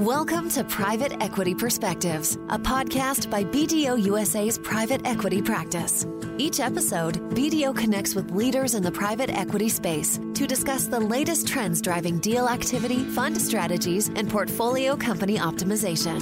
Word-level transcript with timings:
Welcome 0.00 0.48
to 0.52 0.64
Private 0.64 1.22
Equity 1.22 1.54
Perspectives, 1.54 2.36
a 2.48 2.58
podcast 2.58 3.28
by 3.28 3.44
BDO 3.44 4.02
USA's 4.04 4.58
private 4.58 5.06
equity 5.06 5.42
practice. 5.42 6.06
Each 6.38 6.58
episode, 6.58 7.16
BDO 7.34 7.76
connects 7.76 8.14
with 8.14 8.30
leaders 8.30 8.74
in 8.74 8.82
the 8.82 8.90
private 8.90 9.28
equity 9.28 9.68
space 9.68 10.18
to 10.32 10.46
discuss 10.46 10.86
the 10.86 10.98
latest 10.98 11.46
trends 11.46 11.82
driving 11.82 12.18
deal 12.18 12.48
activity, 12.48 13.04
fund 13.04 13.38
strategies, 13.38 14.08
and 14.08 14.30
portfolio 14.30 14.96
company 14.96 15.36
optimization. 15.36 16.18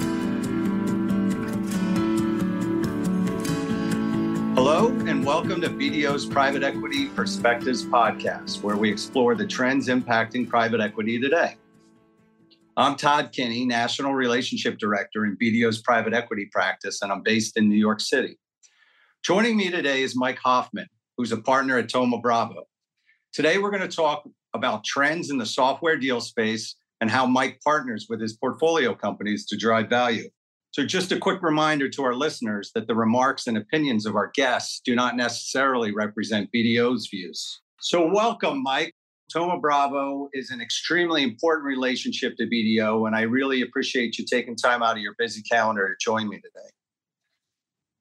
Hello, 4.56 4.88
and 5.06 5.24
welcome 5.24 5.60
to 5.60 5.68
BDO's 5.68 6.26
Private 6.26 6.64
Equity 6.64 7.06
Perspectives 7.10 7.84
podcast, 7.84 8.60
where 8.60 8.76
we 8.76 8.90
explore 8.90 9.36
the 9.36 9.46
trends 9.46 9.86
impacting 9.86 10.48
private 10.48 10.80
equity 10.80 11.20
today. 11.20 11.54
I'm 12.78 12.94
Todd 12.94 13.30
Kinney, 13.32 13.64
National 13.64 14.14
Relationship 14.14 14.78
Director 14.78 15.24
in 15.24 15.36
BDO's 15.36 15.82
private 15.82 16.14
equity 16.14 16.48
practice, 16.52 17.02
and 17.02 17.10
I'm 17.10 17.24
based 17.24 17.56
in 17.56 17.68
New 17.68 17.74
York 17.74 18.00
City. 18.00 18.38
Joining 19.24 19.56
me 19.56 19.68
today 19.68 20.02
is 20.02 20.14
Mike 20.14 20.38
Hoffman, 20.38 20.86
who's 21.16 21.32
a 21.32 21.38
partner 21.38 21.76
at 21.76 21.90
Thoma 21.90 22.22
Bravo. 22.22 22.68
Today, 23.32 23.58
we're 23.58 23.72
going 23.72 23.82
to 23.82 23.88
talk 23.88 24.28
about 24.54 24.84
trends 24.84 25.28
in 25.28 25.38
the 25.38 25.44
software 25.44 25.96
deal 25.96 26.20
space 26.20 26.76
and 27.00 27.10
how 27.10 27.26
Mike 27.26 27.58
partners 27.64 28.06
with 28.08 28.20
his 28.20 28.36
portfolio 28.36 28.94
companies 28.94 29.44
to 29.46 29.56
drive 29.56 29.90
value. 29.90 30.30
So, 30.70 30.86
just 30.86 31.10
a 31.10 31.18
quick 31.18 31.42
reminder 31.42 31.88
to 31.88 32.04
our 32.04 32.14
listeners 32.14 32.70
that 32.76 32.86
the 32.86 32.94
remarks 32.94 33.48
and 33.48 33.56
opinions 33.56 34.06
of 34.06 34.14
our 34.14 34.30
guests 34.36 34.80
do 34.84 34.94
not 34.94 35.16
necessarily 35.16 35.92
represent 35.92 36.48
BDO's 36.54 37.08
views. 37.10 37.60
So, 37.80 38.08
welcome, 38.08 38.62
Mike. 38.62 38.94
Thoma 39.32 39.60
Bravo 39.60 40.28
is 40.32 40.50
an 40.50 40.60
extremely 40.60 41.22
important 41.22 41.66
relationship 41.66 42.36
to 42.38 42.44
BDO, 42.44 43.06
and 43.06 43.14
I 43.14 43.22
really 43.22 43.62
appreciate 43.62 44.18
you 44.18 44.24
taking 44.24 44.56
time 44.56 44.82
out 44.82 44.96
of 44.96 45.02
your 45.02 45.14
busy 45.18 45.42
calendar 45.42 45.88
to 45.88 45.94
join 46.02 46.28
me 46.28 46.36
today. 46.36 46.68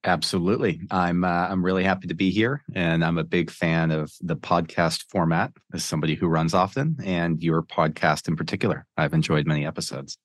Absolutely, 0.03 0.79
I'm 0.89 1.25
uh, 1.25 1.47
I'm 1.49 1.65
really 1.65 1.83
happy 1.83 2.07
to 2.07 2.13
be 2.13 2.29
here, 2.29 2.63
and 2.73 3.03
I'm 3.03 3.17
a 3.17 3.25
big 3.25 3.51
fan 3.51 3.91
of 3.91 4.13
the 4.21 4.37
podcast 4.37 5.03
format 5.09 5.51
as 5.73 5.83
somebody 5.83 6.15
who 6.15 6.27
runs 6.27 6.53
often, 6.53 6.95
and 7.03 7.43
your 7.43 7.61
podcast 7.61 8.29
in 8.29 8.37
particular. 8.37 8.85
I've 8.95 9.13
enjoyed 9.13 9.45
many 9.45 9.65
episodes. 9.65 10.17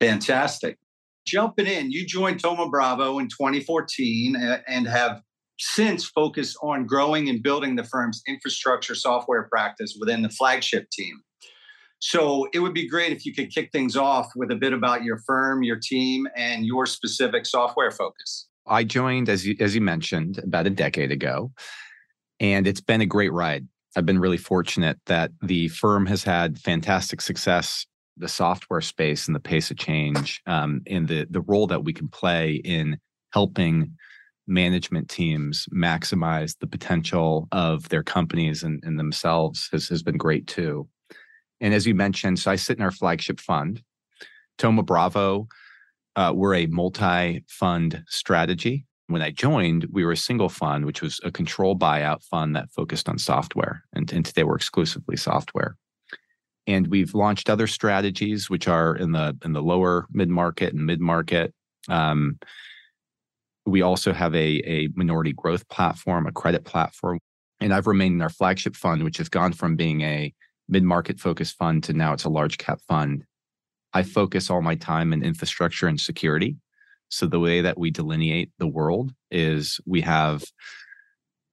Fantastic. 0.00 0.78
Jumping 1.26 1.66
in, 1.66 1.90
you 1.90 2.06
joined 2.06 2.40
Thoma 2.40 2.70
Bravo 2.70 3.18
in 3.18 3.28
2014 3.28 4.36
uh, 4.36 4.60
and 4.68 4.86
have 4.86 5.20
since 5.58 6.04
focused 6.04 6.56
on 6.62 6.86
growing 6.86 7.28
and 7.28 7.42
building 7.42 7.76
the 7.76 7.84
firm's 7.84 8.22
infrastructure 8.26 8.94
software 8.94 9.44
practice 9.44 9.96
within 9.98 10.22
the 10.22 10.28
flagship 10.30 10.88
team. 10.90 11.20
So 12.00 12.46
it 12.52 12.60
would 12.60 12.74
be 12.74 12.88
great 12.88 13.12
if 13.12 13.26
you 13.26 13.34
could 13.34 13.52
kick 13.52 13.70
things 13.72 13.96
off 13.96 14.30
with 14.36 14.52
a 14.52 14.56
bit 14.56 14.72
about 14.72 15.02
your 15.02 15.18
firm, 15.26 15.64
your 15.64 15.78
team, 15.82 16.28
and 16.36 16.64
your 16.64 16.86
specific 16.86 17.44
software 17.44 17.90
focus. 17.90 18.46
I 18.68 18.84
joined, 18.84 19.28
as 19.28 19.46
you, 19.46 19.56
as 19.58 19.74
you 19.74 19.80
mentioned, 19.80 20.38
about 20.38 20.66
a 20.66 20.70
decade 20.70 21.10
ago, 21.10 21.50
and 22.38 22.66
it's 22.66 22.80
been 22.80 23.00
a 23.00 23.06
great 23.06 23.32
ride. 23.32 23.66
I've 23.96 24.06
been 24.06 24.20
really 24.20 24.36
fortunate 24.36 24.98
that 25.06 25.32
the 25.42 25.68
firm 25.68 26.06
has 26.06 26.22
had 26.22 26.58
fantastic 26.58 27.20
success, 27.20 27.84
the 28.16 28.28
software 28.28 28.80
space 28.80 29.26
and 29.26 29.34
the 29.34 29.40
pace 29.40 29.70
of 29.70 29.78
change, 29.78 30.40
um, 30.46 30.82
and 30.86 31.08
the 31.08 31.26
the 31.30 31.40
role 31.40 31.66
that 31.68 31.82
we 31.82 31.92
can 31.92 32.08
play 32.08 32.60
in 32.64 32.98
helping 33.32 33.96
management 34.48 35.08
teams 35.08 35.66
maximize 35.72 36.58
the 36.58 36.66
potential 36.66 37.46
of 37.52 37.88
their 37.90 38.02
companies 38.02 38.62
and, 38.62 38.82
and 38.84 38.98
themselves 38.98 39.68
has, 39.72 39.88
has 39.88 40.02
been 40.02 40.16
great 40.16 40.46
too. 40.46 40.88
And 41.60 41.74
as 41.74 41.86
you 41.86 41.94
mentioned, 41.94 42.38
so 42.38 42.50
I 42.50 42.56
sit 42.56 42.78
in 42.78 42.84
our 42.84 42.90
flagship 42.90 43.40
fund, 43.40 43.82
Thoma 44.58 44.82
Bravo. 44.82 45.48
Uh, 46.16 46.32
we're 46.34 46.54
a 46.54 46.66
multi 46.66 47.44
fund 47.48 48.02
strategy. 48.08 48.86
When 49.06 49.22
I 49.22 49.30
joined, 49.30 49.86
we 49.90 50.04
were 50.04 50.12
a 50.12 50.16
single 50.16 50.48
fund, 50.48 50.84
which 50.84 51.00
was 51.00 51.20
a 51.24 51.30
control 51.30 51.76
buyout 51.76 52.22
fund 52.22 52.54
that 52.56 52.70
focused 52.70 53.08
on 53.08 53.18
software. 53.18 53.84
And, 53.94 54.12
and 54.12 54.24
today 54.24 54.44
we're 54.44 54.56
exclusively 54.56 55.16
software. 55.16 55.76
And 56.66 56.88
we've 56.88 57.14
launched 57.14 57.48
other 57.48 57.66
strategies, 57.66 58.50
which 58.50 58.68
are 58.68 58.94
in 58.94 59.12
the 59.12 59.36
in 59.44 59.54
the 59.54 59.62
lower 59.62 60.06
mid 60.12 60.28
market 60.28 60.74
and 60.74 60.84
mid 60.84 61.00
market. 61.00 61.54
Um, 61.88 62.38
we 63.68 63.82
also 63.82 64.12
have 64.12 64.34
a, 64.34 64.60
a 64.66 64.88
minority 64.94 65.32
growth 65.32 65.68
platform, 65.68 66.26
a 66.26 66.32
credit 66.32 66.64
platform. 66.64 67.18
And 67.60 67.74
I've 67.74 67.86
remained 67.86 68.14
in 68.14 68.22
our 68.22 68.30
flagship 68.30 68.76
fund, 68.76 69.02
which 69.02 69.18
has 69.18 69.28
gone 69.28 69.52
from 69.52 69.76
being 69.76 70.00
a 70.02 70.32
mid 70.68 70.82
market 70.82 71.18
focused 71.18 71.56
fund 71.56 71.82
to 71.84 71.92
now 71.92 72.12
it's 72.12 72.24
a 72.24 72.30
large 72.30 72.58
cap 72.58 72.80
fund. 72.86 73.24
I 73.92 74.02
focus 74.02 74.50
all 74.50 74.62
my 74.62 74.74
time 74.74 75.12
in 75.12 75.24
infrastructure 75.24 75.86
and 75.86 76.00
security. 76.00 76.56
So 77.08 77.26
the 77.26 77.40
way 77.40 77.62
that 77.62 77.78
we 77.78 77.90
delineate 77.90 78.52
the 78.58 78.66
world 78.66 79.12
is 79.30 79.80
we 79.86 80.02
have 80.02 80.44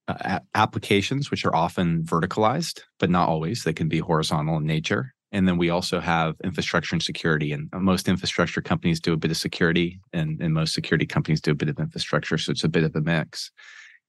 uh, 0.07 0.39
applications 0.53 1.31
which 1.31 1.45
are 1.45 1.55
often 1.55 2.03
verticalized, 2.03 2.81
but 2.99 3.09
not 3.09 3.29
always. 3.29 3.63
They 3.63 3.73
can 3.73 3.87
be 3.87 3.99
horizontal 3.99 4.57
in 4.57 4.65
nature. 4.65 5.14
And 5.35 5.45
then 5.45 5.57
we 5.57 5.69
also 5.69 5.99
have 5.99 6.35
infrastructure 6.45 6.95
and 6.95 7.03
security. 7.03 7.51
And 7.51 7.67
most 7.73 8.07
infrastructure 8.07 8.61
companies 8.61 9.01
do 9.01 9.11
a 9.11 9.17
bit 9.17 9.31
of 9.31 9.37
security, 9.37 9.99
and, 10.13 10.41
and 10.41 10.53
most 10.53 10.73
security 10.73 11.05
companies 11.05 11.41
do 11.41 11.51
a 11.51 11.55
bit 11.55 11.67
of 11.67 11.77
infrastructure. 11.77 12.37
So 12.37 12.53
it's 12.53 12.63
a 12.63 12.69
bit 12.69 12.85
of 12.85 12.95
a 12.95 13.01
mix. 13.01 13.51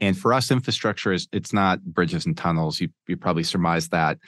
And 0.00 0.16
for 0.16 0.32
us, 0.32 0.52
infrastructure 0.52 1.12
is 1.12 1.26
it's 1.32 1.52
not 1.52 1.82
bridges 1.82 2.26
and 2.26 2.36
tunnels. 2.36 2.80
You 2.80 2.90
you 3.08 3.16
probably 3.16 3.42
surmise 3.42 3.88
that. 3.88 4.18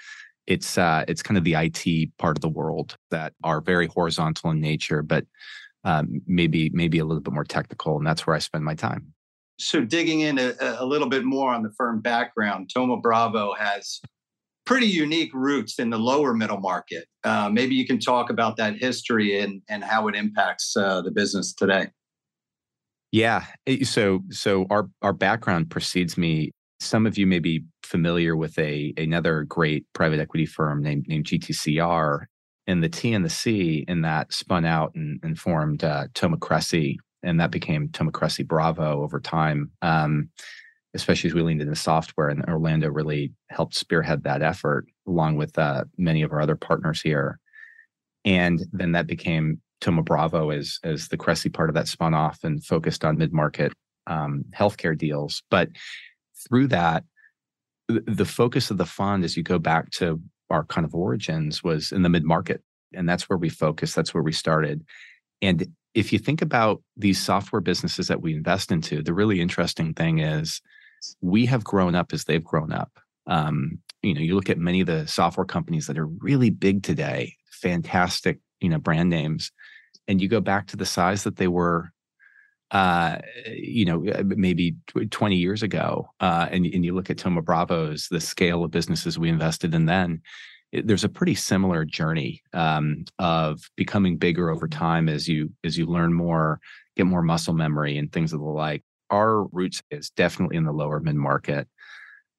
It's 0.49 0.77
uh, 0.77 1.05
it's 1.07 1.23
kind 1.23 1.39
of 1.39 1.45
the 1.45 1.55
IT 1.55 2.11
part 2.19 2.37
of 2.37 2.41
the 2.41 2.49
world 2.49 2.97
that 3.13 3.33
are 3.45 3.61
very 3.61 3.87
horizontal 3.87 4.51
in 4.51 4.61
nature, 4.61 5.03
but 5.05 5.25
um, 5.85 6.21
maybe 6.27 6.69
maybe 6.71 6.99
a 6.99 7.05
little 7.05 7.23
bit 7.23 7.33
more 7.33 7.45
technical, 7.45 7.97
and 7.97 8.05
that's 8.05 8.27
where 8.27 8.35
I 8.35 8.41
spend 8.41 8.65
my 8.65 8.75
time. 8.75 9.13
So 9.61 9.85
digging 9.85 10.23
in 10.23 10.41
a, 10.41 10.55
a 10.61 10.85
little 10.85 11.09
bit 11.09 11.25
more 11.25 11.55
on 11.55 11.63
the 11.63 11.71
firm 11.77 12.01
background, 12.01 12.71
Thoma 12.75 12.97
Bravo 12.97 13.55
has 13.55 14.01
pretty 14.69 14.87
unique 14.87 15.33
roots 15.33 15.79
in 15.79 15.89
the 15.89 15.97
lower 15.97 16.35
middle 16.35 16.61
market. 16.61 17.07
Uh, 17.25 17.49
maybe 17.51 17.75
you 17.75 17.87
can 17.87 17.99
talk 17.99 18.29
about 18.29 18.55
that 18.59 18.77
history 18.77 19.41
and, 19.41 19.63
and 19.71 19.83
how 19.83 20.07
it 20.09 20.15
impacts 20.15 20.77
uh, 20.77 21.01
the 21.01 21.11
business 21.11 21.55
today. 21.55 21.87
Yeah. 23.11 23.47
Eh, 23.67 23.83
so 23.85 24.21
so 24.31 24.67
our 24.69 24.91
our 25.01 25.15
background 25.15 25.71
precedes 25.71 26.19
me. 26.19 26.51
Some 26.81 27.07
of 27.07 27.17
you 27.17 27.27
may 27.27 27.39
be 27.39 27.65
familiar 27.83 28.37
with 28.37 28.59
a 28.59 28.93
another 28.99 29.45
great 29.45 29.87
private 29.95 30.21
equity 30.21 30.45
firm 30.45 30.83
named 30.83 31.07
named 31.09 31.25
GTCR. 31.25 32.27
And 32.67 32.85
the 32.85 32.91
T 32.91 33.15
and 33.15 33.25
the 33.25 33.31
C 33.31 33.87
in 33.89 34.03
that 34.03 34.35
spun 34.35 34.67
out 34.67 34.93
and, 34.95 35.19
and 35.23 35.39
formed 35.39 35.83
uh, 35.83 36.09
Thoma 36.15 36.37
Cressey, 36.37 36.99
and 37.23 37.41
that 37.41 37.51
became 37.51 37.89
Thoma 37.89 38.13
Cressey 38.13 38.47
Bravo 38.47 39.03
over 39.03 39.19
time. 39.19 39.71
Um, 39.81 40.29
especially 40.95 41.29
as 41.29 41.35
we 41.35 41.43
leaned 41.43 41.61
into 41.61 41.77
software 41.77 42.29
and 42.29 42.45
Orlando 42.47 42.89
really 42.89 43.33
helped 43.51 43.75
spearhead 43.75 44.25
that 44.25 44.43
effort 44.43 44.87
along 45.07 45.37
with 45.37 45.59
uh, 45.59 45.85
many 45.97 46.23
of 46.23 46.33
our 46.33 46.41
other 46.41 46.57
partners 46.57 47.01
here. 47.01 47.39
And 48.25 48.61
then 48.73 48.93
that 48.93 49.07
became 49.07 49.61
Thoma 49.81 50.03
Bravo 50.03 50.51
as, 50.51 50.79
as 50.83 51.09
the 51.09 51.17
Cressey 51.17 51.53
part 51.53 51.69
of 51.69 51.75
that 51.75 51.89
spun 51.89 52.15
off 52.15 52.41
and 52.43 52.65
focused 52.65 53.05
on 53.05 53.19
mid-market 53.19 53.73
um, 54.07 54.45
healthcare 54.51 54.97
deals. 54.97 55.43
But 55.51 55.69
through 56.49 56.69
that, 56.69 57.05
the 57.89 58.25
focus 58.25 58.71
of 58.71 58.79
the 58.79 58.87
fund 58.87 59.25
as 59.25 59.37
you 59.37 59.43
go 59.43 59.59
back 59.59 59.91
to 59.93 60.21
our 60.51 60.65
kind 60.65 60.85
of 60.85 60.95
origins 60.95 61.63
was 61.63 61.93
in 61.93 62.03
the 62.03 62.09
mid-market. 62.09 62.63
And 62.95 63.09
that's 63.09 63.29
where 63.29 63.37
we 63.39 63.51
focused. 63.51 63.95
That's 63.95 64.15
where 64.15 64.23
we 64.23 64.33
started. 64.33 64.85
And 65.43 65.69
if 65.95 66.13
you 66.13 66.19
think 66.19 66.43
about 66.43 66.83
these 66.97 67.21
software 67.21 67.61
businesses 67.61 68.09
that 68.09 68.23
we 68.23 68.35
invest 68.35 68.73
into, 68.73 69.03
the 69.03 69.15
really 69.15 69.41
interesting 69.41 69.95
thing 69.95 70.19
is 70.19 70.61
we 71.21 71.47
have 71.47 71.65
grown 71.65 71.95
up 71.95 72.13
as 72.13 72.25
they've 72.25 72.45
grown 72.45 72.73
up. 72.73 72.99
Um, 73.27 73.79
you 74.03 74.15
know, 74.15 74.21
you 74.21 74.35
look 74.35 74.51
at 74.51 74.59
many 74.59 74.81
of 74.81 74.87
the 74.87 75.07
software 75.07 75.47
companies 75.47 75.87
that 75.87 75.99
are 75.99 76.07
really 76.07 76.51
big 76.51 76.83
today, 76.83 77.35
fantastic, 77.51 78.39
you 78.61 78.69
know, 78.69 78.79
brand 78.79 79.11
names, 79.11 79.51
and 80.07 80.21
you 80.21 80.29
go 80.29 80.41
back 80.41 80.67
to 80.69 80.77
the 80.77 80.87
size 80.87 81.25
that 81.25 81.37
they 81.37 81.49
were, 81.49 81.93
uh, 82.71 83.19
you 83.47 83.85
know, 83.85 84.07
uh, 84.09 84.23
maybe 84.25 84.77
20 85.11 85.37
years 85.37 85.63
ago, 85.63 86.09
uh, 86.21 86.49
and, 86.51 86.67
and 86.67 86.85
you 86.85 86.95
look 86.95 87.11
at 87.11 87.19
Thoma 87.19 87.43
Bravo's, 87.43 88.09
the 88.09 88.21
scale 88.21 88.65
of 88.65 88.71
businesses 88.71 89.19
we 89.19 89.29
invested 89.29 89.75
in 89.75 89.87
then, 89.87 90.23
there's 90.73 91.05
a 91.05 91.09
pretty 91.09 91.35
similar 91.35 91.85
journey 91.85 92.43
um, 92.53 93.05
of 93.19 93.61
becoming 93.77 94.17
bigger 94.19 94.51
over 94.51 94.69
time 94.69 95.09
as 95.09 95.27
you 95.27 95.51
as 95.65 95.79
you 95.79 95.87
learn 95.87 96.13
more, 96.13 96.61
get 96.97 97.07
more 97.07 97.23
muscle 97.23 97.55
memory, 97.55 97.97
and 97.97 98.13
things 98.13 98.33
of 98.33 98.41
the 98.41 98.47
like 98.47 98.83
our 99.11 99.45
roots 99.45 99.83
is 99.91 100.11
definitely 100.11 100.57
in 100.57 100.65
the 100.65 100.73
lower 100.73 101.01
mid 101.01 101.17
market, 101.17 101.69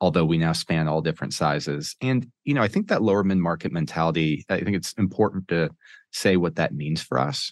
although 0.01 0.25
we 0.25 0.37
now 0.37 0.53
span 0.53 0.87
all 0.87 1.01
different 1.01 1.33
sizes. 1.33 1.95
And, 2.01 2.27
you 2.45 2.53
know, 2.53 2.61
I 2.61 2.67
think 2.67 2.87
that 2.89 3.01
lower 3.01 3.23
mid 3.23 3.37
market 3.37 3.71
mentality, 3.71 4.45
I 4.49 4.61
think 4.61 4.75
it's 4.75 4.93
important 4.93 5.47
to 5.49 5.69
say 6.11 6.37
what 6.37 6.55
that 6.55 6.73
means 6.73 7.01
for 7.01 7.19
us. 7.19 7.51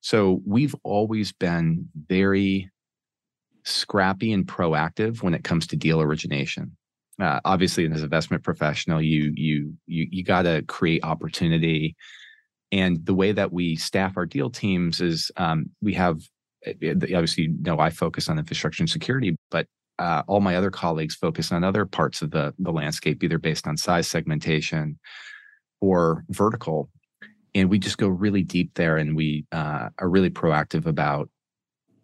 So 0.00 0.40
we've 0.46 0.74
always 0.84 1.32
been 1.32 1.88
very 2.08 2.70
scrappy 3.64 4.32
and 4.32 4.46
proactive 4.46 5.22
when 5.22 5.34
it 5.34 5.44
comes 5.44 5.66
to 5.68 5.76
deal 5.76 6.00
origination. 6.00 6.76
Uh, 7.20 7.40
obviously, 7.44 7.84
as 7.84 7.98
an 7.98 8.04
investment 8.04 8.44
professional, 8.44 9.02
you 9.02 9.32
you 9.34 9.74
you 9.86 10.06
you 10.10 10.24
got 10.24 10.42
to 10.42 10.62
create 10.68 11.02
opportunity 11.02 11.96
And 12.70 13.04
the 13.04 13.14
way 13.14 13.32
that 13.32 13.52
we 13.52 13.76
staff 13.76 14.16
our 14.16 14.26
deal 14.26 14.50
teams 14.50 15.00
is 15.00 15.30
um, 15.36 15.70
we 15.80 15.94
have 15.94 16.20
obviously 16.66 17.44
you 17.44 17.56
know 17.60 17.78
I 17.78 17.90
focus 17.90 18.28
on 18.28 18.38
infrastructure 18.38 18.82
and 18.82 18.90
security, 18.90 19.36
but 19.50 19.66
uh, 19.98 20.22
all 20.28 20.40
my 20.40 20.56
other 20.56 20.70
colleagues 20.70 21.14
focus 21.14 21.50
on 21.50 21.64
other 21.64 21.84
parts 21.84 22.22
of 22.22 22.30
the 22.30 22.54
the 22.58 22.72
landscape, 22.72 23.22
either 23.22 23.38
based 23.38 23.66
on 23.66 23.76
size 23.76 24.08
segmentation 24.08 24.98
or 25.80 26.24
vertical. 26.30 26.90
And 27.54 27.70
we 27.70 27.78
just 27.78 27.98
go 27.98 28.08
really 28.08 28.42
deep 28.42 28.74
there, 28.74 28.96
and 28.96 29.16
we 29.16 29.46
uh, 29.52 29.88
are 29.98 30.08
really 30.08 30.30
proactive 30.30 30.86
about 30.86 31.30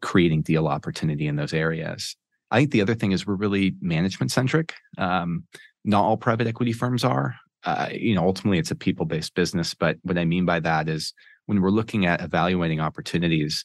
creating 0.01 0.43
deal 0.43 0.69
opportunity 0.69 1.27
in 1.27 1.37
those 1.37 1.55
areas. 1.55 2.17
I 2.51 2.59
think 2.59 2.71
the 2.71 2.83
other 2.83 2.95
thing 2.95 3.13
is 3.13 3.27
we're 3.27 3.35
really 3.35 3.75
management 3.81 4.31
centric. 4.31 4.75
Um, 4.99 5.45
not 5.85 6.05
all 6.05 6.17
private 6.17 6.47
equity 6.47 6.73
firms 6.73 7.05
are. 7.05 7.35
Uh, 7.65 7.89
you 7.93 8.15
know, 8.15 8.25
ultimately 8.25 8.59
it's 8.59 8.71
a 8.71 8.77
people 8.77 9.07
based 9.07 9.35
business. 9.35 9.75
But 9.75 9.97
what 10.03 10.19
I 10.19 10.25
mean 10.25 10.45
by 10.45 10.61
that 10.61 10.89
is 10.89 11.13
when 11.47 11.61
we're 11.61 11.71
looking 11.71 12.07
at 12.07 12.21
evaluating 12.21 12.81
opportunities, 12.81 13.65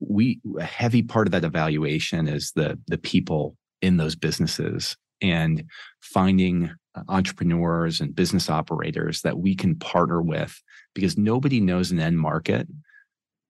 we 0.00 0.40
a 0.58 0.64
heavy 0.64 1.02
part 1.02 1.26
of 1.26 1.32
that 1.32 1.44
evaluation 1.44 2.28
is 2.28 2.52
the 2.54 2.78
the 2.86 2.98
people 2.98 3.56
in 3.82 3.96
those 3.96 4.14
businesses 4.14 4.96
and 5.20 5.64
finding 6.00 6.70
uh, 6.94 7.02
entrepreneurs 7.08 8.00
and 8.00 8.14
business 8.14 8.48
operators 8.48 9.22
that 9.22 9.38
we 9.38 9.54
can 9.54 9.74
partner 9.76 10.22
with 10.22 10.60
because 10.94 11.18
nobody 11.18 11.60
knows 11.60 11.90
an 11.90 12.00
end 12.00 12.18
market 12.18 12.68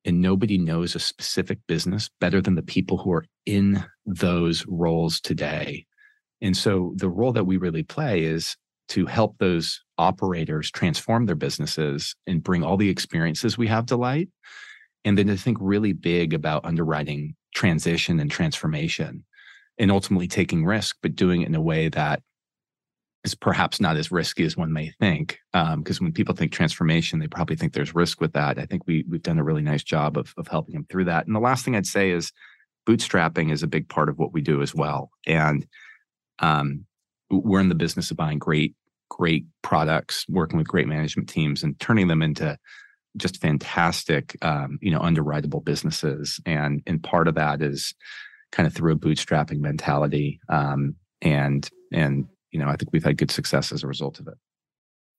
and 0.05 0.21
nobody 0.21 0.59
knows 0.59 0.95
a 0.95 1.01
specific 1.01 1.59
business 1.67 2.09
better 2.21 2.41
than 2.41 2.55
the 2.55 2.63
people 2.63 2.99
who 2.99 3.13
are 3.13 3.25
in 3.47 3.85
those 4.07 4.65
roles 4.67 5.21
today. 5.21 5.85
And 6.41 6.57
so 6.57 6.93
the 6.97 7.11
role 7.11 7.33
that 7.33 7.45
we 7.45 7.57
really 7.57 7.83
play 7.83 8.23
is 8.23 8.57
to 8.91 9.07
help 9.07 9.37
those 9.39 9.83
operators 9.99 10.71
transform 10.71 11.27
their 11.27 11.35
businesses 11.35 12.15
and 12.27 12.43
bring 12.43 12.63
all 12.63 12.77
the 12.77 12.89
experiences 12.89 13.59
we 13.59 13.67
have 13.67 13.87
to 13.87 13.97
light. 13.97 14.29
And 15.09 15.17
then 15.17 15.29
to 15.29 15.39
think 15.39 15.57
really 15.59 15.95
big 15.95 16.35
about 16.35 16.67
underwriting 16.67 17.35
transition 17.55 18.21
and 18.21 18.31
transformation 18.31 19.25
and 19.79 19.91
ultimately 19.91 20.29
taking 20.29 20.67
risk, 20.67 20.99
but 21.01 21.17
doing 21.17 21.41
it 21.41 21.49
in 21.49 21.55
a 21.55 21.63
way 21.63 21.89
that 21.89 22.21
is 23.25 23.35
perhaps 23.35 23.81
not 23.81 23.97
as 23.97 24.13
risky 24.13 24.45
as 24.45 24.55
one 24.55 24.71
may 24.71 24.91
think. 25.01 25.39
Because 25.55 26.01
um, 26.01 26.05
when 26.05 26.13
people 26.13 26.35
think 26.35 26.53
transformation, 26.53 27.21
they 27.21 27.27
probably 27.27 27.57
think 27.57 27.73
there's 27.73 27.95
risk 27.95 28.21
with 28.21 28.35
that. 28.35 28.59
I 28.59 28.67
think 28.67 28.83
we 28.87 29.07
we've 29.09 29.23
done 29.23 29.39
a 29.39 29.45
really 29.45 29.63
nice 29.63 29.83
job 29.83 30.19
of 30.19 30.35
of 30.37 30.47
helping 30.47 30.75
them 30.75 30.87
through 30.91 31.07
that. 31.07 31.27
And 31.27 31.35
the 31.35 31.41
last 31.41 31.65
thing 31.65 31.75
I'd 31.75 31.87
say 31.87 32.11
is 32.11 32.31
bootstrapping 32.87 33.51
is 33.51 33.63
a 33.63 33.67
big 33.67 33.89
part 33.89 34.11
of 34.11 34.19
what 34.19 34.35
we 34.35 34.43
do 34.43 34.61
as 34.61 34.75
well. 34.75 35.11
And 35.27 35.67
um, 36.41 36.85
we're 37.31 37.61
in 37.61 37.71
the 37.71 37.75
business 37.75 38.11
of 38.11 38.19
buying 38.19 38.39
great 38.39 38.75
great 39.09 39.47
products, 39.63 40.27
working 40.29 40.59
with 40.59 40.69
great 40.69 40.87
management 40.87 41.31
teams, 41.31 41.63
and 41.63 41.81
turning 41.81 42.09
them 42.09 42.21
into 42.21 42.59
just 43.19 43.41
fantastic, 43.41 44.37
um, 44.43 44.79
you 44.81 44.91
know, 44.91 45.01
underwritable 45.01 45.65
businesses. 45.65 46.41
And 46.47 46.83
and 46.87 47.03
part 47.03 47.29
of 47.29 47.35
that 47.35 47.63
is 47.63 47.95
kind 48.53 48.67
of 48.67 48.75
through 48.75 48.93
a 48.93 48.99
bootstrapping 48.99 49.61
mentality. 49.61 50.41
Um, 50.49 50.97
and 51.23 51.69
and 51.93 52.27
you 52.51 52.59
know, 52.59 52.69
I 52.69 52.77
think 52.77 52.91
we've 52.93 53.05
had 53.05 53.19
good 53.19 53.31
success 53.31 53.73
as 53.73 53.83
a 53.83 53.87
result 53.87 54.21
of 54.21 54.29
it. 54.29 54.35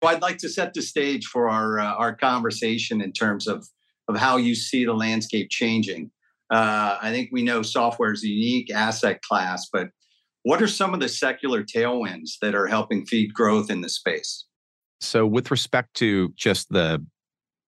Well, 0.02 0.16
I'd 0.16 0.22
like 0.22 0.38
to 0.40 0.50
set 0.50 0.74
the 0.74 0.82
stage 0.82 1.26
for 1.26 1.50
our 1.50 1.80
uh, 1.80 1.94
our 1.94 2.16
conversation 2.16 3.02
in 3.02 3.12
terms 3.12 3.48
of 3.48 3.68
of 4.08 4.18
how 4.18 4.38
you 4.38 4.56
see 4.56 4.86
the 4.86 4.94
landscape 4.94 5.50
changing. 5.50 6.12
Uh, 6.50 6.98
I 7.00 7.12
think 7.12 7.30
we 7.32 7.44
know 7.44 7.62
software 7.62 8.12
is 8.12 8.24
a 8.24 8.28
unique 8.28 8.72
asset 8.74 9.22
class, 9.22 9.70
but 9.72 9.90
what 10.44 10.62
are 10.62 10.68
some 10.68 10.94
of 10.94 11.00
the 11.00 11.10
secular 11.10 11.64
tailwinds 11.64 12.40
that 12.42 12.56
are 12.56 12.66
helping 12.66 13.06
feed 13.06 13.34
growth 13.34 13.70
in 13.70 13.82
the 13.82 13.90
space? 13.90 14.46
So, 15.02 15.26
with 15.26 15.52
respect 15.52 15.94
to 15.96 16.34
just 16.36 16.70
the 16.70 17.06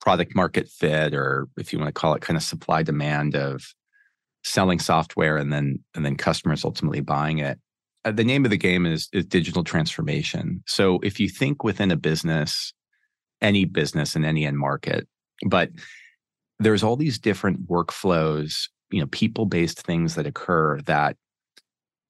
product 0.02 0.36
market 0.36 0.68
fit, 0.68 1.14
or 1.14 1.48
if 1.58 1.72
you 1.72 1.80
want 1.80 1.88
to 1.88 2.00
call 2.00 2.14
it 2.14 2.22
kind 2.22 2.36
of 2.36 2.44
supply 2.44 2.84
demand 2.84 3.36
of 3.36 3.64
selling 4.44 4.80
software 4.80 5.38
and 5.38 5.54
then 5.54 5.80
and 5.96 6.04
then 6.04 6.16
customers 6.16 6.66
ultimately 6.66 7.02
buying 7.02 7.40
it, 7.40 7.60
uh, 8.04 8.12
the 8.12 8.24
name 8.24 8.44
of 8.46 8.52
the 8.52 8.58
game 8.58 8.86
is, 8.86 9.08
is 9.14 9.26
digital 9.26 9.64
transformation. 9.64 10.64
So 10.68 11.00
if 11.04 11.20
you 11.20 11.30
think 11.30 11.64
within 11.64 11.92
a 11.92 11.96
business, 11.96 12.74
any 13.42 13.66
business 13.66 14.16
in 14.16 14.26
any 14.26 14.46
end 14.46 14.58
market, 14.58 15.08
but 15.46 15.70
there's 16.60 16.84
all 16.84 16.96
these 16.96 17.20
different 17.20 17.68
workflows, 17.68 18.70
you 18.92 19.00
know, 19.00 19.08
people 19.08 19.46
based 19.46 19.82
things 19.82 20.16
that 20.16 20.28
occur 20.28 20.80
that 20.82 21.16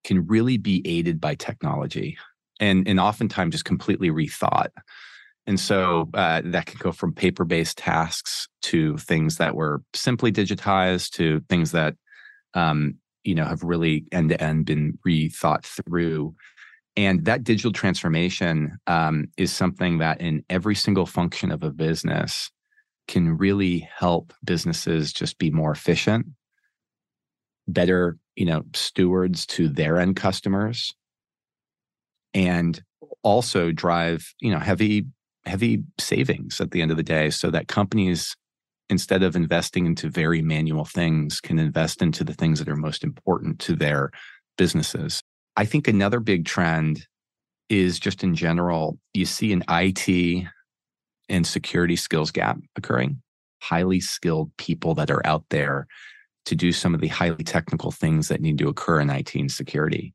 can 0.03 0.25
really 0.25 0.57
be 0.57 0.81
aided 0.85 1.21
by 1.21 1.35
technology 1.35 2.17
and, 2.59 2.87
and 2.87 2.99
oftentimes 2.99 3.53
just 3.53 3.65
completely 3.65 4.09
rethought. 4.09 4.69
And 5.47 5.59
so 5.59 6.09
uh, 6.13 6.41
that 6.45 6.67
can 6.67 6.77
go 6.79 6.91
from 6.91 7.13
paper 7.13 7.45
based 7.45 7.77
tasks 7.77 8.47
to 8.63 8.97
things 8.97 9.38
that 9.38 9.55
were 9.55 9.81
simply 9.93 10.31
digitized 10.31 11.11
to 11.11 11.41
things 11.49 11.71
that 11.71 11.95
um, 12.53 12.95
you 13.23 13.35
know 13.35 13.45
have 13.45 13.63
really 13.63 14.05
end 14.11 14.29
to 14.29 14.41
end 14.41 14.65
been 14.65 14.97
rethought 15.05 15.63
through. 15.63 16.35
And 16.97 17.25
that 17.25 17.43
digital 17.43 17.71
transformation 17.71 18.77
um, 18.85 19.27
is 19.38 19.51
something 19.51 19.99
that 19.99 20.19
in 20.19 20.43
every 20.49 20.75
single 20.75 21.05
function 21.05 21.51
of 21.51 21.63
a 21.63 21.71
business 21.71 22.51
can 23.07 23.37
really 23.37 23.87
help 23.97 24.33
businesses 24.44 25.11
just 25.11 25.37
be 25.37 25.49
more 25.49 25.71
efficient 25.71 26.27
better 27.67 28.17
you 28.35 28.45
know 28.45 28.63
stewards 28.73 29.45
to 29.45 29.69
their 29.69 29.99
end 29.99 30.15
customers 30.15 30.94
and 32.33 32.83
also 33.23 33.71
drive 33.71 34.33
you 34.39 34.51
know 34.51 34.59
heavy 34.59 35.05
heavy 35.45 35.83
savings 35.99 36.61
at 36.61 36.71
the 36.71 36.81
end 36.81 36.91
of 36.91 36.97
the 36.97 37.03
day 37.03 37.29
so 37.29 37.49
that 37.51 37.67
companies 37.67 38.35
instead 38.91 39.23
of 39.23 39.38
investing 39.38 39.85
into 39.85 40.09
very 40.09 40.41
manual 40.41 40.83
things, 40.83 41.39
can 41.39 41.57
invest 41.57 42.01
into 42.01 42.25
the 42.25 42.33
things 42.33 42.59
that 42.59 42.67
are 42.67 42.75
most 42.75 43.05
important 43.05 43.57
to 43.57 43.73
their 43.73 44.11
businesses. 44.57 45.21
I 45.55 45.63
think 45.63 45.88
another 45.88 46.19
big 46.19 46.45
trend 46.45 47.07
is 47.69 47.99
just 47.99 48.21
in 48.21 48.35
general, 48.35 48.99
you 49.13 49.25
see 49.25 49.53
an 49.53 49.63
IT 49.69 50.45
and 51.29 51.47
security 51.47 51.95
skills 51.95 52.31
gap 52.31 52.57
occurring. 52.75 53.21
Highly 53.61 54.01
skilled 54.01 54.51
people 54.57 54.94
that 54.95 55.09
are 55.09 55.25
out 55.25 55.45
there 55.49 55.87
to 56.45 56.55
do 56.55 56.73
some 56.73 56.94
of 56.94 56.99
the 56.99 57.07
highly 57.07 57.45
technical 57.45 57.91
things 57.91 58.27
that 58.27 58.41
need 58.41 58.57
to 58.57 58.67
occur 58.67 58.99
in 58.99 59.09
IT 59.09 59.33
and 59.35 59.51
security. 59.51 60.13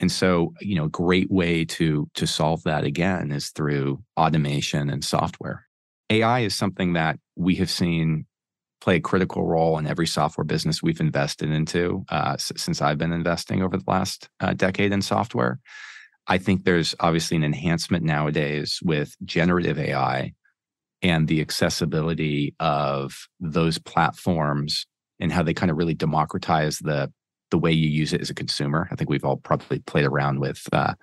And 0.00 0.10
so, 0.10 0.52
you 0.60 0.74
know, 0.74 0.84
a 0.84 0.90
great 0.90 1.30
way 1.30 1.64
to 1.64 2.08
to 2.14 2.26
solve 2.26 2.62
that 2.64 2.84
again 2.84 3.30
is 3.30 3.50
through 3.50 4.02
automation 4.16 4.90
and 4.90 5.04
software. 5.04 5.66
AI 6.10 6.40
is 6.40 6.54
something 6.54 6.94
that 6.94 7.18
we 7.36 7.54
have 7.56 7.70
seen 7.70 8.26
play 8.80 8.96
a 8.96 9.00
critical 9.00 9.46
role 9.46 9.78
in 9.78 9.86
every 9.86 10.06
software 10.06 10.44
business 10.44 10.82
we've 10.82 11.00
invested 11.00 11.50
into 11.50 12.04
uh, 12.10 12.36
since 12.36 12.82
I've 12.82 12.98
been 12.98 13.12
investing 13.12 13.62
over 13.62 13.78
the 13.78 13.84
last 13.86 14.28
uh, 14.40 14.52
decade 14.52 14.92
in 14.92 15.00
software. 15.00 15.58
I 16.26 16.36
think 16.38 16.64
there's 16.64 16.94
obviously 17.00 17.38
an 17.38 17.44
enhancement 17.44 18.04
nowadays 18.04 18.80
with 18.82 19.14
generative 19.24 19.78
AI 19.78 20.32
and 21.02 21.28
the 21.28 21.40
accessibility 21.40 22.54
of 22.60 23.26
those 23.40 23.78
platforms 23.78 24.86
and 25.20 25.32
how 25.32 25.42
they 25.42 25.54
kind 25.54 25.70
of 25.70 25.76
really 25.76 25.94
democratize 25.94 26.78
the 26.78 27.12
the 27.50 27.58
way 27.58 27.72
you 27.72 27.88
use 27.88 28.12
it 28.12 28.20
as 28.20 28.30
a 28.30 28.34
consumer. 28.34 28.88
I 28.90 28.96
think 28.96 29.10
we've 29.10 29.24
all 29.24 29.36
probably 29.36 29.78
played 29.80 30.04
around 30.04 30.40
with 30.40 30.66
uh, 30.72 30.94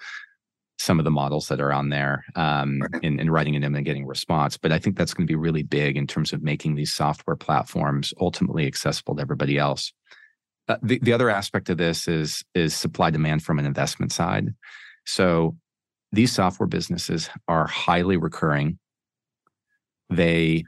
some 0.80 1.00
of 1.00 1.06
the 1.06 1.12
models 1.12 1.48
that 1.48 1.62
are 1.62 1.72
on 1.72 1.90
there 1.90 2.26
um, 2.36 2.82
right. 2.82 3.04
in, 3.04 3.20
in 3.20 3.30
writing 3.30 3.54
in 3.54 3.62
them 3.62 3.76
and 3.76 3.86
getting 3.86 4.06
response. 4.06 4.58
But 4.58 4.72
I 4.72 4.80
think 4.80 4.98
that's 4.98 5.14
going 5.14 5.28
to 5.28 5.32
be 5.32 5.36
really 5.36 5.64
big 5.64 5.96
in 5.96 6.08
terms 6.08 6.34
of 6.34 6.42
making 6.42 6.76
these 6.76 6.92
software 6.92 7.36
platforms 7.36 8.14
ultimately 8.20 8.66
accessible 8.66 9.16
to 9.16 9.22
everybody 9.22 9.58
else. 9.58 9.94
Uh, 10.68 10.78
the, 10.82 11.00
the 11.00 11.14
other 11.14 11.30
aspect 11.30 11.70
of 11.70 11.78
this 11.78 12.08
is 12.08 12.44
is 12.56 12.76
supply 12.76 13.10
demand 13.10 13.44
from 13.44 13.60
an 13.60 13.66
investment 13.66 14.12
side. 14.12 14.54
So 15.06 15.56
these 16.12 16.32
software 16.32 16.68
businesses 16.68 17.30
are 17.48 17.68
highly 17.68 18.18
recurring. 18.18 18.80
They 20.10 20.66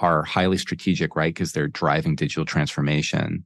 are 0.00 0.22
highly 0.22 0.58
strategic, 0.58 1.16
right? 1.16 1.34
Because 1.34 1.52
they're 1.52 1.68
driving 1.68 2.14
digital 2.14 2.44
transformation. 2.44 3.44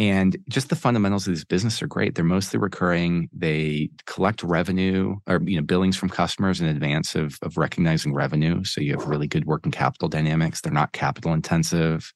And 0.00 0.38
just 0.48 0.70
the 0.70 0.76
fundamentals 0.76 1.28
of 1.28 1.34
this 1.34 1.44
business 1.44 1.82
are 1.82 1.86
great. 1.86 2.14
They're 2.14 2.24
mostly 2.24 2.58
recurring. 2.58 3.28
They 3.34 3.90
collect 4.06 4.42
revenue 4.42 5.16
or 5.26 5.42
you 5.44 5.56
know 5.56 5.62
billings 5.62 5.98
from 5.98 6.08
customers 6.08 6.58
in 6.58 6.68
advance 6.68 7.14
of, 7.14 7.38
of 7.42 7.58
recognizing 7.58 8.14
revenue. 8.14 8.64
So 8.64 8.80
you 8.80 8.96
have 8.96 9.06
really 9.06 9.28
good 9.28 9.44
working 9.44 9.72
capital 9.72 10.08
dynamics. 10.08 10.62
They're 10.62 10.72
not 10.72 10.94
capital 10.94 11.34
intensive, 11.34 12.14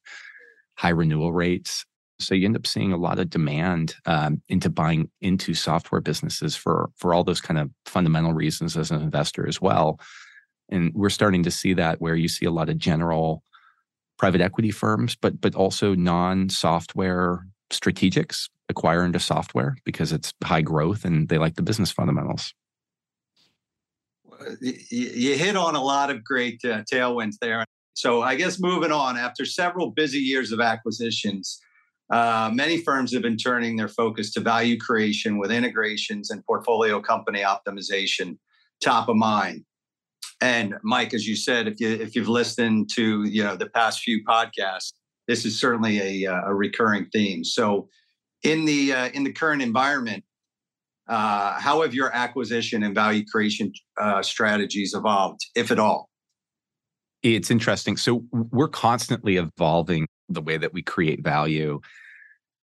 high 0.73 0.89
renewal 0.89 1.31
rates. 1.31 1.85
So 2.19 2.33
you 2.33 2.45
end 2.47 2.55
up 2.55 2.65
seeing 2.65 2.91
a 2.91 2.97
lot 2.97 3.19
of 3.19 3.29
demand 3.29 3.93
um, 4.07 4.41
into 4.49 4.71
buying 4.71 5.11
into 5.21 5.53
software 5.53 6.01
businesses 6.01 6.55
for 6.55 6.89
for 6.97 7.13
all 7.13 7.23
those 7.23 7.41
kind 7.41 7.59
of 7.59 7.69
fundamental 7.85 8.33
reasons 8.33 8.75
as 8.75 8.89
an 8.89 8.99
investor 8.99 9.47
as 9.47 9.61
well. 9.61 9.99
And 10.69 10.91
we're 10.95 11.09
starting 11.11 11.43
to 11.43 11.51
see 11.51 11.75
that 11.75 12.01
where 12.01 12.15
you 12.15 12.29
see 12.29 12.47
a 12.47 12.51
lot 12.51 12.69
of 12.69 12.79
general 12.79 13.43
private 14.17 14.41
equity 14.41 14.71
firms, 14.71 15.15
but 15.15 15.39
but 15.39 15.53
also 15.53 15.93
non-software 15.93 17.45
strategics 17.69 18.49
acquire 18.69 19.03
into 19.03 19.19
software 19.19 19.77
because 19.83 20.11
it's 20.11 20.33
high 20.43 20.61
growth 20.61 21.05
and 21.05 21.29
they 21.29 21.37
like 21.37 21.55
the 21.55 21.61
business 21.61 21.91
fundamentals. 21.91 22.53
you 24.61 25.35
hit 25.35 25.55
on 25.55 25.75
a 25.75 25.83
lot 25.83 26.09
of 26.09 26.23
great 26.23 26.59
uh, 26.65 26.83
tailwinds 26.91 27.35
there. 27.39 27.65
So 27.93 28.21
I 28.21 28.35
guess 28.35 28.59
moving 28.59 28.91
on, 28.91 29.17
after 29.17 29.45
several 29.45 29.91
busy 29.91 30.19
years 30.19 30.51
of 30.51 30.59
acquisitions, 30.59 31.59
uh, 32.11 32.51
many 32.53 32.81
firms 32.81 33.13
have 33.13 33.21
been 33.21 33.37
turning 33.37 33.77
their 33.77 33.87
focus 33.87 34.31
to 34.33 34.39
value 34.41 34.77
creation 34.77 35.37
with 35.37 35.51
integrations 35.51 36.29
and 36.29 36.45
portfolio 36.45 37.01
company 37.01 37.41
optimization 37.41 38.37
top 38.83 39.09
of 39.09 39.15
mind. 39.15 39.63
And 40.41 40.75
Mike, 40.83 41.13
as 41.13 41.25
you 41.25 41.35
said, 41.35 41.67
if 41.67 41.79
you 41.79 41.89
if 41.89 42.15
you've 42.15 42.27
listened 42.27 42.89
to 42.95 43.23
you 43.23 43.43
know 43.43 43.55
the 43.55 43.69
past 43.69 44.01
few 44.01 44.23
podcasts, 44.25 44.93
this 45.27 45.45
is 45.45 45.59
certainly 45.59 46.25
a, 46.25 46.31
uh, 46.31 46.49
a 46.49 46.53
recurring 46.53 47.07
theme. 47.11 47.43
So, 47.43 47.89
in 48.43 48.65
the 48.65 48.93
uh, 48.93 49.09
in 49.09 49.23
the 49.23 49.31
current 49.31 49.61
environment, 49.61 50.23
uh, 51.07 51.59
how 51.59 51.81
have 51.81 51.93
your 51.93 52.13
acquisition 52.15 52.83
and 52.83 52.95
value 52.95 53.23
creation 53.25 53.71
uh, 53.99 54.21
strategies 54.21 54.93
evolved, 54.93 55.41
if 55.55 55.71
at 55.71 55.79
all? 55.79 56.09
It's 57.23 57.49
interesting. 57.49 57.97
So 57.97 58.23
we're 58.31 58.67
constantly 58.67 59.37
evolving 59.37 60.07
the 60.29 60.41
way 60.41 60.57
that 60.57 60.73
we 60.73 60.81
create 60.81 61.23
value. 61.23 61.79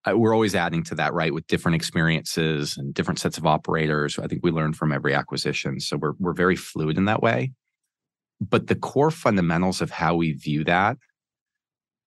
Uh, 0.04 0.16
we're 0.16 0.34
always 0.34 0.54
adding 0.54 0.82
to 0.84 0.94
that, 0.96 1.12
right? 1.14 1.32
With 1.32 1.46
different 1.46 1.76
experiences 1.76 2.76
and 2.76 2.92
different 2.92 3.20
sets 3.20 3.38
of 3.38 3.46
operators. 3.46 4.18
I 4.18 4.26
think 4.26 4.42
we 4.44 4.50
learn 4.50 4.72
from 4.72 4.92
every 4.92 5.14
acquisition. 5.14 5.80
So 5.80 5.96
we're 5.96 6.14
we're 6.18 6.32
very 6.32 6.56
fluid 6.56 6.98
in 6.98 7.04
that 7.06 7.22
way. 7.22 7.52
But 8.40 8.66
the 8.66 8.74
core 8.74 9.12
fundamentals 9.12 9.80
of 9.80 9.90
how 9.90 10.16
we 10.16 10.32
view 10.32 10.64
that, 10.64 10.96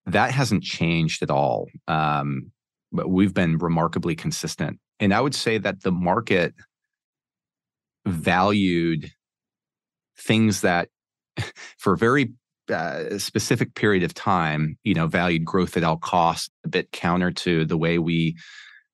that 0.05 0.31
hasn't 0.31 0.63
changed 0.63 1.23
at 1.23 1.31
all. 1.31 1.67
Um, 1.87 2.51
but 2.91 3.09
we've 3.09 3.33
been 3.33 3.57
remarkably 3.57 4.15
consistent. 4.15 4.79
And 4.99 5.13
I 5.13 5.21
would 5.21 5.35
say 5.35 5.57
that 5.57 5.81
the 5.81 5.91
market 5.91 6.53
valued 8.05 9.11
things 10.17 10.61
that 10.61 10.89
for 11.77 11.93
a 11.93 11.97
very 11.97 12.31
uh, 12.71 13.17
specific 13.17 13.75
period 13.75 14.03
of 14.03 14.13
time, 14.13 14.77
you 14.83 14.93
know, 14.93 15.07
valued 15.07 15.45
growth 15.45 15.77
at 15.77 15.83
all 15.83 15.97
costs, 15.97 16.49
a 16.63 16.69
bit 16.69 16.91
counter 16.91 17.31
to 17.31 17.65
the 17.65 17.77
way 17.77 17.99
we 17.99 18.35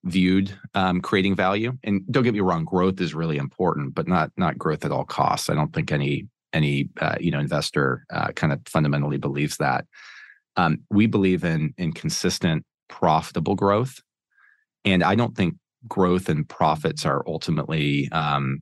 viewed 0.04 0.58
um, 0.74 1.00
creating 1.02 1.36
value. 1.36 1.74
And 1.84 2.02
don't 2.12 2.24
get 2.24 2.34
me 2.34 2.40
wrong, 2.40 2.66
growth 2.66 3.00
is 3.00 3.14
really 3.14 3.38
important, 3.38 3.94
but 3.94 4.08
not 4.08 4.32
not 4.38 4.58
growth 4.58 4.84
at 4.84 4.92
all 4.92 5.06
costs. 5.06 5.50
I 5.50 5.54
don't 5.54 5.74
think 5.74 5.92
any 5.92 6.28
any 6.54 6.90
uh, 7.00 7.16
you 7.20 7.32
know 7.32 7.40
investor 7.40 8.06
uh, 8.12 8.32
kind 8.34 8.52
of 8.52 8.62
fundamentally 8.66 9.18
believes 9.18 9.58
that. 9.58 9.86
Um, 10.58 10.80
we 10.90 11.08
believe 11.08 11.44
in 11.44 11.74
in 11.78 11.94
consistent, 11.94 12.66
profitable 12.90 13.56
growth, 13.56 14.00
and 14.86 15.04
I 15.04 15.16
don't 15.16 15.36
think 15.36 15.56
growth 15.88 16.30
and 16.30 16.48
profits 16.48 17.06
are 17.06 17.24
ultimately 17.28 18.10
um, 18.12 18.62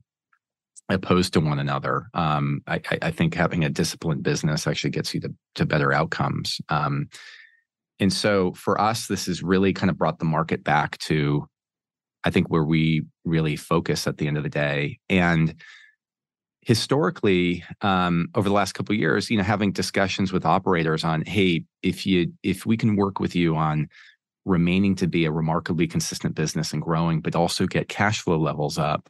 opposed 0.88 1.32
to 1.34 1.40
one 1.40 1.58
another. 1.58 2.06
Um, 2.14 2.62
I, 2.66 2.80
I, 3.02 3.10
think 3.10 3.34
having 3.34 3.64
a 3.64 3.70
disciplined 3.70 4.22
business 4.22 4.66
actually 4.66 4.90
gets 4.90 5.14
you 5.14 5.20
to, 5.20 5.34
to 5.56 5.66
better 5.66 5.92
outcomes. 5.92 6.60
Um, 6.68 7.08
and 7.98 8.12
so 8.12 8.52
for 8.54 8.80
us, 8.80 9.06
this 9.06 9.26
has 9.26 9.42
really 9.42 9.72
kind 9.72 9.90
of 9.90 9.98
brought 9.98 10.18
the 10.18 10.24
market 10.24 10.64
back 10.64 10.98
to, 10.98 11.46
I 12.24 12.30
think, 12.30 12.48
where 12.48 12.64
we 12.64 13.04
really 13.24 13.56
focus 13.56 14.06
at 14.06 14.18
the 14.18 14.26
end 14.26 14.36
of 14.36 14.42
the 14.42 14.48
day. 14.48 14.98
And 15.08 15.54
historically, 16.62 17.64
um, 17.80 18.28
over 18.34 18.48
the 18.48 18.54
last 18.54 18.72
couple 18.72 18.94
of 18.94 18.98
years, 18.98 19.30
you 19.30 19.36
know, 19.36 19.42
having 19.42 19.72
discussions 19.72 20.32
with 20.32 20.44
operators 20.44 21.04
on, 21.04 21.22
hey, 21.26 21.64
if 21.82 22.06
you 22.06 22.32
if 22.42 22.66
we 22.66 22.76
can 22.76 22.96
work 22.96 23.20
with 23.20 23.34
you 23.34 23.56
on 23.56 23.88
remaining 24.44 24.94
to 24.96 25.06
be 25.06 25.24
a 25.24 25.30
remarkably 25.30 25.86
consistent 25.86 26.34
business 26.34 26.72
and 26.72 26.82
growing, 26.82 27.20
but 27.20 27.34
also 27.34 27.66
get 27.66 27.88
cash 27.88 28.20
flow 28.20 28.38
levels 28.38 28.78
up, 28.78 29.08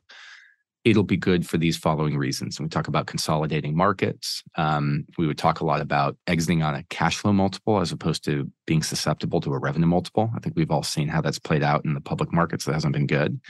it'll 0.84 1.02
be 1.02 1.16
good 1.16 1.46
for 1.46 1.58
these 1.58 1.76
following 1.76 2.16
reasons. 2.16 2.58
And 2.58 2.64
we 2.64 2.70
talk 2.70 2.88
about 2.88 3.06
consolidating 3.06 3.76
markets. 3.76 4.42
Um, 4.56 5.04
we 5.18 5.26
would 5.26 5.38
talk 5.38 5.60
a 5.60 5.64
lot 5.64 5.80
about 5.80 6.16
exiting 6.26 6.62
on 6.62 6.74
a 6.74 6.84
cash 6.84 7.18
flow 7.18 7.32
multiple 7.32 7.80
as 7.80 7.92
opposed 7.92 8.24
to 8.24 8.50
being 8.66 8.82
susceptible 8.82 9.40
to 9.42 9.52
a 9.52 9.58
revenue 9.58 9.86
multiple. 9.86 10.30
I 10.34 10.40
think 10.40 10.56
we've 10.56 10.70
all 10.70 10.82
seen 10.82 11.08
how 11.08 11.20
that's 11.20 11.38
played 11.38 11.62
out 11.62 11.84
in 11.84 11.94
the 11.94 12.00
public 12.00 12.32
markets. 12.32 12.64
That 12.64 12.74
hasn't 12.74 12.94
been 12.94 13.06
good. 13.06 13.40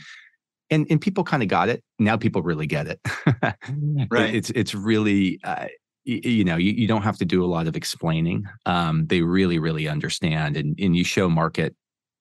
And, 0.73 0.87
and 0.89 1.01
people 1.01 1.25
kind 1.25 1.43
of 1.43 1.49
got 1.49 1.69
it. 1.69 1.83
Now 1.99 2.17
people 2.17 2.43
really 2.43 2.67
get 2.67 2.87
it. 2.87 3.01
right. 4.11 4.33
It's 4.33 4.51
it's 4.51 4.73
really 4.73 5.41
uh, 5.43 5.67
you 6.05 6.45
know 6.45 6.57
you, 6.57 6.73
you 6.73 6.87
don't 6.87 7.03
have 7.03 7.19
to 7.19 7.25
do 7.25 7.45
a 7.45 7.47
lot 7.47 7.67
of 7.67 7.77
explaining 7.77 8.45
um, 8.67 9.07
they 9.07 9.23
really 9.23 9.59
really 9.59 9.89
understand 9.89 10.57
and, 10.57 10.79
and 10.81 10.97
you 10.97 11.05
show 11.05 11.29
market 11.29 11.75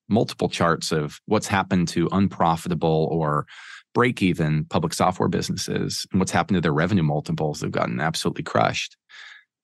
multiple 0.10 0.50
charts 0.50 0.92
of 0.92 1.20
what's 1.26 1.48
happened 1.48 1.88
to 1.88 2.10
unprofitable 2.12 3.08
or 3.12 3.46
break 3.94 4.22
even 4.22 4.66
public 4.66 4.94
software 4.94 5.30
businesses 5.30 6.06
and 6.12 6.20
what's 6.20 6.32
happened 6.32 6.56
to 6.56 6.62
their 6.62 6.74
revenue 6.74 7.04
multiples 7.04 7.62
they've 7.62 7.72
gotten 7.72 8.00
absolutely 8.00 8.44
crushed 8.44 8.98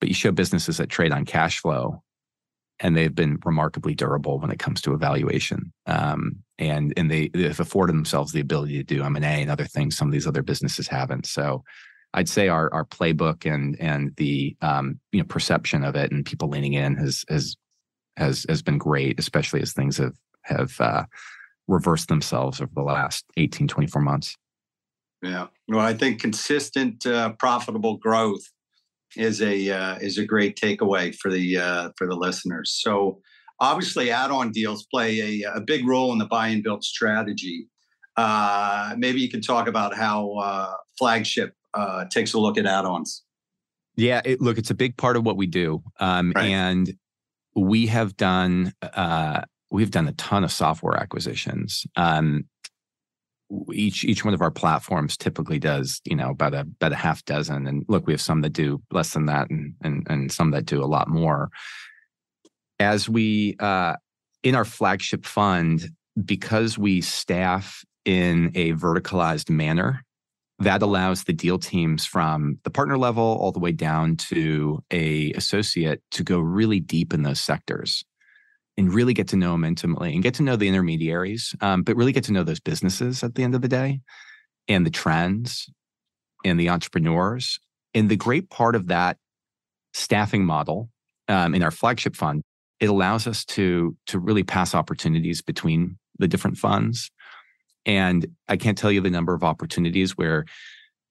but 0.00 0.08
you 0.08 0.14
show 0.14 0.32
businesses 0.32 0.78
that 0.78 0.88
trade 0.88 1.12
on 1.12 1.24
cash 1.24 1.60
flow 1.60 2.02
and 2.80 2.96
they've 2.96 3.14
been 3.14 3.38
remarkably 3.44 3.94
durable 3.94 4.38
when 4.38 4.50
it 4.50 4.58
comes 4.58 4.80
to 4.82 4.92
evaluation. 4.92 5.72
Um, 5.86 6.42
and 6.58 6.92
and 6.96 7.10
they, 7.10 7.28
they've 7.28 7.58
afforded 7.58 7.94
themselves 7.94 8.32
the 8.32 8.40
ability 8.40 8.76
to 8.78 8.82
do 8.82 9.02
m&a 9.02 9.20
and 9.20 9.50
other 9.50 9.64
things 9.64 9.96
some 9.96 10.08
of 10.08 10.12
these 10.12 10.26
other 10.26 10.42
businesses 10.42 10.88
haven't. 10.88 11.26
So 11.26 11.64
I'd 12.14 12.28
say 12.28 12.48
our 12.48 12.72
our 12.72 12.84
playbook 12.84 13.50
and 13.52 13.78
and 13.80 14.14
the 14.16 14.56
um, 14.62 15.00
you 15.12 15.20
know 15.20 15.26
perception 15.26 15.84
of 15.84 15.96
it 15.96 16.12
and 16.12 16.24
people 16.24 16.48
leaning 16.48 16.72
in 16.72 16.96
has 16.96 17.24
has 17.28 17.56
has 18.16 18.46
has 18.48 18.62
been 18.62 18.78
great, 18.78 19.18
especially 19.18 19.60
as 19.60 19.72
things 19.72 19.98
have 19.98 20.14
have 20.42 20.80
uh, 20.80 21.04
reversed 21.68 22.08
themselves 22.08 22.60
over 22.60 22.70
the 22.74 22.82
last 22.82 23.24
18, 23.36 23.68
24 23.68 24.00
months. 24.00 24.36
Yeah, 25.22 25.48
well, 25.68 25.80
I 25.80 25.94
think 25.94 26.20
consistent 26.20 27.04
uh, 27.06 27.32
profitable 27.32 27.96
growth 27.96 28.52
is 29.16 29.40
a 29.42 29.70
uh, 29.70 29.98
is 29.98 30.18
a 30.18 30.24
great 30.24 30.58
takeaway 30.58 31.14
for 31.14 31.30
the 31.30 31.58
uh, 31.58 31.90
for 31.96 32.06
the 32.06 32.14
listeners. 32.16 32.78
So 32.82 33.20
obviously, 33.60 34.10
add-on 34.10 34.52
deals 34.52 34.86
play 34.92 35.42
a, 35.44 35.56
a 35.56 35.60
big 35.60 35.86
role 35.86 36.12
in 36.12 36.18
the 36.18 36.26
buy 36.26 36.48
and 36.48 36.62
build 36.62 36.84
strategy. 36.84 37.68
Uh, 38.16 38.94
maybe 38.96 39.20
you 39.20 39.30
can 39.30 39.42
talk 39.42 39.68
about 39.68 39.94
how 39.94 40.32
uh, 40.32 40.72
flagship 40.98 41.52
uh, 41.74 42.06
takes 42.10 42.32
a 42.32 42.38
look 42.38 42.56
at 42.58 42.66
add-ons. 42.66 43.22
Yeah, 43.96 44.22
it, 44.24 44.40
look, 44.40 44.58
it's 44.58 44.70
a 44.70 44.74
big 44.74 44.96
part 44.96 45.16
of 45.16 45.24
what 45.24 45.36
we 45.36 45.46
do, 45.46 45.82
um, 46.00 46.32
right. 46.34 46.46
and 46.46 46.94
we 47.54 47.86
have 47.86 48.16
done 48.16 48.74
uh, 48.82 49.42
we've 49.70 49.90
done 49.90 50.08
a 50.08 50.12
ton 50.12 50.44
of 50.44 50.52
software 50.52 50.96
acquisitions. 50.96 51.86
Um, 51.96 52.44
each 53.72 54.04
each 54.04 54.24
one 54.24 54.34
of 54.34 54.42
our 54.42 54.50
platforms 54.50 55.16
typically 55.16 55.58
does 55.58 56.00
you 56.04 56.16
know 56.16 56.30
about 56.30 56.54
a 56.54 56.60
about 56.60 56.92
a 56.92 56.96
half 56.96 57.24
dozen, 57.24 57.66
and 57.66 57.84
look, 57.88 58.06
we 58.06 58.12
have 58.12 58.20
some 58.20 58.40
that 58.42 58.52
do 58.52 58.82
less 58.90 59.12
than 59.12 59.26
that, 59.26 59.50
and 59.50 59.74
and 59.82 60.06
and 60.08 60.32
some 60.32 60.50
that 60.52 60.66
do 60.66 60.82
a 60.82 60.86
lot 60.86 61.08
more. 61.08 61.50
As 62.78 63.08
we 63.08 63.56
uh, 63.60 63.96
in 64.42 64.54
our 64.54 64.64
flagship 64.64 65.24
fund, 65.24 65.90
because 66.24 66.76
we 66.76 67.00
staff 67.00 67.84
in 68.04 68.52
a 68.54 68.72
verticalized 68.72 69.50
manner 69.50 70.02
that 70.58 70.82
allows 70.82 71.24
the 71.24 71.32
deal 71.32 71.58
teams 71.58 72.06
from 72.06 72.58
the 72.64 72.70
partner 72.70 72.96
level 72.96 73.22
all 73.40 73.52
the 73.52 73.58
way 73.58 73.72
down 73.72 74.16
to 74.16 74.82
a 74.90 75.32
associate 75.32 76.02
to 76.10 76.24
go 76.24 76.38
really 76.38 76.80
deep 76.80 77.12
in 77.12 77.22
those 77.22 77.40
sectors 77.40 78.04
and 78.76 78.92
really 78.92 79.14
get 79.14 79.28
to 79.28 79.36
know 79.36 79.52
them 79.52 79.64
intimately 79.64 80.12
and 80.12 80.22
get 80.22 80.34
to 80.34 80.42
know 80.42 80.56
the 80.56 80.68
intermediaries 80.68 81.54
um, 81.60 81.82
but 81.82 81.96
really 81.96 82.12
get 82.12 82.24
to 82.24 82.32
know 82.32 82.44
those 82.44 82.60
businesses 82.60 83.22
at 83.22 83.34
the 83.34 83.42
end 83.42 83.54
of 83.54 83.62
the 83.62 83.68
day 83.68 84.00
and 84.68 84.84
the 84.84 84.90
trends 84.90 85.70
and 86.44 86.60
the 86.60 86.68
entrepreneurs. 86.68 87.58
And 87.94 88.08
the 88.08 88.16
great 88.16 88.50
part 88.50 88.74
of 88.74 88.88
that 88.88 89.16
staffing 89.94 90.44
model 90.44 90.90
um, 91.28 91.54
in 91.54 91.62
our 91.62 91.70
flagship 91.70 92.14
fund 92.14 92.42
it 92.80 92.88
allows 92.88 93.26
us 93.26 93.44
to 93.44 93.96
to 94.06 94.18
really 94.18 94.42
pass 94.42 94.74
opportunities 94.74 95.42
between 95.42 95.98
the 96.18 96.28
different 96.28 96.56
funds. 96.56 97.10
And 97.84 98.26
I 98.48 98.56
can't 98.56 98.76
tell 98.76 98.90
you 98.90 99.00
the 99.00 99.10
number 99.10 99.34
of 99.34 99.44
opportunities 99.44 100.16
where 100.16 100.44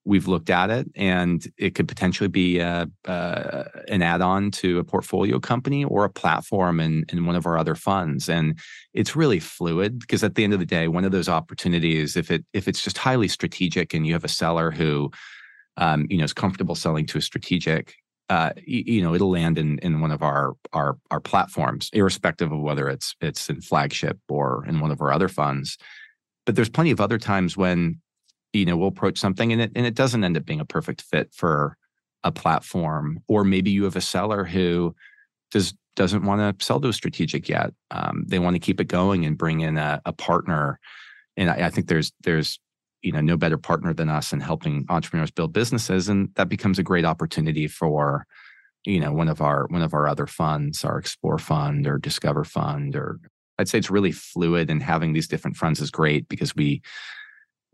we've 0.05 0.27
looked 0.27 0.51
at 0.51 0.69
it 0.69 0.87
and 0.95 1.51
it 1.57 1.73
could 1.73 1.87
potentially 1.87 2.29
be 2.29 2.59
a, 2.59 2.87
uh, 3.05 3.63
an 3.87 4.03
add-on 4.03 4.51
to 4.51 4.77
a 4.77 4.83
portfolio 4.83 5.39
company 5.39 5.83
or 5.83 6.05
a 6.05 6.09
platform 6.09 6.79
in, 6.79 7.05
in 7.09 7.25
one 7.25 7.35
of 7.35 7.47
our 7.47 7.57
other 7.57 7.75
funds. 7.75 8.29
And 8.29 8.57
it's 8.93 9.15
really 9.15 9.39
fluid 9.39 9.99
because 9.99 10.23
at 10.23 10.35
the 10.35 10.43
end 10.43 10.53
of 10.53 10.59
the 10.59 10.65
day 10.65 10.87
one 10.87 11.05
of 11.05 11.11
those 11.11 11.27
opportunities 11.27 12.15
if 12.15 12.29
it 12.29 12.45
if 12.53 12.67
it's 12.67 12.83
just 12.83 12.97
highly 12.97 13.27
strategic 13.27 13.93
and 13.93 14.05
you 14.05 14.13
have 14.13 14.23
a 14.23 14.29
seller 14.29 14.71
who 14.71 15.11
um, 15.77 16.05
you 16.09 16.17
know 16.17 16.23
is 16.23 16.33
comfortable 16.33 16.75
selling 16.75 17.05
to 17.07 17.17
a 17.17 17.21
strategic 17.21 17.95
uh, 18.29 18.51
you, 18.65 18.83
you, 18.85 19.01
know 19.01 19.13
it'll 19.13 19.29
land 19.29 19.57
in 19.57 19.77
in 19.79 20.01
one 20.01 20.11
of 20.11 20.23
our 20.23 20.53
our 20.73 20.97
our 21.11 21.19
platforms 21.19 21.89
irrespective 21.93 22.51
of 22.51 22.59
whether 22.59 22.89
it's 22.89 23.15
it's 23.21 23.49
in 23.49 23.61
flagship 23.61 24.17
or 24.29 24.65
in 24.67 24.79
one 24.79 24.91
of 24.91 24.99
our 25.01 25.11
other 25.11 25.27
funds. 25.27 25.77
But 26.45 26.55
there's 26.55 26.69
plenty 26.69 26.91
of 26.91 27.01
other 27.01 27.17
times 27.17 27.55
when 27.55 28.01
you 28.55 28.65
know 28.65 28.77
we'll 28.77 28.87
approach 28.87 29.19
something 29.19 29.51
and 29.51 29.61
it 29.61 29.71
and 29.75 29.85
it 29.85 29.95
doesn't 29.95 30.23
end 30.23 30.37
up 30.37 30.45
being 30.45 30.59
a 30.59 30.65
perfect 30.65 31.01
fit 31.01 31.33
for 31.33 31.77
a 32.25 32.31
platform. 32.31 33.21
Or 33.29 33.45
maybe 33.45 33.71
you 33.71 33.83
have 33.85 33.95
a 33.95 34.01
seller 34.01 34.43
who 34.43 34.95
does 35.51 35.73
doesn't 35.95 36.25
want 36.25 36.59
to 36.59 36.65
sell 36.65 36.81
to 36.81 36.89
a 36.89 36.93
strategic 36.93 37.47
yet. 37.47 37.71
Um, 37.91 38.25
they 38.27 38.39
want 38.39 38.55
to 38.55 38.59
keep 38.59 38.81
it 38.81 38.89
going 38.89 39.25
and 39.25 39.37
bring 39.37 39.61
in 39.61 39.77
a, 39.77 40.01
a 40.05 40.11
partner. 40.11 40.77
And 41.37 41.49
I, 41.49 41.67
I, 41.67 41.69
think 41.69 41.87
there's 41.87 42.11
there's 42.21 42.59
you 43.01 43.13
know 43.13 43.21
no 43.21 43.37
better 43.37 43.57
partner 43.57 43.93
than 43.93 44.09
us 44.09 44.33
in 44.33 44.41
helping 44.41 44.85
entrepreneurs 44.89 45.31
build 45.31 45.53
businesses. 45.53 46.09
And 46.09 46.29
that 46.35 46.49
becomes 46.49 46.79
a 46.79 46.83
great 46.83 47.05
opportunity 47.05 47.67
for 47.67 48.25
you 48.85 48.99
know 48.99 49.13
one 49.13 49.29
of 49.29 49.41
our 49.41 49.67
one 49.67 49.81
of 49.81 49.93
our 49.93 50.07
other 50.07 50.27
funds 50.27 50.83
our 50.83 50.99
explore 50.99 51.39
fund 51.39 51.87
or 51.87 51.97
discover 51.97 52.43
fund 52.43 52.95
or 52.95 53.19
i'd 53.57 53.67
say 53.67 53.79
it's 53.79 53.89
really 53.89 54.11
fluid 54.11 54.69
and 54.69 54.83
having 54.83 55.11
these 55.11 55.27
different 55.27 55.57
funds 55.57 55.81
is 55.81 55.89
great 55.89 56.29
because 56.29 56.55
we 56.55 56.83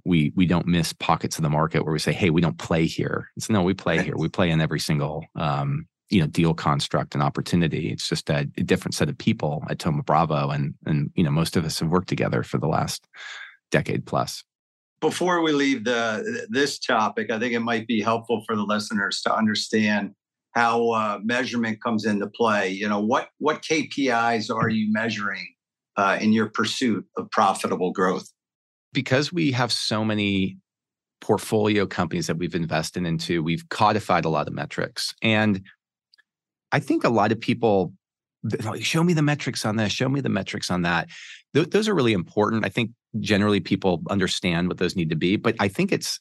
we 0.06 0.32
we 0.36 0.46
don't 0.46 0.68
miss 0.68 0.94
pockets 0.94 1.38
of 1.38 1.44
the 1.44 1.50
market 1.50 1.84
where 1.84 1.94
we 1.94 2.00
say 2.00 2.14
hey 2.14 2.30
we 2.30 2.42
don't 2.42 2.58
play 2.58 2.86
here. 2.86 3.30
It's 3.38 3.50
no 3.50 3.62
we 3.62 3.74
play 3.74 4.04
here. 4.04 4.16
We 4.16 4.30
play 4.30 4.50
in 4.50 4.62
every 4.62 4.80
single 4.80 5.26
um, 5.36 5.88
you 6.10 6.20
know 6.20 6.28
deal 6.28 6.54
construct 6.54 7.16
and 7.16 7.24
opportunity. 7.24 7.90
It's 7.90 8.08
just 8.08 8.30
a, 8.30 8.48
a, 8.58 8.64
different 8.64 8.94
set 8.94 9.10
of 9.10 9.18
people 9.18 9.64
at 9.70 9.80
Thoma 9.80 10.04
Bravo 10.04 10.50
and 10.50 10.76
and 10.86 11.12
you 11.16 11.24
know 11.24 11.32
most 11.32 11.56
of 11.56 11.66
us 11.66 11.80
have 11.80 11.90
worked 11.90 12.10
together 12.10 12.44
for 12.44 12.58
the 12.58 12.68
last 12.68 13.08
decade 13.72 14.06
plus. 14.06 14.44
Before 15.00 15.42
we 15.42 15.52
leave 15.52 15.84
the 15.84 16.48
this 16.50 16.78
topic 16.78 17.32
i 17.32 17.40
think 17.40 17.54
it 17.54 17.62
might 17.62 17.88
be 17.88 18.02
helpful 18.02 18.44
for 18.46 18.56
the 18.56 18.64
listeners 18.64 19.22
to 19.22 19.36
understand 19.36 20.14
how 20.52 20.90
uh, 20.90 21.20
measurement 21.24 21.82
comes 21.82 22.06
into 22.06 22.28
play. 22.28 22.70
You 22.70 22.88
know 22.90 23.00
what 23.00 23.30
what 23.40 23.62
kpis 23.62 24.54
are 24.54 24.70
you 24.70 24.92
measuring 24.92 25.48
uh, 25.98 26.18
in 26.22 26.34
your 26.34 26.48
pursuit 26.48 27.06
of 27.18 27.32
profitable 27.32 27.92
growth 27.92 28.28
because 28.94 29.32
we 29.32 29.52
have 29.52 29.72
so 29.72 30.04
many 30.04 30.58
portfolio 31.20 31.86
companies 31.86 32.28
that 32.28 32.38
we've 32.38 32.56
invested 32.56 33.06
into 33.06 33.44
we've 33.44 33.70
codified 33.70 34.26
a 34.26 34.30
lot 34.30 34.48
of 34.48 34.54
metrics 34.54 35.14
and 35.22 35.62
I 36.72 36.80
think 36.80 37.04
a 37.04 37.10
lot 37.10 37.32
of 37.32 37.40
people 37.40 37.94
show 38.80 39.04
me 39.04 39.14
the 39.14 39.22
metrics 39.22 39.66
on 39.66 39.76
this, 39.76 39.92
show 39.92 40.10
me 40.10 40.22
the 40.22 40.30
metrics 40.30 40.72
on 40.72 40.82
that. 40.84 41.10
Th- 41.54 41.70
those 41.70 41.88
are 41.88 41.94
really 41.94 42.14
important. 42.14 42.66
I 42.66 42.70
think 42.70 42.92
generally 43.20 43.60
people 43.60 44.02
understand 44.10 44.68
what 44.68 44.78
those 44.78 44.96
need 44.96 45.10
to 45.10 45.16
be, 45.16 45.36
but 45.36 45.56
I 45.60 45.68
think 45.68 45.92
it's 45.92 46.20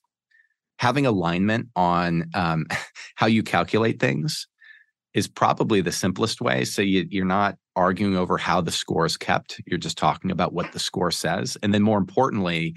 having 0.78 1.06
alignment 1.06 1.68
on 1.76 2.28
um, 2.34 2.66
how 3.14 3.26
you 3.26 3.42
calculate 3.42 4.00
things 4.00 4.46
is 5.14 5.26
probably 5.26 5.80
the 5.80 5.92
simplest 5.92 6.40
way. 6.40 6.64
So 6.64 6.82
you, 6.82 7.06
you're 7.10 7.24
not 7.24 7.56
arguing 7.74 8.16
over 8.16 8.38
how 8.38 8.60
the 8.60 8.70
score 8.70 9.06
is 9.06 9.16
kept. 9.16 9.60
You're 9.66 9.78
just 9.78 9.98
talking 9.98 10.30
about 10.30 10.52
what 10.52 10.72
the 10.72 10.78
score 10.78 11.10
says, 11.10 11.56
and 11.62 11.74
then 11.74 11.82
more 11.82 11.98
importantly, 11.98 12.74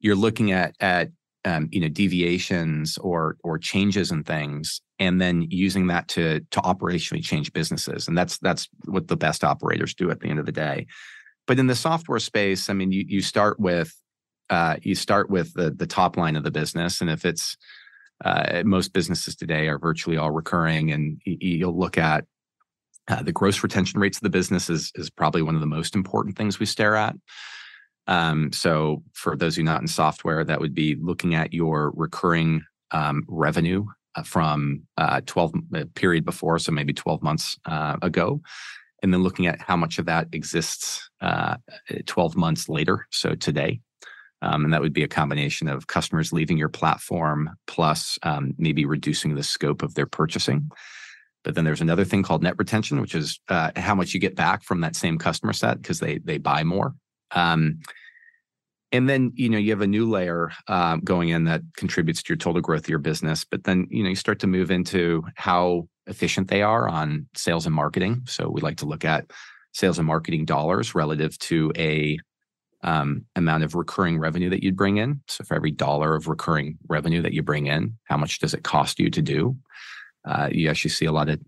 you're 0.00 0.16
looking 0.16 0.52
at 0.52 0.74
at 0.80 1.10
um, 1.44 1.68
you 1.70 1.80
know 1.80 1.88
deviations 1.88 2.98
or 2.98 3.36
or 3.44 3.58
changes 3.58 4.10
in 4.10 4.24
things 4.24 4.80
and 4.98 5.20
then 5.20 5.46
using 5.50 5.86
that 5.86 6.08
to 6.08 6.40
to 6.50 6.60
operationally 6.60 7.22
change 7.22 7.52
businesses 7.52 8.08
and 8.08 8.18
that's 8.18 8.38
that's 8.38 8.68
what 8.86 9.08
the 9.08 9.16
best 9.16 9.44
operators 9.44 9.94
do 9.94 10.10
at 10.10 10.20
the 10.20 10.28
end 10.28 10.40
of 10.40 10.46
the 10.46 10.52
day 10.52 10.86
but 11.46 11.58
in 11.58 11.68
the 11.68 11.76
software 11.76 12.18
space 12.18 12.68
i 12.68 12.72
mean 12.72 12.90
you 12.90 13.04
you 13.06 13.20
start 13.20 13.58
with 13.60 13.94
uh, 14.50 14.76
you 14.82 14.94
start 14.94 15.28
with 15.28 15.52
the 15.54 15.70
the 15.70 15.86
top 15.86 16.16
line 16.16 16.34
of 16.34 16.42
the 16.42 16.50
business 16.50 17.00
and 17.00 17.10
if 17.10 17.24
it's 17.24 17.56
uh, 18.24 18.62
most 18.64 18.92
businesses 18.92 19.36
today 19.36 19.68
are 19.68 19.78
virtually 19.78 20.16
all 20.16 20.30
recurring 20.30 20.92
and 20.92 21.20
you'll 21.24 21.78
look 21.78 21.98
at 21.98 22.24
uh, 23.08 23.22
the 23.22 23.32
gross 23.32 23.62
retention 23.62 24.00
rates 24.00 24.18
of 24.18 24.22
the 24.22 24.30
business 24.30 24.68
is, 24.68 24.92
is 24.96 25.08
probably 25.08 25.40
one 25.40 25.54
of 25.54 25.60
the 25.60 25.66
most 25.66 25.94
important 25.94 26.36
things 26.36 26.58
we 26.58 26.66
stare 26.66 26.96
at 26.96 27.14
um, 28.08 28.50
so 28.52 29.02
for 29.12 29.36
those 29.36 29.54
who 29.54 29.62
are 29.62 29.66
not 29.66 29.82
in 29.82 29.86
software, 29.86 30.42
that 30.42 30.60
would 30.60 30.74
be 30.74 30.96
looking 30.96 31.34
at 31.34 31.52
your 31.52 31.92
recurring 31.94 32.64
um, 32.90 33.22
revenue 33.28 33.84
uh, 34.16 34.22
from 34.22 34.82
uh, 34.96 35.20
12 35.26 35.54
uh, 35.74 35.84
period 35.94 36.24
before, 36.24 36.58
so 36.58 36.72
maybe 36.72 36.94
12 36.94 37.22
months 37.22 37.58
uh, 37.66 37.98
ago, 38.00 38.40
and 39.02 39.12
then 39.12 39.22
looking 39.22 39.46
at 39.46 39.60
how 39.60 39.76
much 39.76 39.98
of 39.98 40.06
that 40.06 40.26
exists 40.32 41.10
uh, 41.20 41.56
12 42.06 42.34
months 42.34 42.68
later, 42.68 43.06
so 43.10 43.34
today. 43.34 43.80
Um, 44.40 44.64
and 44.64 44.72
that 44.72 44.80
would 44.80 44.92
be 44.92 45.02
a 45.02 45.08
combination 45.08 45.68
of 45.68 45.88
customers 45.88 46.32
leaving 46.32 46.58
your 46.58 46.68
platform 46.68 47.50
plus 47.66 48.18
um, 48.22 48.54
maybe 48.56 48.84
reducing 48.84 49.34
the 49.34 49.42
scope 49.42 49.82
of 49.82 49.94
their 49.94 50.06
purchasing. 50.06 50.70
But 51.44 51.54
then 51.54 51.64
there's 51.64 51.80
another 51.80 52.04
thing 52.04 52.22
called 52.22 52.42
net 52.42 52.58
retention, 52.58 53.00
which 53.00 53.14
is 53.14 53.40
uh, 53.48 53.72
how 53.76 53.94
much 53.94 54.14
you 54.14 54.20
get 54.20 54.36
back 54.36 54.62
from 54.62 54.80
that 54.82 54.96
same 54.96 55.18
customer 55.18 55.52
set 55.52 55.80
because 55.80 56.00
they 56.00 56.18
they 56.18 56.38
buy 56.38 56.62
more. 56.62 56.94
Um, 57.32 57.80
and 58.92 59.08
then 59.08 59.32
you 59.34 59.48
know 59.48 59.58
you 59.58 59.70
have 59.70 59.80
a 59.80 59.86
new 59.86 60.08
layer 60.08 60.50
uh, 60.66 60.96
going 61.04 61.28
in 61.28 61.44
that 61.44 61.62
contributes 61.76 62.22
to 62.22 62.30
your 62.30 62.36
total 62.38 62.60
growth 62.60 62.84
of 62.84 62.88
your 62.88 62.98
business 62.98 63.44
but 63.44 63.64
then 63.64 63.86
you 63.90 64.02
know 64.02 64.08
you 64.08 64.16
start 64.16 64.38
to 64.38 64.46
move 64.46 64.70
into 64.70 65.22
how 65.34 65.86
efficient 66.06 66.48
they 66.48 66.62
are 66.62 66.88
on 66.88 67.26
sales 67.34 67.66
and 67.66 67.74
marketing 67.74 68.22
so 68.26 68.48
we 68.48 68.60
like 68.60 68.78
to 68.78 68.86
look 68.86 69.04
at 69.04 69.30
sales 69.72 69.98
and 69.98 70.06
marketing 70.06 70.44
dollars 70.44 70.94
relative 70.94 71.38
to 71.38 71.72
a 71.76 72.18
um, 72.82 73.24
amount 73.34 73.64
of 73.64 73.74
recurring 73.74 74.18
revenue 74.18 74.50
that 74.50 74.62
you'd 74.62 74.76
bring 74.76 74.98
in 74.98 75.20
so 75.28 75.44
for 75.44 75.54
every 75.54 75.70
dollar 75.70 76.14
of 76.14 76.28
recurring 76.28 76.78
revenue 76.88 77.22
that 77.22 77.32
you 77.32 77.42
bring 77.42 77.66
in 77.66 77.96
how 78.04 78.16
much 78.16 78.38
does 78.38 78.54
it 78.54 78.62
cost 78.62 78.98
you 78.98 79.10
to 79.10 79.22
do 79.22 79.56
uh, 80.26 80.48
you 80.50 80.68
actually 80.68 80.90
see 80.90 81.06
a 81.06 81.12
lot 81.12 81.28
of 81.28 81.40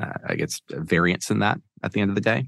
uh, 0.00 0.18
i 0.28 0.34
guess 0.34 0.60
variance 0.70 1.30
in 1.30 1.38
that 1.38 1.58
at 1.82 1.92
the 1.92 2.00
end 2.00 2.10
of 2.10 2.14
the 2.14 2.20
day 2.20 2.44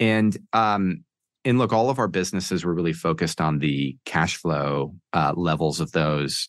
and 0.00 0.36
um, 0.52 1.04
and 1.44 1.58
look, 1.58 1.72
all 1.72 1.88
of 1.88 1.98
our 1.98 2.08
businesses 2.08 2.64
were 2.64 2.74
really 2.74 2.92
focused 2.92 3.40
on 3.40 3.58
the 3.58 3.96
cash 4.04 4.36
flow 4.36 4.94
uh, 5.12 5.32
levels 5.36 5.80
of 5.80 5.92
those. 5.92 6.48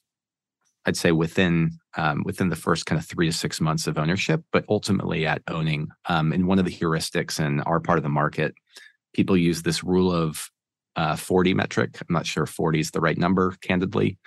I'd 0.85 0.97
say 0.97 1.11
within 1.11 1.71
um, 1.95 2.23
within 2.25 2.49
the 2.49 2.55
first 2.55 2.85
kind 2.85 2.99
of 2.99 3.05
three 3.05 3.27
to 3.27 3.33
six 3.33 3.61
months 3.61 3.87
of 3.87 3.97
ownership, 3.97 4.43
but 4.51 4.65
ultimately 4.69 5.25
at 5.25 5.41
owning. 5.47 5.89
Um, 6.07 6.31
and 6.31 6.47
one 6.47 6.59
of 6.59 6.65
the 6.65 6.71
heuristics 6.71 7.39
in 7.39 7.61
our 7.61 7.79
part 7.79 7.97
of 7.97 8.03
the 8.03 8.09
market, 8.09 8.53
people 9.19 9.37
use 9.37 9.61
this 9.61 9.83
rule 9.83 10.11
of 10.11 10.49
uh, 10.95 11.15
40 11.15 11.53
metric. 11.53 11.97
I'm 12.01 12.13
not 12.13 12.25
sure 12.25 12.45
40 12.45 12.79
is 12.79 12.91
the 12.91 13.01
right 13.01 13.17
number, 13.17 13.55
candidly. 13.61 14.17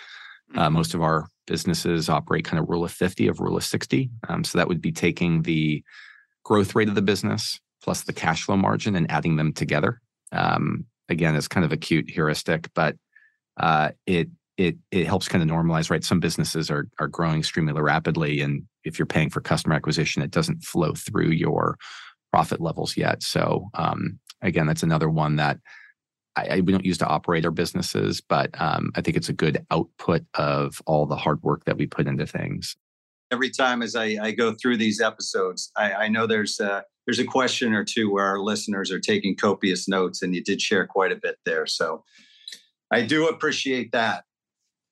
Uh, 0.54 0.64
mm-hmm. 0.64 0.74
most 0.74 0.94
of 0.94 1.02
our 1.02 1.28
businesses 1.46 2.08
operate 2.08 2.44
kind 2.44 2.62
of 2.62 2.68
rule 2.68 2.84
of 2.84 2.92
50 2.92 3.26
of 3.28 3.40
rule 3.40 3.56
of 3.56 3.64
60. 3.64 4.10
Um, 4.28 4.44
so 4.44 4.58
that 4.58 4.68
would 4.68 4.80
be 4.80 4.92
taking 4.92 5.42
the 5.42 5.82
growth 6.44 6.74
rate 6.74 6.88
of 6.88 6.94
the 6.94 7.02
business 7.02 7.58
plus 7.82 8.02
the 8.02 8.12
cash 8.12 8.44
flow 8.44 8.56
margin 8.56 8.94
and 8.94 9.10
adding 9.10 9.36
them 9.36 9.52
together 9.52 10.00
um, 10.32 10.86
again, 11.08 11.36
it's 11.36 11.48
kind 11.48 11.64
of 11.64 11.72
a 11.72 11.76
cute 11.76 12.10
heuristic, 12.10 12.68
but 12.74 12.96
uh, 13.58 13.90
it 14.06 14.28
it 14.56 14.76
it 14.90 15.06
helps 15.06 15.28
kind 15.28 15.42
of 15.42 15.54
normalize. 15.54 15.90
Right, 15.90 16.02
some 16.02 16.20
businesses 16.20 16.70
are 16.70 16.88
are 16.98 17.08
growing 17.08 17.38
extremely 17.38 17.72
rapidly, 17.72 18.40
and 18.40 18.64
if 18.84 18.98
you're 18.98 19.06
paying 19.06 19.30
for 19.30 19.40
customer 19.40 19.74
acquisition, 19.74 20.22
it 20.22 20.30
doesn't 20.30 20.64
flow 20.64 20.94
through 20.94 21.30
your 21.30 21.76
profit 22.32 22.60
levels 22.60 22.96
yet. 22.96 23.22
So 23.22 23.68
um, 23.74 24.18
again, 24.42 24.66
that's 24.66 24.82
another 24.82 25.08
one 25.08 25.36
that 25.36 25.58
I, 26.36 26.46
I, 26.46 26.60
we 26.60 26.72
don't 26.72 26.84
use 26.84 26.98
to 26.98 27.06
operate 27.06 27.44
our 27.44 27.50
businesses, 27.50 28.20
but 28.20 28.50
um, 28.60 28.90
I 28.94 29.00
think 29.00 29.16
it's 29.16 29.28
a 29.28 29.34
good 29.34 29.64
output 29.70 30.22
of 30.34 30.80
all 30.86 31.06
the 31.06 31.16
hard 31.16 31.42
work 31.42 31.64
that 31.64 31.76
we 31.76 31.86
put 31.86 32.06
into 32.06 32.26
things. 32.26 32.76
Every 33.30 33.50
time 33.50 33.82
as 33.82 33.96
I, 33.96 34.16
I 34.20 34.32
go 34.32 34.54
through 34.54 34.76
these 34.76 35.00
episodes, 35.00 35.70
I, 35.76 35.92
I 35.92 36.08
know 36.08 36.26
there's 36.26 36.60
uh, 36.60 36.82
there's 37.06 37.18
a 37.18 37.24
question 37.24 37.72
or 37.72 37.84
two 37.84 38.10
where 38.10 38.26
our 38.26 38.38
listeners 38.38 38.92
are 38.92 39.00
taking 39.00 39.36
copious 39.36 39.88
notes, 39.88 40.22
and 40.22 40.34
you 40.34 40.42
did 40.42 40.60
share 40.60 40.86
quite 40.86 41.12
a 41.12 41.16
bit 41.16 41.36
there. 41.44 41.66
So 41.66 42.04
I 42.90 43.02
do 43.02 43.28
appreciate 43.28 43.92
that. 43.92 44.24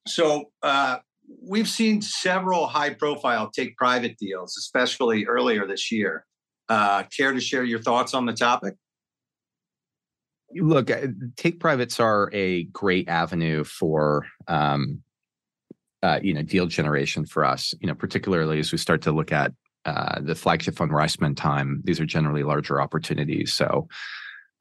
So 0.07 0.51
uh, 0.63 0.97
we've 1.41 1.69
seen 1.69 2.01
several 2.01 2.67
high 2.67 2.93
profile 2.95 3.49
take 3.49 3.77
private 3.77 4.17
deals, 4.17 4.57
especially 4.57 5.25
earlier 5.25 5.67
this 5.67 5.91
year. 5.91 6.25
Uh, 6.67 7.03
care 7.15 7.33
to 7.33 7.39
share 7.39 7.63
your 7.63 7.81
thoughts 7.81 8.13
on 8.13 8.25
the 8.25 8.33
topic? 8.33 8.75
Look, 10.55 10.89
uh, 10.89 11.07
take 11.37 11.59
privates 11.59 11.99
are 11.99 12.29
a 12.33 12.63
great 12.65 13.07
avenue 13.07 13.63
for 13.63 14.25
um, 14.47 15.01
uh, 16.03 16.19
you 16.21 16.33
know 16.33 16.41
deal 16.41 16.67
generation 16.67 17.25
for 17.25 17.45
us. 17.45 17.73
You 17.79 17.87
know, 17.87 17.95
particularly 17.95 18.59
as 18.59 18.71
we 18.71 18.77
start 18.77 19.01
to 19.03 19.11
look 19.11 19.31
at 19.31 19.53
uh, 19.85 20.19
the 20.21 20.35
flagship 20.35 20.75
fund 20.75 20.91
where 20.91 21.01
I 21.01 21.07
spend 21.07 21.37
time, 21.37 21.81
these 21.83 21.99
are 21.99 22.05
generally 22.05 22.43
larger 22.43 22.81
opportunities. 22.81 23.53
So, 23.53 23.87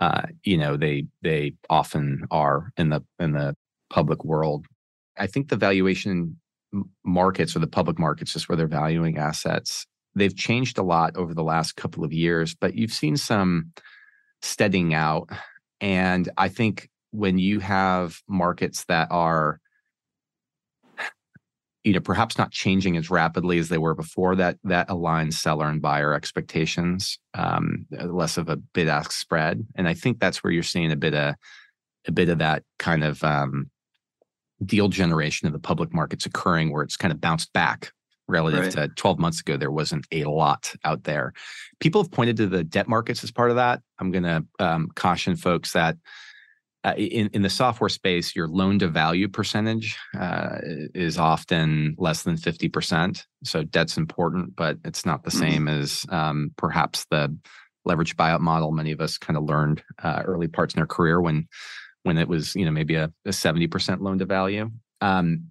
uh, 0.00 0.22
you 0.44 0.56
know, 0.56 0.76
they 0.76 1.06
they 1.22 1.54
often 1.68 2.26
are 2.30 2.72
in 2.76 2.90
the 2.90 3.02
in 3.18 3.32
the 3.32 3.54
public 3.90 4.24
world. 4.24 4.66
I 5.18 5.26
think 5.26 5.48
the 5.48 5.56
valuation 5.56 6.36
markets 7.04 7.54
or 7.56 7.58
the 7.58 7.66
public 7.66 7.98
markets, 7.98 8.32
just 8.32 8.48
where 8.48 8.56
they're 8.56 8.66
valuing 8.66 9.18
assets, 9.18 9.86
they've 10.14 10.36
changed 10.36 10.78
a 10.78 10.82
lot 10.82 11.16
over 11.16 11.34
the 11.34 11.42
last 11.42 11.76
couple 11.76 12.04
of 12.04 12.12
years. 12.12 12.54
But 12.54 12.74
you've 12.74 12.92
seen 12.92 13.16
some 13.16 13.72
steadying 14.42 14.94
out, 14.94 15.28
and 15.80 16.28
I 16.36 16.48
think 16.48 16.88
when 17.12 17.38
you 17.38 17.60
have 17.60 18.20
markets 18.28 18.84
that 18.86 19.08
are 19.10 19.60
you 21.84 21.94
know 21.94 22.00
perhaps 22.00 22.36
not 22.36 22.52
changing 22.52 22.96
as 22.96 23.10
rapidly 23.10 23.58
as 23.58 23.68
they 23.68 23.78
were 23.78 23.94
before 23.94 24.36
that 24.36 24.58
that 24.64 24.88
aligns 24.88 25.34
seller 25.34 25.66
and 25.66 25.80
buyer 25.80 26.12
expectations 26.12 27.18
um, 27.34 27.86
less 27.90 28.36
of 28.36 28.48
a 28.48 28.56
bid 28.56 28.88
ask 28.88 29.12
spread. 29.12 29.66
And 29.74 29.88
i 29.88 29.94
think 29.94 30.20
that's 30.20 30.44
where 30.44 30.52
you're 30.52 30.62
seeing 30.62 30.92
a 30.92 30.96
bit 30.96 31.14
of 31.14 31.34
a 32.06 32.12
bit 32.12 32.28
of 32.28 32.38
that 32.38 32.62
kind 32.78 33.04
of 33.04 33.22
um, 33.24 33.70
deal 34.64 34.88
generation 34.88 35.46
of 35.46 35.52
the 35.52 35.58
public 35.58 35.92
markets 35.92 36.26
occurring 36.26 36.72
where 36.72 36.82
it's 36.82 36.96
kind 36.96 37.12
of 37.12 37.20
bounced 37.20 37.52
back 37.52 37.92
relative 38.30 38.74
right. 38.74 38.88
to 38.88 38.88
12 38.88 39.18
months 39.18 39.40
ago 39.40 39.56
there 39.56 39.70
wasn't 39.70 40.06
a 40.12 40.24
lot 40.24 40.74
out 40.84 41.04
there 41.04 41.32
people 41.80 42.02
have 42.02 42.10
pointed 42.10 42.36
to 42.36 42.46
the 42.46 42.64
debt 42.64 42.88
markets 42.88 43.22
as 43.24 43.30
part 43.30 43.50
of 43.50 43.56
that 43.56 43.82
i'm 43.98 44.10
going 44.10 44.24
to 44.24 44.44
um, 44.58 44.88
caution 44.94 45.36
folks 45.36 45.72
that 45.72 45.96
uh, 46.82 46.94
in 46.96 47.28
in 47.34 47.42
the 47.42 47.50
software 47.50 47.90
space, 47.90 48.34
your 48.34 48.48
loan 48.48 48.78
to 48.78 48.88
value 48.88 49.28
percentage 49.28 49.98
uh, 50.18 50.58
is 50.94 51.18
often 51.18 51.94
less 51.98 52.22
than 52.22 52.38
fifty 52.38 52.68
percent. 52.68 53.26
So 53.44 53.62
debt's 53.62 53.98
important, 53.98 54.56
but 54.56 54.78
it's 54.84 55.04
not 55.04 55.22
the 55.22 55.30
mm-hmm. 55.30 55.38
same 55.38 55.68
as 55.68 56.06
um, 56.08 56.52
perhaps 56.56 57.04
the 57.10 57.36
leverage 57.84 58.16
buyout 58.16 58.40
model. 58.40 58.72
Many 58.72 58.92
of 58.92 59.00
us 59.00 59.18
kind 59.18 59.36
of 59.36 59.44
learned 59.44 59.82
uh, 60.02 60.22
early 60.24 60.48
parts 60.48 60.74
in 60.74 60.80
our 60.80 60.86
career 60.86 61.20
when 61.20 61.46
when 62.04 62.16
it 62.16 62.28
was 62.28 62.54
you 62.54 62.64
know 62.64 62.70
maybe 62.70 62.94
a 62.94 63.10
seventy 63.30 63.66
percent 63.66 64.00
loan 64.00 64.18
to 64.18 64.24
value. 64.24 64.70
Um, 65.02 65.48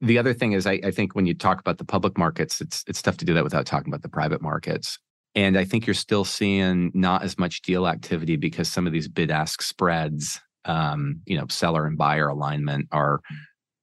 the 0.00 0.18
other 0.18 0.34
thing 0.34 0.52
is, 0.52 0.66
I, 0.66 0.80
I 0.84 0.90
think 0.90 1.14
when 1.14 1.26
you 1.26 1.34
talk 1.34 1.60
about 1.60 1.78
the 1.78 1.84
public 1.84 2.16
markets, 2.16 2.60
it's 2.60 2.84
it's 2.86 3.02
tough 3.02 3.16
to 3.18 3.24
do 3.24 3.34
that 3.34 3.44
without 3.44 3.66
talking 3.66 3.92
about 3.92 4.02
the 4.02 4.08
private 4.08 4.42
markets. 4.42 4.98
And 5.34 5.56
I 5.56 5.64
think 5.64 5.86
you're 5.86 5.94
still 5.94 6.24
seeing 6.24 6.90
not 6.92 7.22
as 7.22 7.38
much 7.38 7.62
deal 7.62 7.86
activity 7.86 8.36
because 8.36 8.68
some 8.68 8.86
of 8.86 8.92
these 8.92 9.06
bid 9.06 9.30
ask 9.30 9.62
spreads 9.62 10.40
um, 10.64 11.20
you 11.26 11.38
know, 11.38 11.46
seller 11.48 11.86
and 11.86 11.96
buyer 11.96 12.28
alignment 12.28 12.88
are 12.92 13.20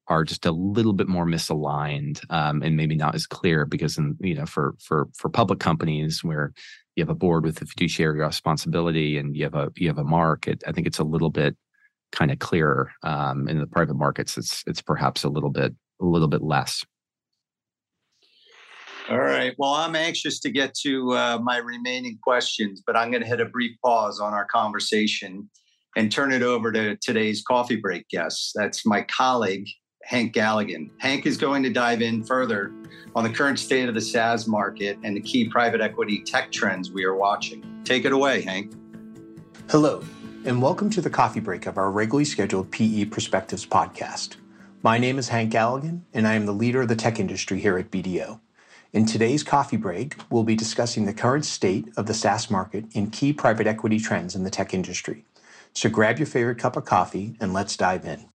are 0.10 0.23
just 0.23 0.45
a 0.45 0.51
little 0.51 0.93
bit 0.93 1.10
more 1.10 1.25
misaligned 1.25 2.21
um, 2.30 2.62
and 2.63 2.77
maybe 2.77 2.95
not 2.95 3.13
as 3.13 3.27
clear 3.27 3.65
because 3.65 3.97
in 3.97 4.15
you 4.21 4.36
know 4.36 4.45
for 4.45 4.75
for 4.80 5.10
for 5.13 5.30
public 5.30 5.60
companies 5.60 6.23
where 6.23 6.53
you 6.95 7.01
have 7.01 7.10
a 7.10 7.15
board 7.15 7.43
with 7.43 7.62
a 7.62 7.65
fiduciary 7.65 8.19
responsibility 8.19 9.17
and 9.17 9.36
you 9.36 9.43
have 9.43 9.56
a 9.56 9.69
you 9.75 9.88
have 9.89 9.97
a 9.97 10.06
market 10.06 10.63
i 10.65 10.71
think 10.71 10.88
it's 10.88 10.99
a 10.99 11.03
little 11.03 11.30
bit 11.30 11.58
kind 12.13 12.32
of 12.32 12.39
clearer 12.39 12.89
um, 13.03 13.49
in 13.49 13.60
the 13.60 13.67
private 13.67 13.97
markets 13.97 14.38
it's 14.38 14.63
it's 14.65 14.82
perhaps 14.82 15.25
a 15.25 15.30
little 15.30 15.49
bit 15.49 15.75
a 16.02 16.06
little 16.06 16.28
bit 16.28 16.42
less 16.42 16.86
all 19.10 19.20
right 19.20 19.54
well 19.58 19.74
i'm 19.74 19.96
anxious 19.96 20.40
to 20.40 20.50
get 20.50 20.74
to 20.74 21.14
uh, 21.14 21.40
my 21.42 21.58
remaining 21.58 22.18
questions 22.22 22.84
but 22.86 22.96
i'm 22.96 23.10
going 23.10 23.22
to 23.22 23.28
hit 23.28 23.42
a 23.42 23.46
brief 23.46 23.76
pause 23.84 24.20
on 24.20 24.34
our 24.34 24.46
conversation 24.46 25.50
and 25.98 26.12
turn 26.12 26.32
it 26.32 26.44
over 26.44 26.72
to 26.72 26.96
today's 26.98 27.42
coffee 27.42 27.76
break 27.76 28.08
guest. 28.08 28.52
That's 28.54 28.86
my 28.86 29.02
colleague, 29.02 29.68
Hank 30.04 30.36
Galligan. 30.36 30.92
Hank 31.00 31.26
is 31.26 31.38
going 31.38 31.64
to 31.64 31.72
dive 31.72 32.04
in 32.04 32.24
further 32.24 32.72
on 33.16 33.24
the 33.24 33.32
current 33.32 33.58
state 33.58 33.90
of 33.90 33.96
the 33.96 34.02
SaaS 34.02 34.48
market 34.48 35.00
and 35.04 35.18
the 35.18 35.22
key 35.22 35.50
private 35.50 35.82
equity 35.82 36.22
tech 36.24 36.52
trends 36.52 36.92
we 36.92 37.04
are 37.04 37.16
watching. 37.16 37.82
Take 37.84 38.06
it 38.06 38.12
away, 38.12 38.42
Hank. 38.44 38.74
Hello, 39.72 40.04
and 40.46 40.62
welcome 40.62 40.92
to 40.92 41.02
the 41.02 41.10
coffee 41.10 41.40
break 41.40 41.66
of 41.66 41.80
our 41.80 41.90
regularly 41.90 42.26
scheduled 42.26 42.70
PE 42.70 43.06
Perspectives 43.06 43.66
podcast. 43.66 44.36
My 44.84 45.00
name 45.00 45.18
is 45.18 45.30
Hank 45.30 45.52
Galligan, 45.52 46.02
and 46.13 46.28
I 46.28 46.36
am 46.36 46.46
the 46.46 46.52
leader 46.52 46.82
of 46.82 46.88
the 46.88 46.96
tech 46.96 47.20
industry 47.20 47.60
here 47.60 47.80
at 47.80 47.90
BDO. 47.90 48.40
In 48.94 49.08
today's 49.08 49.42
coffee 49.44 49.76
break, 49.76 50.16
we'll 50.30 50.44
be 50.44 50.56
discussing 50.56 51.06
the 51.06 51.16
current 51.16 51.46
state 51.46 51.88
of 51.98 52.06
the 52.06 52.13
SaaS 52.13 52.52
market 52.52 52.86
and 52.94 53.12
key 53.12 53.34
private 53.34 53.66
equity 53.66 54.00
trends 54.00 54.36
in 54.36 54.44
the 54.44 54.52
tech 54.52 54.76
industry. 54.76 55.26
So 55.74 55.90
grab 55.90 56.20
your 56.20 56.28
favorite 56.28 56.60
cup 56.60 56.78
of 56.78 56.86
coffee 56.86 57.36
and 57.40 57.54
let's 57.54 57.76
dive 57.76 58.06
in. 58.06 58.26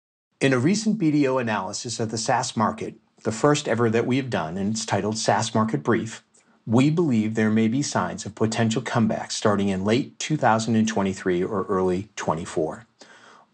In 0.40 0.52
a 0.52 0.58
recent 0.58 0.98
BDO 0.98 1.40
analysis 1.40 2.00
of 2.00 2.10
the 2.10 2.18
SaaS 2.18 2.56
market, 2.56 2.96
the 3.22 3.30
first 3.30 3.68
ever 3.68 3.88
that 3.90 4.08
we 4.08 4.16
have 4.16 4.28
done, 4.28 4.56
and 4.56 4.72
it's 4.72 4.84
titled 4.84 5.18
SaaS 5.18 5.54
Market 5.54 5.84
Brief, 5.84 6.24
we 6.66 6.90
believe 6.90 7.36
there 7.36 7.50
may 7.50 7.68
be 7.68 7.82
signs 7.82 8.26
of 8.26 8.34
potential 8.34 8.82
comebacks 8.82 9.32
starting 9.32 9.68
in 9.68 9.84
late 9.84 10.18
2023 10.18 11.44
or 11.44 11.64
early 11.66 12.08
24. 12.16 12.84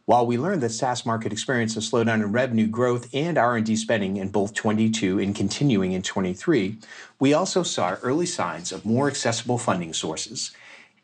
While 0.09 0.27
we 0.27 0.39
learned 0.39 0.63
that 0.63 0.71
SaaS 0.71 1.05
market 1.05 1.35
experienced 1.35 1.77
a 1.77 1.81
slowdown 1.81 2.25
in 2.25 2.33
revenue 2.33 2.67
growth 2.67 3.11
and 3.13 3.37
R&D 3.37 3.77
spending 3.77 4.17
in 4.17 4.31
both 4.31 4.55
22 4.55 5.19
and 5.19 5.37
continuing 5.37 5.93
in 5.93 6.01
23, 6.01 6.79
we 7.19 7.35
also 7.35 7.63
saw 7.63 7.99
early 8.03 8.25
signs 8.25 8.73
of 8.73 8.87
more 8.87 9.09
accessible 9.09 9.59
funding 9.59 9.93
sources 9.93 10.53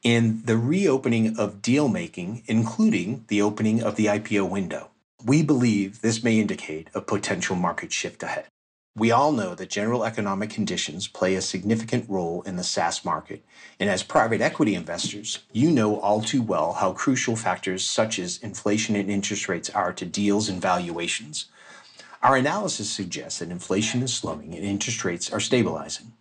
in 0.03 0.41
the 0.47 0.57
reopening 0.57 1.39
of 1.39 1.61
deal 1.61 1.89
making, 1.89 2.45
including 2.47 3.27
the 3.29 3.43
opening 3.43 3.83
of 3.83 3.97
the 3.97 4.07
IPO 4.07 4.49
window. 4.49 4.89
We 5.23 5.43
believe 5.43 6.01
this 6.01 6.25
may 6.25 6.41
indicate 6.41 6.89
a 6.95 7.03
potential 7.03 7.57
market 7.57 7.93
shift 7.93 8.23
ahead. 8.23 8.47
We 8.97 9.11
all 9.11 9.33
know 9.33 9.57
that 9.57 9.71
general 9.71 10.05
economic 10.05 10.51
conditions 10.51 11.09
play 11.09 11.35
a 11.35 11.43
significant 11.43 12.09
role 12.09 12.43
in 12.43 12.55
the 12.55 12.63
SaaS 12.63 13.05
market, 13.05 13.45
and 13.81 13.91
as 13.91 14.05
private 14.05 14.41
equity 14.41 14.77
investors, 14.77 15.41
you 15.53 15.73
know 15.73 15.99
all 15.99 16.21
too 16.21 16.41
well 16.41 16.75
how 16.75 16.93
crucial 16.93 17.35
factors 17.35 17.85
such 17.85 18.21
as 18.21 18.39
inflation 18.39 18.95
and 18.95 19.11
interest 19.11 19.49
rates 19.49 19.69
are 19.69 19.93
to 19.93 20.07
deals 20.07 20.49
and 20.49 20.63
valuations. 20.63 21.47
Our 22.23 22.37
analysis 22.37 22.89
suggests 22.89 23.41
that 23.41 23.51
inflation 23.51 24.01
is 24.01 24.15
slowing 24.15 24.55
and 24.55 24.65
interest 24.65 25.05
rates 25.05 25.29
are 25.33 25.41
stabilizing. 25.41 26.13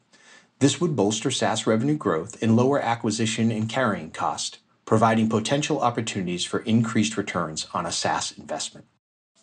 This 0.58 0.82
would 0.82 0.96
bolster 0.96 1.30
SaaS 1.30 1.68
revenue 1.68 1.96
growth 1.96 2.42
and 2.42 2.56
lower 2.56 2.80
acquisition 2.80 3.52
and 3.52 3.70
carrying 3.70 4.10
cost, 4.10 4.58
providing 4.84 5.30
potential 5.30 5.80
opportunities 5.80 6.44
for 6.44 6.62
increased 6.62 7.18
returns 7.18 7.68
on 7.72 7.86
a 7.86 7.92
SaaS 7.92 8.32
investment. 8.36 8.88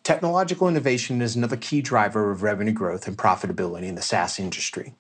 Technological 0.03 0.67
innovation 0.67 1.21
is 1.21 1.37
another 1.37 1.59
key 1.59 1.83
driver 1.83 2.31
of 2.31 2.43
revenue 2.43 2.73
growth 2.73 3.07
and 3.07 3.19
profitability 3.19 3.85
in 3.85 3.97
the 3.97 4.03
SaaS 4.03 4.39
industry. 4.39 4.95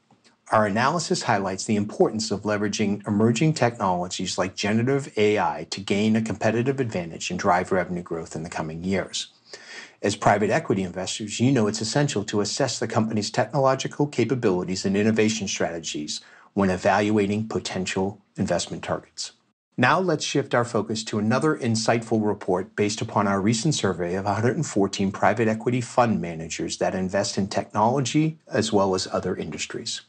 Our 0.52 0.66
analysis 0.66 1.22
highlights 1.22 1.64
the 1.64 1.76
importance 1.76 2.30
of 2.30 2.42
leveraging 2.42 3.06
emerging 3.06 3.54
technologies 3.54 4.36
like 4.36 4.54
generative 4.56 5.10
AI 5.16 5.66
to 5.70 5.80
gain 5.80 6.16
a 6.16 6.22
competitive 6.22 6.80
advantage 6.80 7.30
and 7.30 7.38
drive 7.38 7.72
revenue 7.72 8.02
growth 8.02 8.36
in 8.36 8.42
the 8.42 8.50
coming 8.50 8.84
years. 8.84 9.28
As 10.02 10.16
private 10.16 10.50
equity 10.50 10.82
investors, 10.82 11.40
you 11.40 11.50
know 11.50 11.66
it's 11.66 11.80
essential 11.80 12.24
to 12.24 12.42
assess 12.42 12.78
the 12.78 12.88
company's 12.88 13.30
technological 13.30 14.06
capabilities 14.06 14.84
and 14.84 14.96
innovation 14.96 15.48
strategies 15.48 16.20
when 16.52 16.68
evaluating 16.68 17.48
potential 17.48 18.20
investment 18.36 18.82
targets. 18.82 19.32
Now 19.76 19.98
let's 19.98 20.24
shift 20.24 20.54
our 20.54 20.64
focus 20.64 21.02
to 21.04 21.18
another 21.18 21.56
insightful 21.56 22.26
report 22.26 22.76
based 22.76 23.00
upon 23.00 23.26
our 23.26 23.40
recent 23.40 23.74
survey 23.74 24.14
of 24.14 24.26
114 24.26 25.12
private 25.12 25.48
equity 25.48 25.80
fund 25.80 26.20
managers 26.20 26.78
that 26.78 26.94
invest 26.94 27.38
in 27.38 27.48
technology 27.48 28.38
as 28.46 28.72
well 28.72 28.94
as 28.94 29.06
other 29.06 29.35
industries. 29.35 30.02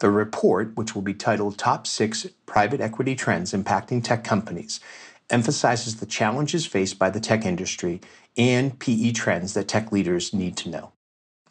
The 0.00 0.10
report, 0.10 0.76
which 0.76 0.94
will 0.94 1.02
be 1.02 1.14
titled 1.14 1.58
Top 1.58 1.86
6 1.86 2.26
Private 2.46 2.80
Equity 2.80 3.14
Trends 3.14 3.52
Impacting 3.52 4.02
Tech 4.02 4.24
Companies, 4.24 4.80
emphasizes 5.30 5.96
the 5.96 6.06
challenges 6.06 6.66
faced 6.66 6.98
by 6.98 7.08
the 7.08 7.20
tech 7.20 7.44
industry 7.44 8.00
and 8.36 8.78
PE 8.78 9.12
trends 9.12 9.54
that 9.54 9.68
tech 9.68 9.92
leaders 9.92 10.34
need 10.34 10.56
to 10.56 10.68
know. 10.68 10.92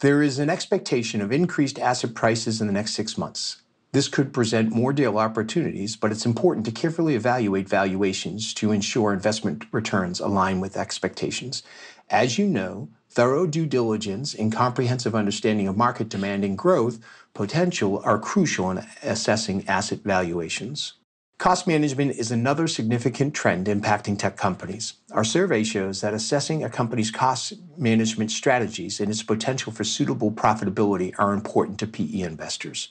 There 0.01 0.21
is 0.21 0.39
an 0.39 0.49
expectation 0.49 1.21
of 1.21 1.31
increased 1.31 1.79
asset 1.79 2.15
prices 2.15 2.59
in 2.59 2.67
the 2.67 2.73
next 2.73 2.93
six 2.93 3.17
months. 3.17 3.61
This 3.93 4.07
could 4.07 4.31
present 4.31 4.73
more 4.73 4.93
deal 4.93 5.17
opportunities, 5.17 5.97
but 5.97 6.11
it's 6.11 6.25
important 6.25 6.65
to 6.65 6.71
carefully 6.71 7.15
evaluate 7.15 7.67
valuations 7.67 8.53
to 8.53 8.71
ensure 8.71 9.11
investment 9.11 9.65
returns 9.73 10.21
align 10.21 10.61
with 10.61 10.77
expectations. 10.77 11.61
As 12.09 12.37
you 12.37 12.47
know, 12.47 12.87
thorough 13.09 13.45
due 13.45 13.65
diligence 13.65 14.33
and 14.33 14.53
comprehensive 14.53 15.13
understanding 15.13 15.67
of 15.67 15.75
market 15.75 16.07
demand 16.07 16.45
and 16.45 16.57
growth 16.57 16.99
potential 17.33 18.01
are 18.05 18.17
crucial 18.17 18.71
in 18.71 18.85
assessing 19.03 19.67
asset 19.67 19.99
valuations. 20.05 20.93
Cost 21.37 21.65
management 21.65 22.11
is 22.11 22.31
another 22.31 22.67
significant 22.67 23.33
trend 23.33 23.65
impacting 23.65 24.17
tech 24.17 24.37
companies. 24.37 24.93
Our 25.11 25.23
survey 25.23 25.63
shows 25.63 25.99
that 25.99 26.13
assessing 26.13 26.63
a 26.63 26.69
company's 26.69 27.09
cost 27.09 27.53
management 27.77 28.31
strategies 28.31 28.99
and 28.99 29.09
its 29.09 29.23
potential 29.23 29.73
for 29.73 29.83
suitable 29.83 30.31
profitability 30.31 31.13
are 31.17 31.33
important 31.33 31.79
to 31.79 31.87
PE 31.87 32.21
investors. 32.21 32.89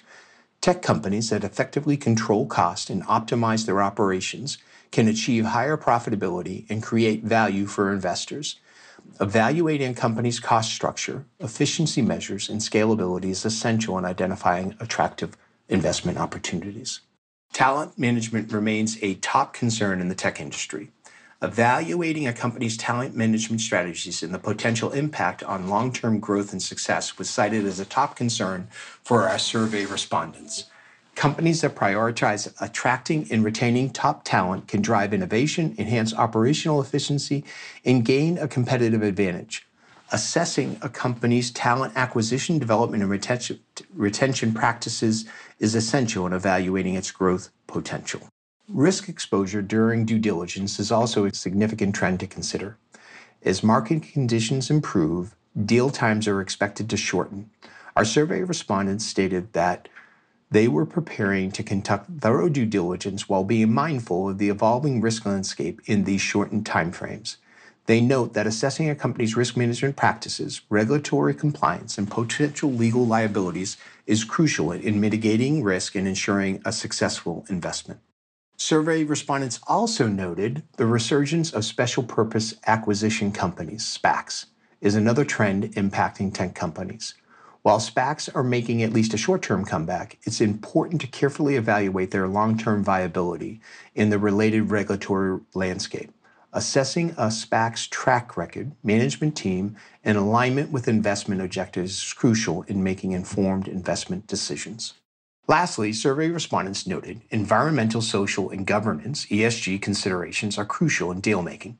Tech 0.60 0.82
companies 0.82 1.30
that 1.30 1.42
effectively 1.42 1.96
control 1.96 2.44
cost 2.44 2.90
and 2.90 3.02
optimize 3.04 3.64
their 3.64 3.80
operations 3.80 4.58
can 4.90 5.08
achieve 5.08 5.46
higher 5.46 5.78
profitability 5.78 6.68
and 6.68 6.82
create 6.82 7.24
value 7.24 7.64
for 7.64 7.90
investors. 7.90 8.56
Evaluating 9.20 9.92
a 9.92 9.94
company's 9.94 10.38
cost 10.38 10.70
structure, 10.74 11.24
efficiency 11.38 12.02
measures, 12.02 12.50
and 12.50 12.60
scalability 12.60 13.30
is 13.30 13.46
essential 13.46 13.96
in 13.96 14.04
identifying 14.04 14.74
attractive 14.80 15.34
investment 15.70 16.18
opportunities. 16.18 17.00
Talent 17.54 17.98
management 17.98 18.52
remains 18.52 18.98
a 19.02 19.14
top 19.14 19.54
concern 19.54 19.98
in 19.98 20.08
the 20.08 20.14
tech 20.14 20.40
industry. 20.40 20.90
Evaluating 21.42 22.26
a 22.26 22.34
company's 22.34 22.76
talent 22.76 23.16
management 23.16 23.62
strategies 23.62 24.22
and 24.22 24.34
the 24.34 24.38
potential 24.38 24.92
impact 24.92 25.42
on 25.42 25.68
long 25.68 25.90
term 25.90 26.20
growth 26.20 26.52
and 26.52 26.62
success 26.62 27.16
was 27.16 27.30
cited 27.30 27.64
as 27.64 27.80
a 27.80 27.86
top 27.86 28.14
concern 28.14 28.68
for 29.02 29.26
our 29.26 29.38
survey 29.38 29.86
respondents. 29.86 30.64
Companies 31.14 31.62
that 31.62 31.74
prioritize 31.74 32.52
attracting 32.60 33.26
and 33.30 33.42
retaining 33.42 33.88
top 33.88 34.22
talent 34.22 34.68
can 34.68 34.82
drive 34.82 35.14
innovation, 35.14 35.74
enhance 35.78 36.12
operational 36.12 36.82
efficiency, 36.82 37.42
and 37.86 38.04
gain 38.04 38.36
a 38.36 38.46
competitive 38.46 39.02
advantage 39.02 39.66
assessing 40.12 40.76
a 40.82 40.88
company's 40.88 41.50
talent 41.52 41.92
acquisition, 41.96 42.58
development, 42.58 43.02
and 43.02 43.10
retention, 43.10 43.60
retention 43.94 44.52
practices 44.52 45.24
is 45.60 45.74
essential 45.74 46.26
in 46.26 46.32
evaluating 46.32 46.94
its 46.94 47.12
growth 47.12 47.50
potential. 47.68 48.28
Risk 48.72 49.08
exposure 49.08 49.62
during 49.62 50.04
due 50.04 50.20
diligence 50.20 50.78
is 50.78 50.92
also 50.92 51.24
a 51.24 51.34
significant 51.34 51.92
trend 51.92 52.20
to 52.20 52.28
consider. 52.28 52.76
As 53.42 53.64
market 53.64 54.04
conditions 54.04 54.70
improve, 54.70 55.34
deal 55.66 55.90
times 55.90 56.28
are 56.28 56.40
expected 56.40 56.88
to 56.88 56.96
shorten. 56.96 57.50
Our 57.96 58.04
survey 58.04 58.44
respondents 58.44 59.04
stated 59.04 59.54
that 59.54 59.88
they 60.52 60.68
were 60.68 60.86
preparing 60.86 61.50
to 61.50 61.64
conduct 61.64 62.10
thorough 62.20 62.48
due 62.48 62.64
diligence 62.64 63.28
while 63.28 63.42
being 63.42 63.72
mindful 63.72 64.28
of 64.28 64.38
the 64.38 64.50
evolving 64.50 65.00
risk 65.00 65.26
landscape 65.26 65.80
in 65.86 66.04
these 66.04 66.20
shortened 66.20 66.64
timeframes. 66.64 67.38
They 67.86 68.00
note 68.00 68.34
that 68.34 68.46
assessing 68.46 68.88
a 68.88 68.94
company's 68.94 69.36
risk 69.36 69.56
management 69.56 69.96
practices, 69.96 70.60
regulatory 70.68 71.34
compliance, 71.34 71.98
and 71.98 72.08
potential 72.08 72.70
legal 72.70 73.04
liabilities 73.04 73.76
is 74.06 74.22
crucial 74.22 74.70
in 74.70 75.00
mitigating 75.00 75.64
risk 75.64 75.96
and 75.96 76.06
ensuring 76.06 76.62
a 76.64 76.70
successful 76.70 77.44
investment. 77.48 77.98
Survey 78.62 79.04
respondents 79.04 79.58
also 79.66 80.06
noted 80.06 80.62
the 80.76 80.84
resurgence 80.84 81.50
of 81.50 81.64
special 81.64 82.02
purpose 82.02 82.52
acquisition 82.66 83.32
companies, 83.32 83.82
SPACs, 83.86 84.44
is 84.82 84.94
another 84.94 85.24
trend 85.24 85.72
impacting 85.76 86.32
tech 86.32 86.54
companies. 86.54 87.14
While 87.62 87.78
SPACs 87.78 88.28
are 88.34 88.44
making 88.44 88.82
at 88.82 88.92
least 88.92 89.14
a 89.14 89.16
short 89.16 89.40
term 89.40 89.64
comeback, 89.64 90.18
it's 90.24 90.42
important 90.42 91.00
to 91.00 91.06
carefully 91.06 91.56
evaluate 91.56 92.10
their 92.10 92.28
long 92.28 92.58
term 92.58 92.84
viability 92.84 93.62
in 93.94 94.10
the 94.10 94.18
related 94.18 94.70
regulatory 94.70 95.40
landscape. 95.54 96.12
Assessing 96.52 97.12
a 97.12 97.30
SPAC's 97.30 97.86
track 97.86 98.36
record, 98.36 98.72
management 98.84 99.38
team, 99.38 99.74
and 100.04 100.18
alignment 100.18 100.70
with 100.70 100.86
investment 100.86 101.40
objectives 101.40 102.02
is 102.02 102.12
crucial 102.12 102.64
in 102.64 102.84
making 102.84 103.12
informed 103.12 103.68
investment 103.68 104.26
decisions. 104.26 104.99
Lastly, 105.50 105.92
survey 105.92 106.28
respondents 106.28 106.86
noted 106.86 107.22
environmental, 107.30 108.00
social, 108.00 108.50
and 108.50 108.64
governance 108.64 109.26
ESG 109.26 109.82
considerations 109.82 110.56
are 110.56 110.64
crucial 110.64 111.10
in 111.10 111.18
deal 111.18 111.42
making. 111.42 111.76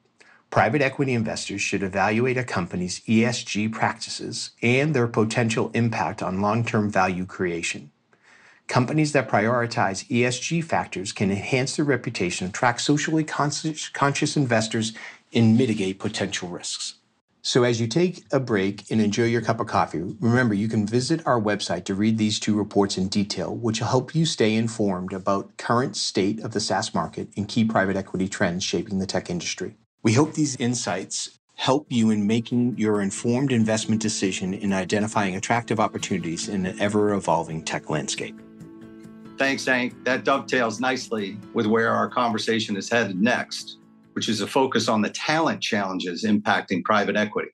Private 0.50 0.82
equity 0.82 1.14
investors 1.14 1.60
should 1.62 1.84
evaluate 1.84 2.36
a 2.36 2.42
company's 2.42 2.98
ESG 3.02 3.70
practices 3.70 4.50
and 4.60 4.92
their 4.92 5.06
potential 5.06 5.70
impact 5.72 6.20
on 6.20 6.40
long 6.40 6.64
term 6.64 6.90
value 6.90 7.24
creation. 7.24 7.92
Companies 8.66 9.12
that 9.12 9.28
prioritize 9.28 10.04
ESG 10.08 10.64
factors 10.64 11.12
can 11.12 11.30
enhance 11.30 11.76
their 11.76 11.84
reputation, 11.84 12.48
attract 12.48 12.80
socially 12.80 13.22
conscious 13.22 14.36
investors, 14.36 14.94
and 15.32 15.56
mitigate 15.56 16.00
potential 16.00 16.48
risks. 16.48 16.94
So, 17.42 17.64
as 17.64 17.80
you 17.80 17.86
take 17.86 18.24
a 18.32 18.38
break 18.38 18.90
and 18.90 19.00
enjoy 19.00 19.24
your 19.24 19.40
cup 19.40 19.60
of 19.60 19.66
coffee, 19.66 20.02
remember 20.20 20.52
you 20.52 20.68
can 20.68 20.86
visit 20.86 21.26
our 21.26 21.40
website 21.40 21.84
to 21.86 21.94
read 21.94 22.18
these 22.18 22.38
two 22.38 22.54
reports 22.54 22.98
in 22.98 23.08
detail, 23.08 23.56
which 23.56 23.80
will 23.80 23.88
help 23.88 24.14
you 24.14 24.26
stay 24.26 24.54
informed 24.54 25.14
about 25.14 25.56
current 25.56 25.96
state 25.96 26.40
of 26.40 26.52
the 26.52 26.60
SaaS 26.60 26.94
market 26.94 27.28
and 27.38 27.48
key 27.48 27.64
private 27.64 27.96
equity 27.96 28.28
trends 28.28 28.62
shaping 28.62 28.98
the 28.98 29.06
tech 29.06 29.30
industry. 29.30 29.74
We 30.02 30.12
hope 30.12 30.34
these 30.34 30.56
insights 30.56 31.38
help 31.54 31.86
you 31.88 32.10
in 32.10 32.26
making 32.26 32.76
your 32.76 33.00
informed 33.00 33.52
investment 33.52 34.02
decision 34.02 34.52
in 34.52 34.74
identifying 34.74 35.34
attractive 35.34 35.80
opportunities 35.80 36.48
in 36.48 36.66
an 36.66 36.78
ever 36.78 37.14
evolving 37.14 37.64
tech 37.64 37.88
landscape. 37.88 38.38
Thanks, 39.38 39.64
Hank. 39.64 40.04
That 40.04 40.24
dovetails 40.24 40.78
nicely 40.78 41.38
with 41.54 41.64
where 41.64 41.90
our 41.90 42.08
conversation 42.08 42.76
is 42.76 42.90
headed 42.90 43.18
next 43.18 43.78
which 44.12 44.28
is 44.28 44.40
a 44.40 44.46
focus 44.46 44.88
on 44.88 45.02
the 45.02 45.10
talent 45.10 45.62
challenges 45.62 46.24
impacting 46.24 46.82
private 46.84 47.16
equity. 47.16 47.50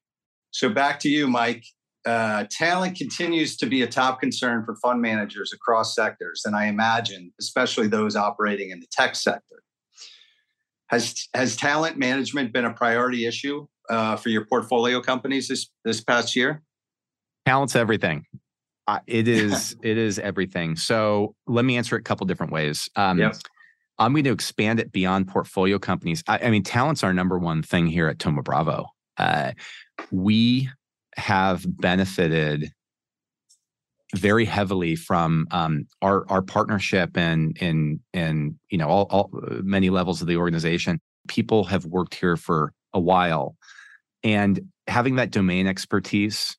So 0.50 0.68
back 0.68 1.00
to 1.00 1.08
you, 1.08 1.28
Mike. 1.28 1.64
Uh, 2.06 2.44
talent 2.50 2.96
continues 2.96 3.56
to 3.56 3.66
be 3.66 3.82
a 3.82 3.86
top 3.86 4.20
concern 4.20 4.64
for 4.64 4.76
fund 4.76 5.02
managers 5.02 5.52
across 5.52 5.94
sectors, 5.94 6.42
and 6.44 6.54
I 6.54 6.66
imagine, 6.66 7.32
especially 7.40 7.88
those 7.88 8.14
operating 8.14 8.70
in 8.70 8.78
the 8.78 8.86
tech 8.92 9.16
sector. 9.16 9.62
Has 10.86 11.28
has 11.34 11.56
talent 11.56 11.98
management 11.98 12.52
been 12.52 12.64
a 12.64 12.72
priority 12.72 13.26
issue 13.26 13.66
uh, 13.90 14.14
for 14.14 14.28
your 14.28 14.46
portfolio 14.46 15.00
companies 15.00 15.48
this 15.48 15.68
this 15.84 16.00
past 16.00 16.36
year? 16.36 16.62
Talent's 17.44 17.74
everything. 17.74 18.24
Uh, 18.86 19.00
it 19.08 19.26
is 19.26 19.76
it 19.82 19.98
is 19.98 20.20
everything. 20.20 20.76
So 20.76 21.34
let 21.48 21.64
me 21.64 21.76
answer 21.76 21.96
it 21.96 22.00
a 22.00 22.04
couple 22.04 22.24
different 22.26 22.52
ways. 22.52 22.88
Um, 22.94 23.18
yep. 23.18 23.34
I'm 23.98 24.12
going 24.12 24.24
to 24.24 24.32
expand 24.32 24.80
it 24.80 24.92
beyond 24.92 25.28
portfolio 25.28 25.78
companies. 25.78 26.22
I, 26.28 26.38
I 26.38 26.50
mean, 26.50 26.62
talent's 26.62 27.02
our 27.02 27.14
number 27.14 27.38
one 27.38 27.62
thing 27.62 27.86
here 27.86 28.08
at 28.08 28.18
Thoma 28.18 28.42
Bravo. 28.42 28.86
Uh, 29.16 29.52
we 30.10 30.68
have 31.16 31.64
benefited 31.66 32.70
very 34.14 34.44
heavily 34.44 34.94
from 34.94 35.46
um, 35.50 35.86
our 36.02 36.28
our 36.30 36.42
partnership 36.42 37.16
and 37.16 37.56
and 37.60 38.00
and 38.12 38.54
you 38.70 38.78
know 38.78 38.88
all, 38.88 39.06
all 39.10 39.30
many 39.62 39.90
levels 39.90 40.20
of 40.20 40.28
the 40.28 40.36
organization. 40.36 41.00
People 41.28 41.64
have 41.64 41.84
worked 41.86 42.14
here 42.14 42.36
for 42.36 42.72
a 42.92 43.00
while, 43.00 43.56
and 44.22 44.60
having 44.86 45.16
that 45.16 45.30
domain 45.30 45.66
expertise, 45.66 46.56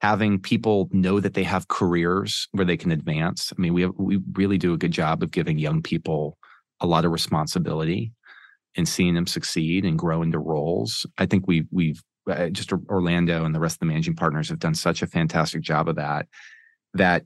having 0.00 0.38
people 0.38 0.88
know 0.92 1.18
that 1.18 1.34
they 1.34 1.42
have 1.42 1.68
careers 1.68 2.48
where 2.52 2.64
they 2.64 2.76
can 2.76 2.92
advance. 2.92 3.52
I 3.56 3.60
mean, 3.60 3.74
we 3.74 3.82
have, 3.82 3.92
we 3.96 4.20
really 4.34 4.58
do 4.58 4.72
a 4.72 4.78
good 4.78 4.92
job 4.92 5.22
of 5.22 5.32
giving 5.32 5.58
young 5.58 5.82
people 5.82 6.38
a 6.80 6.86
lot 6.86 7.04
of 7.04 7.12
responsibility 7.12 8.12
and 8.76 8.88
seeing 8.88 9.14
them 9.14 9.26
succeed 9.26 9.84
and 9.84 9.98
grow 9.98 10.22
into 10.22 10.38
roles. 10.38 11.06
I 11.18 11.26
think 11.26 11.46
we 11.46 11.64
we've 11.70 12.02
uh, 12.30 12.48
just 12.48 12.72
Orlando 12.72 13.44
and 13.44 13.54
the 13.54 13.60
rest 13.60 13.76
of 13.76 13.80
the 13.80 13.86
managing 13.86 14.16
partners 14.16 14.48
have 14.48 14.58
done 14.58 14.74
such 14.74 15.02
a 15.02 15.06
fantastic 15.06 15.62
job 15.62 15.88
of 15.88 15.96
that. 15.96 16.26
That 16.94 17.24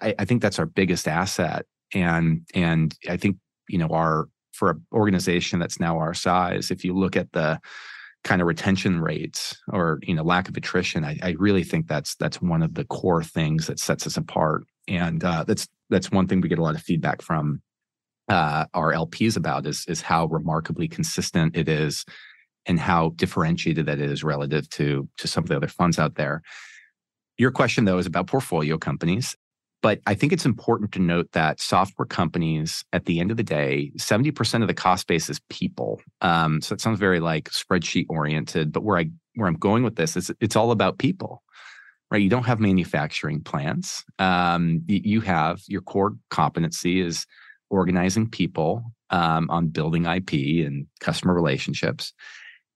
I, 0.00 0.14
I 0.18 0.24
think 0.24 0.42
that's 0.42 0.58
our 0.58 0.66
biggest 0.66 1.08
asset, 1.08 1.66
and 1.94 2.42
and 2.54 2.94
I 3.08 3.16
think 3.16 3.36
you 3.68 3.78
know 3.78 3.88
our 3.88 4.28
for 4.52 4.70
an 4.70 4.86
organization 4.92 5.58
that's 5.58 5.80
now 5.80 5.98
our 5.98 6.14
size. 6.14 6.70
If 6.70 6.84
you 6.84 6.94
look 6.94 7.16
at 7.16 7.32
the 7.32 7.60
kind 8.22 8.40
of 8.40 8.46
retention 8.46 9.00
rates 9.00 9.60
or 9.68 9.98
you 10.02 10.14
know 10.14 10.22
lack 10.22 10.48
of 10.48 10.56
attrition, 10.56 11.04
I, 11.04 11.18
I 11.22 11.30
really 11.38 11.64
think 11.64 11.88
that's 11.88 12.14
that's 12.16 12.40
one 12.40 12.62
of 12.62 12.74
the 12.74 12.84
core 12.84 13.24
things 13.24 13.66
that 13.66 13.80
sets 13.80 14.06
us 14.06 14.16
apart, 14.16 14.64
and 14.88 15.22
uh, 15.24 15.44
that's 15.44 15.66
that's 15.90 16.10
one 16.10 16.26
thing 16.26 16.40
we 16.40 16.48
get 16.48 16.58
a 16.58 16.62
lot 16.62 16.76
of 16.76 16.82
feedback 16.82 17.20
from 17.20 17.60
uh, 18.28 18.66
our 18.74 18.92
LPs 18.92 19.36
about 19.36 19.66
is 19.66 19.84
is 19.88 20.00
how 20.00 20.26
remarkably 20.26 20.88
consistent 20.88 21.56
it 21.56 21.68
is 21.68 22.04
and 22.66 22.80
how 22.80 23.10
differentiated 23.16 23.86
that 23.86 24.00
is 24.00 24.24
relative 24.24 24.68
to 24.70 25.08
to 25.18 25.28
some 25.28 25.44
of 25.44 25.48
the 25.48 25.56
other 25.56 25.68
funds 25.68 25.98
out 25.98 26.14
there. 26.14 26.42
Your 27.36 27.50
question 27.50 27.84
though 27.84 27.98
is 27.98 28.06
about 28.06 28.26
portfolio 28.26 28.78
companies. 28.78 29.36
But 29.82 30.00
I 30.06 30.14
think 30.14 30.32
it's 30.32 30.46
important 30.46 30.92
to 30.92 30.98
note 30.98 31.28
that 31.32 31.60
software 31.60 32.06
companies, 32.06 32.86
at 32.94 33.04
the 33.04 33.20
end 33.20 33.30
of 33.30 33.36
the 33.36 33.42
day, 33.42 33.92
70% 33.98 34.62
of 34.62 34.66
the 34.66 34.72
cost 34.72 35.06
base 35.06 35.28
is 35.28 35.42
people. 35.50 36.00
Um, 36.22 36.62
so 36.62 36.72
it 36.72 36.80
sounds 36.80 36.98
very 36.98 37.20
like 37.20 37.50
spreadsheet 37.50 38.06
oriented, 38.08 38.72
but 38.72 38.82
where 38.82 38.96
I 38.96 39.10
where 39.34 39.46
I'm 39.46 39.58
going 39.58 39.82
with 39.82 39.96
this 39.96 40.16
is 40.16 40.30
it's 40.40 40.56
all 40.56 40.70
about 40.70 40.98
people 40.98 41.42
right? 42.10 42.22
You 42.22 42.30
don't 42.30 42.44
have 42.44 42.60
manufacturing 42.60 43.42
plants. 43.42 44.04
Um, 44.20 44.84
you 44.86 45.20
have 45.22 45.62
your 45.66 45.80
core 45.80 46.12
competency 46.30 47.00
is 47.00 47.26
organizing 47.74 48.30
people 48.30 48.84
um, 49.10 49.50
on 49.50 49.68
building 49.68 50.06
IP 50.06 50.32
and 50.66 50.86
customer 51.00 51.34
relationships. 51.34 52.12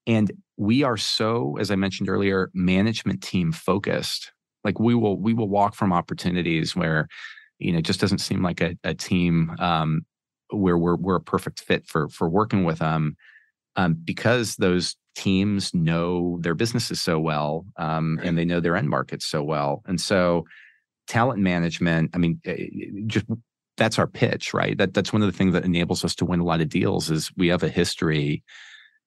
And 0.06 0.30
we 0.56 0.82
are 0.82 0.96
so, 0.96 1.56
as 1.58 1.70
I 1.70 1.76
mentioned 1.76 2.08
earlier, 2.08 2.50
management 2.52 3.22
team 3.22 3.52
focused. 3.52 4.32
Like 4.64 4.80
we 4.80 4.94
will 4.94 5.18
we 5.18 5.34
will 5.34 5.48
walk 5.48 5.74
from 5.74 5.92
opportunities 5.92 6.74
where, 6.74 7.06
you 7.58 7.72
know, 7.72 7.78
it 7.78 7.84
just 7.84 8.00
doesn't 8.00 8.18
seem 8.18 8.42
like 8.42 8.60
a, 8.60 8.76
a 8.82 8.94
team 8.94 9.54
um, 9.58 10.02
where 10.50 10.76
we're 10.76 10.96
we're 10.96 11.16
a 11.16 11.20
perfect 11.20 11.60
fit 11.60 11.86
for 11.86 12.08
for 12.08 12.28
working 12.28 12.64
with 12.64 12.78
them. 12.78 13.16
Um, 13.76 13.94
because 13.94 14.56
those 14.56 14.96
teams 15.14 15.72
know 15.72 16.38
their 16.40 16.54
businesses 16.54 17.00
so 17.00 17.20
well 17.20 17.64
um, 17.76 18.16
right. 18.18 18.26
and 18.26 18.36
they 18.36 18.44
know 18.44 18.58
their 18.58 18.74
end 18.74 18.88
markets 18.88 19.26
so 19.26 19.42
well. 19.42 19.82
And 19.86 20.00
so 20.00 20.44
talent 21.06 21.40
management, 21.40 22.10
I 22.14 22.18
mean, 22.18 22.40
eh, 22.44 22.66
just 23.06 23.26
that's 23.78 23.98
our 23.98 24.06
pitch, 24.06 24.52
right? 24.52 24.76
That 24.76 24.92
that's 24.92 25.12
one 25.12 25.22
of 25.22 25.30
the 25.30 25.36
things 25.36 25.54
that 25.54 25.64
enables 25.64 26.04
us 26.04 26.14
to 26.16 26.24
win 26.24 26.40
a 26.40 26.44
lot 26.44 26.60
of 26.60 26.68
deals 26.68 27.10
is 27.10 27.30
we 27.36 27.48
have 27.48 27.62
a 27.62 27.68
history, 27.68 28.42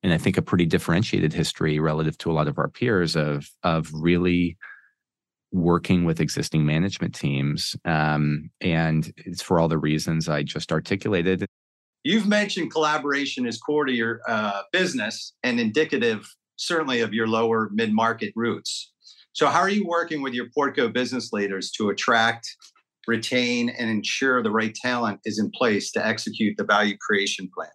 and 0.02 0.12
I 0.12 0.18
think 0.18 0.38
a 0.38 0.42
pretty 0.42 0.66
differentiated 0.66 1.34
history 1.34 1.80
relative 1.80 2.18
to 2.20 2.32
a 2.32 2.34
lot 2.34 2.48
of 2.48 2.58
our 2.58 2.70
peers 2.70 3.16
of 3.16 3.48
of 3.64 3.90
really 3.94 4.58
working 5.52 6.06
with 6.06 6.22
existing 6.22 6.66
management 6.66 7.14
teams, 7.14 7.76
um, 7.86 8.50
and 8.62 9.14
it's 9.18 9.42
for 9.42 9.60
all 9.60 9.68
the 9.68 9.78
reasons 9.78 10.30
I 10.30 10.44
just 10.44 10.72
articulated. 10.72 11.46
You've 12.04 12.28
mentioned 12.28 12.72
collaboration 12.72 13.46
is 13.46 13.60
core 13.60 13.86
to 13.86 13.94
your 13.94 14.22
uh, 14.28 14.64
business 14.72 15.34
and 15.44 15.60
indicative, 15.60 16.26
certainly, 16.56 17.02
of 17.02 17.14
your 17.14 17.28
lower 17.28 17.70
mid 17.74 17.94
market 17.94 18.34
roots. 18.36 18.92
So, 19.34 19.48
how 19.48 19.60
are 19.60 19.70
you 19.70 19.86
working 19.86 20.22
with 20.22 20.34
your 20.34 20.48
Portco 20.58 20.92
business 20.92 21.32
leaders 21.32 21.72
to 21.72 21.90
attract 21.90 22.50
retain, 23.08 23.70
and 23.70 23.90
ensure 23.90 24.44
the 24.44 24.52
right 24.52 24.74
talent 24.76 25.20
is 25.26 25.40
in 25.40 25.52
place 25.52 25.92
to 25.92 26.06
execute 26.06 26.56
the 26.58 26.64
value 26.64 26.98
creation 26.98 27.50
plan? 27.56 27.70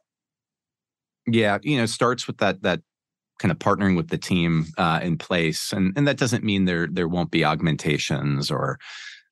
Yeah, 1.26 1.58
you 1.62 1.76
know, 1.76 1.86
starts 1.86 2.26
with 2.26 2.38
that 2.38 2.62
that 2.62 2.80
kind 3.38 3.52
of 3.52 3.58
partnering 3.58 3.96
with 3.96 4.08
the 4.08 4.18
team 4.18 4.66
uh, 4.78 5.00
in 5.02 5.18
place, 5.18 5.72
and 5.72 5.92
and 5.96 6.06
that 6.06 6.18
doesn't 6.18 6.44
mean 6.44 6.64
there 6.64 6.86
there 6.86 7.08
won't 7.08 7.30
be 7.30 7.44
augmentations 7.44 8.50
or 8.50 8.78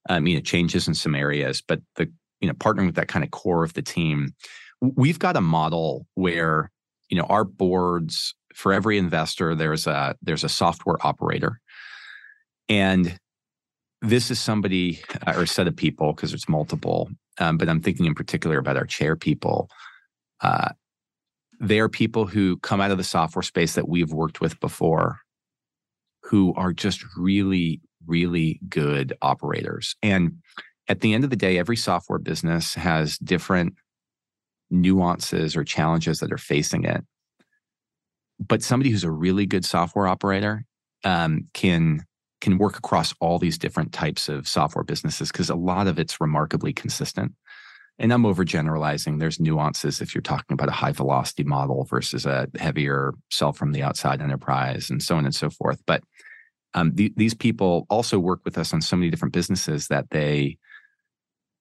um, 0.09 0.27
you 0.27 0.35
know 0.35 0.41
changes 0.41 0.89
in 0.89 0.95
some 0.95 1.15
areas, 1.15 1.63
but 1.67 1.81
the 1.97 2.11
you 2.41 2.49
know 2.49 2.55
partnering 2.55 2.87
with 2.87 2.97
that 2.97 3.09
kind 3.09 3.25
of 3.25 3.31
core 3.31 3.65
of 3.65 3.75
the 3.75 3.83
team. 3.83 4.35
We've 4.81 5.19
got 5.19 5.37
a 5.37 5.41
model 5.41 6.07
where 6.15 6.71
you 7.09 7.17
know 7.17 7.25
our 7.25 7.45
boards 7.45 8.35
for 8.55 8.73
every 8.73 8.99
investor 8.99 9.55
there's 9.55 9.87
a 9.87 10.17
there's 10.23 10.45
a 10.45 10.49
software 10.49 11.05
operator, 11.07 11.61
and 12.69 13.19
this 14.05 14.31
is 14.31 14.39
somebody 14.41 15.03
uh, 15.27 15.35
or 15.37 15.43
a 15.43 15.47
set 15.47 15.67
of 15.67 15.77
people 15.77 16.13
because 16.13 16.31
there's 16.31 16.49
multiple, 16.49 17.09
um, 17.39 17.57
but 17.57 17.69
I'm 17.69 17.81
thinking 17.81 18.07
in 18.07 18.15
particular 18.15 18.59
about 18.59 18.77
our 18.77 18.87
chair 18.87 19.17
people. 19.17 19.69
Uh, 20.41 20.71
they 21.61 21.81
are 21.81 21.89
people 21.89 22.27
who 22.27 22.59
come 22.59 22.81
out 22.81 22.91
of 22.91 22.99
the 22.99 23.05
software 23.05 23.43
space 23.43 23.75
that 23.75 23.89
we've 23.89 24.13
worked 24.13 24.41
with 24.41 24.59
before 24.61 25.21
who 26.23 26.55
are 26.55 26.73
just 26.73 27.05
really 27.17 27.81
really 28.07 28.61
good 28.69 29.15
operators 29.23 29.97
and 30.03 30.33
at 30.89 31.01
the 31.01 31.15
end 31.15 31.25
of 31.25 31.31
the 31.31 31.37
day 31.37 31.59
every 31.59 31.77
software 31.77 32.19
business 32.19 32.75
has 32.75 33.17
different 33.19 33.75
nuances 34.71 35.57
or 35.57 35.65
challenges 35.65 36.19
that 36.19 36.31
are 36.31 36.39
facing 36.39 36.85
it 36.85 37.03
but 38.39 38.63
somebody 38.63 38.91
who's 38.91 39.05
a 39.05 39.11
really 39.11 39.47
good 39.47 39.65
software 39.65 40.07
operator 40.07 40.67
um, 41.05 41.47
can 41.55 42.05
can 42.45 42.59
work 42.59 42.77
across 42.77 43.15
all 43.21 43.39
these 43.39 43.57
different 43.57 43.93
types 43.93 44.29
of 44.29 44.47
software 44.47 44.85
businesses 44.85 45.33
because 45.33 45.49
a 45.49 45.55
lot 45.55 45.87
of 45.87 45.99
it's 45.99 46.21
remarkably 46.21 46.75
consistent 46.75 47.33
and 47.99 48.13
I'm 48.13 48.25
overgeneralizing. 48.25 49.19
There's 49.19 49.41
nuances 49.41 50.01
if 50.01 50.15
you're 50.15 50.23
talking 50.23 50.53
about 50.53 50.69
a 50.69 50.73
high 50.73 50.93
velocity 50.93 51.45
model 51.45 51.85
versus 51.85 52.27
a 52.27 52.49
heavier 52.59 53.15
sell 53.31 53.53
from 53.53 53.73
the 53.73 53.83
outside 53.83 54.21
enterprise 54.21 54.91
and 54.91 55.03
so 55.03 55.17
on 55.17 55.25
and 55.25 55.35
so 55.35 55.49
forth. 55.49 55.81
But 55.87 56.03
um, 56.75 56.93
the, 56.95 57.13
these 57.17 57.35
people 57.35 57.87
also 57.89 58.19
work 58.19 58.41
with 58.45 58.59
us 58.59 58.75
on 58.75 58.83
so 58.83 58.97
many 58.97 59.11
different 59.11 59.33
businesses 59.33 59.89
that 59.89 60.11
they, 60.11 60.59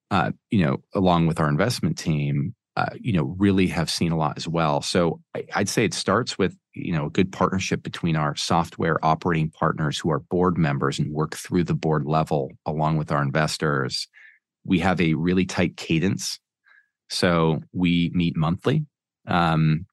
uh, 0.10 0.32
you 0.50 0.66
know, 0.66 0.78
along 0.94 1.28
with 1.28 1.40
our 1.40 1.48
investment 1.48 1.98
team, 1.98 2.56
uh, 2.76 2.90
you 3.00 3.14
know, 3.14 3.36
really 3.38 3.68
have 3.68 3.90
seen 3.90 4.12
a 4.12 4.18
lot 4.18 4.36
as 4.36 4.48
well. 4.48 4.82
So 4.82 5.22
I, 5.36 5.46
I'd 5.54 5.70
say 5.70 5.86
it 5.86 5.94
starts 5.94 6.38
with 6.38 6.58
you 6.74 6.92
know 6.92 7.06
a 7.06 7.12
good 7.12 7.32
partnership 7.32 7.84
between 7.84 8.16
our 8.16 8.36
software 8.36 9.04
operating 9.06 9.50
partners 9.50 10.00
who 10.00 10.12
are 10.12 10.20
board 10.20 10.58
members 10.58 11.00
and 11.00 11.12
work 11.12 11.36
through 11.36 11.64
the 11.64 11.76
board 11.76 12.06
level 12.06 12.52
along 12.66 12.98
with 12.98 13.12
our 13.12 13.22
investors 13.22 14.08
we 14.66 14.80
have 14.80 15.00
a 15.02 15.14
really 15.14 15.46
tight 15.46 15.78
cadence. 15.78 16.40
So 17.10 17.62
we 17.74 18.12
meet 18.14 18.36
monthly, 18.36 18.86
um, 19.28 19.86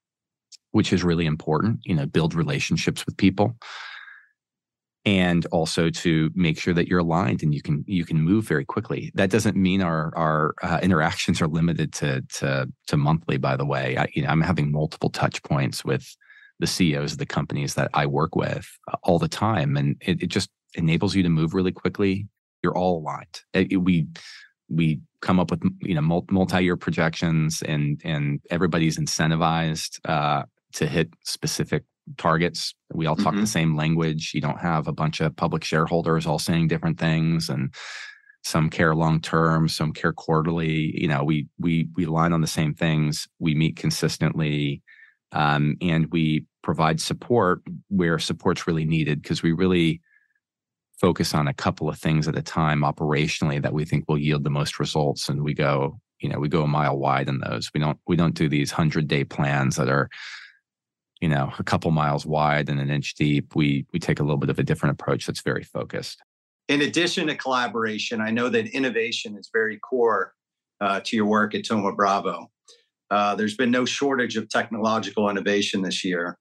which 0.71 0.93
is 0.93 1.03
really 1.03 1.27
important, 1.27 1.81
you 1.85 1.95
know, 1.95 2.07
build 2.07 2.35
relationships 2.35 3.05
with 3.05 3.17
people. 3.17 3.57
And 5.07 5.47
also 5.47 5.89
to 5.89 6.31
make 6.35 6.59
sure 6.59 6.75
that 6.75 6.87
you're 6.87 6.99
aligned 6.99 7.43
and 7.43 7.55
you 7.55 7.63
can 7.63 7.85
you 7.87 8.05
can 8.05 8.21
move 8.21 8.47
very 8.47 8.67
quickly. 8.67 9.11
That 9.15 9.31
doesn't 9.31 9.57
mean 9.57 9.81
our 9.81 10.13
our 10.15 10.55
uh, 10.63 10.79
interactions 10.83 11.41
are 11.41 11.49
limited 11.49 11.95
to 11.95 12.21
to 12.35 12.69
to 12.89 12.97
monthly. 12.99 13.39
By 13.39 13.57
the 13.57 13.65
way, 13.65 13.97
I, 13.97 14.09
you 14.13 14.23
know, 14.23 14.29
I'm 14.29 14.43
having 14.43 14.71
multiple 14.71 15.09
touch 15.09 15.43
points 15.43 15.87
with 15.87 16.15
the 16.61 16.67
CEOs 16.67 17.13
of 17.13 17.19
the 17.19 17.27
companies 17.27 17.75
that 17.75 17.91
I 17.95 18.07
work 18.07 18.37
with 18.37 18.69
uh, 18.89 18.97
all 19.03 19.19
the 19.19 19.29
time, 19.29 19.77
and 19.77 19.97
it, 20.01 20.23
it 20.23 20.29
just 20.29 20.51
enables 20.75 21.15
you 21.15 21.23
to 21.23 21.29
move 21.29 21.55
really 21.55 21.73
quickly. 21.73 22.29
You're 22.63 22.77
all 22.77 22.99
aligned. 22.99 23.41
It, 23.53 23.73
it, 23.73 23.77
we 23.79 24.07
we 24.69 25.01
come 25.21 25.41
up 25.41 25.51
with 25.51 25.63
you 25.81 25.95
know 25.95 26.25
multi-year 26.31 26.77
projections 26.77 27.63
and 27.63 28.01
and 28.05 28.41
everybody's 28.51 28.99
incentivized 28.99 29.99
uh, 30.09 30.45
to 30.75 30.87
hit 30.87 31.13
specific 31.25 31.85
targets 32.17 32.75
we 32.93 33.07
all 33.07 33.15
talk 33.15 33.33
mm-hmm. 33.35 33.43
the 33.43 33.47
same 33.47 33.77
language 33.77 34.33
you 34.35 34.41
don't 34.41 34.61
have 34.61 34.89
a 34.89 34.93
bunch 34.93 35.21
of 35.21 35.37
public 35.37 35.63
shareholders 35.63 36.27
all 36.27 36.39
saying 36.39 36.67
different 36.67 36.99
things 36.99 37.49
and 37.49 37.73
some 38.43 38.71
care 38.71 38.95
long 38.95 39.21
term 39.21 39.69
some 39.69 39.93
care 39.93 40.13
quarterly 40.13 40.93
you 40.99 41.07
know 41.07 41.23
we 41.23 41.47
we 41.59 41.87
we 41.95 42.05
align 42.05 42.33
on 42.33 42.41
the 42.41 42.47
same 42.47 42.75
things 42.75 43.29
we 43.39 43.55
meet 43.55 43.77
consistently 43.77 44.83
um, 45.33 45.77
and 45.81 46.07
we 46.11 46.45
provide 46.63 47.01
support 47.01 47.63
where 47.89 48.19
support's 48.19 48.67
really 48.67 48.85
needed 48.85 49.23
because 49.23 49.43
we 49.43 49.53
really 49.53 50.01
focus 51.01 51.35
on 51.35 51.49
a 51.49 51.55
couple 51.55 51.89
of 51.89 51.99
things 51.99 52.29
at 52.29 52.37
a 52.37 52.43
time 52.43 52.83
operationally 52.83 53.61
that 53.63 53.73
we 53.73 53.85
think 53.85 54.05
will 54.07 54.19
yield 54.19 54.45
the 54.45 54.51
most 54.51 54.79
results 54.79 55.29
and 55.31 55.43
we 55.43 55.55
go 55.55 55.99
you 56.21 56.29
know 56.29 56.39
we 56.39 56.49
go 56.49 56.63
a 56.63 56.69
mile 56.69 56.99
wide 56.99 57.29
in 57.29 57.41
those. 57.41 57.71
We 57.75 57.81
don't 57.81 57.99
we 58.07 58.17
don't 58.17 58.35
do 58.35 58.49
these 58.49 58.73
100 58.73 59.09
day 59.09 59.25
plans 59.25 59.77
that 59.77 59.89
are 59.89 60.09
you 61.21 61.29
know 61.29 61.53
a 61.59 61.65
couple 61.65 61.91
miles 61.91 62.25
wide 62.27 62.69
and 62.69 62.81
an 62.81 62.91
inch 62.91 63.15
deep. 63.15 63.57
We 63.57 63.87
we 63.93 63.99
take 63.99 64.21
a 64.21 64.23
little 64.23 64.39
bit 64.39 64.51
of 64.51 64.59
a 64.59 64.63
different 64.63 65.01
approach 65.01 65.27
that's 65.27 65.43
very 65.43 65.65
focused. 65.65 66.23
In 66.69 66.83
addition 66.83 67.27
to 67.27 67.35
collaboration 67.35 68.21
i 68.21 68.31
know 68.31 68.49
that 68.49 68.67
innovation 68.69 69.37
is 69.37 69.51
very 69.53 69.79
core 69.79 70.35
uh, 70.81 71.01
to 71.05 71.17
your 71.17 71.27
work 71.27 71.55
at 71.55 71.67
Thoma 71.67 71.93
Bravo 71.93 72.49
uh, 73.11 73.35
there's 73.35 73.57
been 73.57 73.71
no 73.71 73.85
shortage 73.85 74.37
of 74.37 74.49
technological 74.49 75.29
innovation 75.29 75.83
this 75.83 76.05
year 76.05 76.39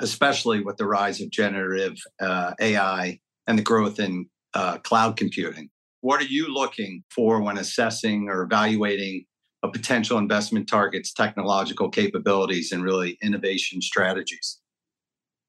especially 0.00 0.60
with 0.60 0.76
the 0.76 0.86
rise 0.86 1.20
of 1.20 1.30
generative 1.30 1.96
uh, 2.20 2.52
ai 2.60 3.18
and 3.46 3.58
the 3.58 3.62
growth 3.62 3.98
in 3.98 4.26
uh, 4.54 4.78
cloud 4.78 5.16
computing. 5.16 5.68
What 6.00 6.20
are 6.20 6.26
you 6.26 6.52
looking 6.52 7.04
for 7.14 7.40
when 7.40 7.58
assessing 7.58 8.28
or 8.28 8.42
evaluating 8.42 9.24
a 9.62 9.70
potential 9.70 10.18
investment 10.18 10.68
target's 10.68 11.12
technological 11.12 11.88
capabilities 11.88 12.72
and 12.72 12.82
really 12.82 13.18
innovation 13.22 13.80
strategies? 13.80 14.58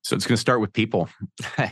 So 0.03 0.15
it's 0.15 0.27
going 0.27 0.35
to 0.35 0.41
start 0.41 0.59
with 0.59 0.73
people. 0.73 1.09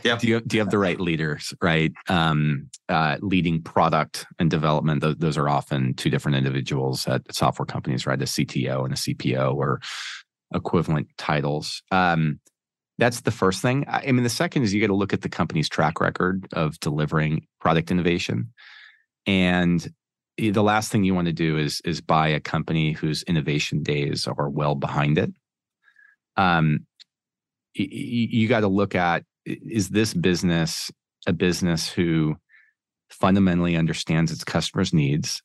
Yep. 0.04 0.20
do 0.20 0.26
you 0.26 0.40
do 0.40 0.56
you 0.56 0.60
have 0.60 0.70
the 0.70 0.78
right 0.78 0.98
leaders? 0.98 1.52
Right, 1.60 1.92
um, 2.08 2.68
uh, 2.88 3.18
leading 3.20 3.62
product 3.62 4.26
and 4.38 4.50
development. 4.50 5.00
Those, 5.02 5.16
those 5.16 5.38
are 5.38 5.48
often 5.48 5.94
two 5.94 6.08
different 6.08 6.36
individuals 6.36 7.06
at 7.06 7.22
software 7.34 7.66
companies, 7.66 8.06
right? 8.06 8.20
A 8.20 8.24
CTO 8.24 8.84
and 8.84 8.94
a 8.94 8.96
CPO, 8.96 9.54
or 9.54 9.80
equivalent 10.54 11.08
titles. 11.18 11.82
Um, 11.90 12.40
that's 12.98 13.20
the 13.22 13.30
first 13.30 13.62
thing. 13.62 13.84
I 13.88 14.12
mean, 14.12 14.22
the 14.22 14.28
second 14.28 14.62
is 14.62 14.72
you 14.72 14.80
got 14.80 14.88
to 14.88 14.94
look 14.94 15.12
at 15.12 15.22
the 15.22 15.28
company's 15.28 15.68
track 15.68 16.00
record 16.00 16.46
of 16.52 16.78
delivering 16.80 17.46
product 17.60 17.90
innovation. 17.90 18.52
And 19.26 19.92
the 20.38 20.62
last 20.62 20.90
thing 20.90 21.04
you 21.04 21.14
want 21.14 21.26
to 21.26 21.32
do 21.32 21.58
is 21.58 21.80
is 21.84 22.00
buy 22.00 22.28
a 22.28 22.40
company 22.40 22.92
whose 22.92 23.22
innovation 23.24 23.82
days 23.82 24.26
are 24.26 24.48
well 24.48 24.74
behind 24.74 25.18
it. 25.18 25.32
Um, 26.36 26.86
you, 27.74 28.48
got 28.48 28.60
to 28.60 28.68
look 28.68 28.94
at 28.94 29.24
is 29.46 29.88
this 29.88 30.14
business 30.14 30.90
a 31.26 31.32
business 31.32 31.88
who 31.88 32.36
fundamentally 33.10 33.76
understands 33.76 34.32
its 34.32 34.44
customers' 34.44 34.92
needs 34.92 35.42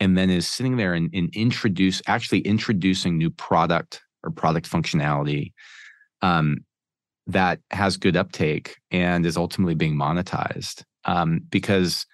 and 0.00 0.16
then 0.16 0.30
is 0.30 0.48
sitting 0.48 0.76
there 0.76 0.94
and, 0.94 1.10
and 1.14 1.34
introduce 1.34 2.02
actually 2.06 2.40
introducing 2.40 3.16
new 3.16 3.30
product 3.30 4.02
or 4.22 4.30
product 4.30 4.70
functionality 4.70 5.52
um, 6.22 6.58
that 7.26 7.60
has 7.70 7.96
good 7.96 8.16
uptake 8.16 8.76
and 8.90 9.24
is 9.26 9.36
ultimately 9.36 9.74
being 9.74 9.96
monetized. 9.96 10.84
Um, 11.04 11.40
because 11.50 12.06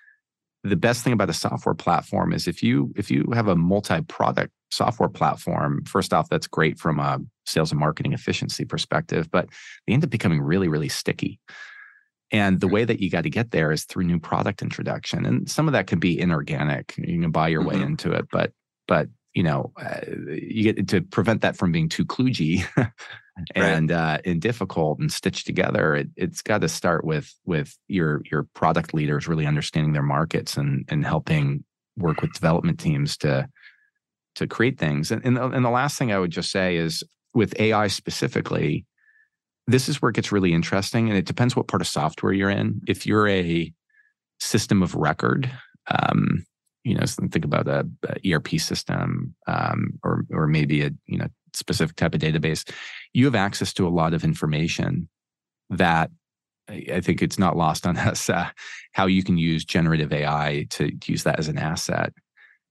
the 0.64 0.77
best 0.77 1.05
thing 1.05 1.12
about 1.12 1.31
a 1.31 1.35
software 1.35 1.75
platform 1.75 2.33
is 2.33 2.49
if 2.49 2.62
you 2.62 2.92
if 2.97 3.11
you 3.11 3.31
have 3.33 3.49
a 3.49 3.57
multi-product 3.57 4.53
software 4.71 5.09
platform, 5.09 5.85
first 5.85 6.12
off, 6.12 6.29
that's 6.29 6.47
great 6.47 6.79
from 6.79 6.99
a 6.99 7.18
sales 7.47 7.71
and 7.71 7.81
marketing 7.81 8.12
efficiency 8.12 8.64
perspective, 8.64 9.31
but 9.31 9.49
they 9.87 9.92
end 9.94 10.05
up 10.05 10.11
becoming 10.11 10.40
really, 10.40 10.68
really 10.68 10.88
sticky. 10.88 11.38
And 12.31 12.61
the 12.61 12.68
way 12.68 12.85
that 12.85 13.01
you 13.01 13.11
got 13.11 13.23
to 13.23 13.31
get 13.31 13.53
there 13.53 13.73
is 13.73 13.85
through 13.85 14.05
new 14.05 14.21
product 14.21 14.61
introduction, 14.61 15.25
and 15.25 15.49
some 15.49 15.66
of 15.66 15.73
that 15.73 15.87
can 15.87 15.99
be 15.99 16.18
inorganic. 16.21 16.94
You 16.99 17.21
can 17.21 17.31
buy 17.31 17.49
your 17.49 17.62
mm-hmm. 17.62 17.81
way 17.81 17.87
into 17.87 18.12
it, 18.12 18.27
but 18.31 18.53
but 18.87 19.09
you 19.38 19.44
know, 19.44 19.70
uh, 19.81 20.01
you 20.33 20.72
get 20.72 20.88
to 20.88 21.01
prevent 21.01 21.42
that 21.42 21.57
from 21.57 21.70
being 21.70 21.88
too 21.88 22.05
kludgy 22.05 22.66
and 23.55 23.90
right. 23.92 23.96
uh, 23.96 24.18
and 24.24 24.42
difficult 24.42 24.98
and 24.98 25.12
stitched 25.12 25.46
together. 25.46 25.94
It, 25.94 26.09
it's 26.16 26.42
got 26.42 26.62
to 26.62 26.68
start 26.68 27.05
with 27.05 27.33
with 27.46 27.79
your 27.87 28.20
your 28.29 28.48
product 28.53 28.94
leaders 28.94 29.29
really 29.29 29.46
understanding 29.46 29.92
their 29.92 30.03
markets 30.03 30.57
and 30.57 30.85
and 30.88 31.07
helping 31.07 31.62
work 31.96 32.20
with 32.20 32.33
development 32.33 32.81
teams 32.81 33.16
to 33.18 33.48
to 34.35 34.48
create 34.48 34.77
things. 34.77 35.12
And 35.12 35.24
and 35.24 35.37
the, 35.37 35.44
and 35.44 35.64
the 35.64 35.70
last 35.70 35.96
thing 36.01 36.11
I 36.11 36.18
would 36.18 36.33
just 36.33 36.51
say 36.51 36.74
is 36.74 37.05
with 37.33 37.55
AI 37.61 37.87
specifically, 37.87 38.87
this 39.68 39.88
is 39.88 40.03
where 40.03 40.09
it 40.09 40.16
gets 40.16 40.33
really 40.33 40.53
interesting, 40.53 41.09
and 41.09 41.16
it 41.16 41.27
depends 41.27 41.55
what 41.55 41.68
part 41.68 41.81
of 41.81 41.87
software 41.87 42.33
you're 42.33 42.51
in. 42.51 42.81
If 42.88 43.07
you're 43.07 43.29
a 43.29 43.72
system 44.40 44.83
of 44.83 44.96
record, 44.96 45.48
um, 45.87 46.44
you 46.88 46.94
know, 46.94 47.05
think 47.07 47.44
about 47.44 47.68
a, 47.68 47.87
a 48.09 48.33
ERP 48.33 48.59
system 48.59 49.35
um, 49.46 49.98
or 50.03 50.24
or 50.31 50.46
maybe 50.46 50.83
a 50.83 50.90
you 51.07 51.18
know 51.18 51.29
specific 51.55 51.96
type 51.96 52.14
of 52.14 52.20
database, 52.20 52.70
you 53.12 53.24
have 53.27 53.35
access 53.35 53.72
to 53.74 53.87
a 53.87 53.90
lot 53.90 54.14
of 54.14 54.24
information 54.24 55.09
that 55.70 56.11
I 56.68 57.01
think 57.01 57.22
it's 57.22 57.38
not 57.38 57.57
lost 57.57 57.87
on 57.87 57.96
us 58.10 58.31
uh, 58.31 58.48
how 58.92 59.06
you 59.06 59.23
can 59.23 59.37
use 59.37 59.65
generative 59.65 60.12
AI 60.12 60.67
to, 60.71 60.90
to 60.90 61.12
use 61.12 61.25
that 61.25 61.38
as 61.38 61.48
an 61.48 61.58
asset. 61.58 62.12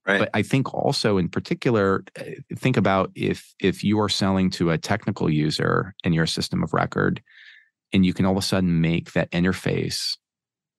Right. 0.06 0.20
But 0.20 0.30
I 0.34 0.42
think 0.42 0.72
also 0.72 1.18
in 1.18 1.28
particular, 1.28 2.04
uh, 2.18 2.24
think 2.56 2.76
about 2.76 3.10
if 3.14 3.54
if 3.60 3.84
you 3.84 4.00
are 4.00 4.08
selling 4.08 4.50
to 4.50 4.70
a 4.70 4.78
technical 4.78 5.28
user 5.28 5.94
and 6.02 6.14
you're 6.14 6.24
a 6.24 6.28
system 6.28 6.62
of 6.62 6.72
record, 6.72 7.22
and 7.92 8.06
you 8.06 8.14
can 8.14 8.24
all 8.24 8.32
of 8.32 8.38
a 8.38 8.42
sudden 8.42 8.80
make 8.80 9.12
that 9.12 9.30
interface 9.32 10.16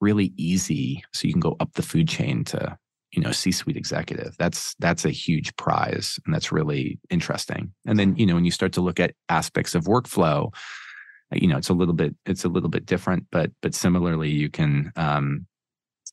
really 0.02 0.34
easy, 0.36 1.04
so 1.14 1.28
you 1.28 1.34
can 1.34 1.42
go 1.42 1.56
up 1.60 1.74
the 1.74 1.84
food 1.84 2.08
chain 2.08 2.44
to 2.46 2.78
you 3.12 3.22
know 3.22 3.32
c-suite 3.32 3.78
executive 3.78 4.36
that's 4.38 4.76
that's 4.80 5.04
a 5.04 5.10
huge 5.10 5.56
prize 5.56 6.20
and 6.26 6.34
that's 6.34 6.52
really 6.52 7.00
interesting. 7.10 7.74
And 7.86 7.98
then 7.98 8.16
you 8.16 8.26
know 8.26 8.36
when 8.36 8.46
you 8.46 8.52
start 8.52 8.74
to 8.74 8.82
look 8.82 9.00
at 9.00 9.16
aspects 9.30 9.76
of 9.76 9.86
workflow 9.86 10.54
you 11.32 11.48
know 11.48 11.58
it's 11.58 11.70
a 11.70 11.74
little 11.74 11.94
bit 11.94 12.16
it's 12.26 12.44
a 12.44 12.50
little 12.50 12.70
bit 12.70 12.86
different 12.86 13.26
but 13.32 13.52
but 13.62 13.76
similarly 13.76 14.30
you 14.30 14.50
can 14.50 14.92
um 14.96 15.46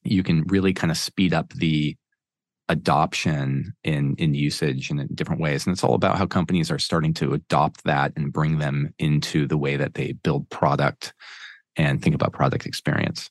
you 0.04 0.22
can 0.22 0.44
really 0.44 0.72
kind 0.72 0.90
of 0.90 0.96
speed 0.96 1.34
up 1.34 1.52
the 1.54 1.96
adoption 2.68 3.72
in 3.84 4.14
in 4.18 4.34
usage 4.34 4.90
and 4.90 5.00
in 5.00 5.08
different 5.14 5.40
ways. 5.40 5.66
And 5.66 5.72
it's 5.72 5.84
all 5.84 5.94
about 5.94 6.18
how 6.18 6.26
companies 6.26 6.70
are 6.70 6.78
starting 6.78 7.14
to 7.14 7.32
adopt 7.32 7.84
that 7.84 8.12
and 8.16 8.32
bring 8.32 8.58
them 8.58 8.92
into 8.98 9.46
the 9.46 9.56
way 9.56 9.76
that 9.76 9.94
they 9.94 10.12
build 10.12 10.48
product 10.50 11.14
and 11.76 12.02
think 12.02 12.14
about 12.14 12.32
product 12.32 12.66
experience 12.66 13.30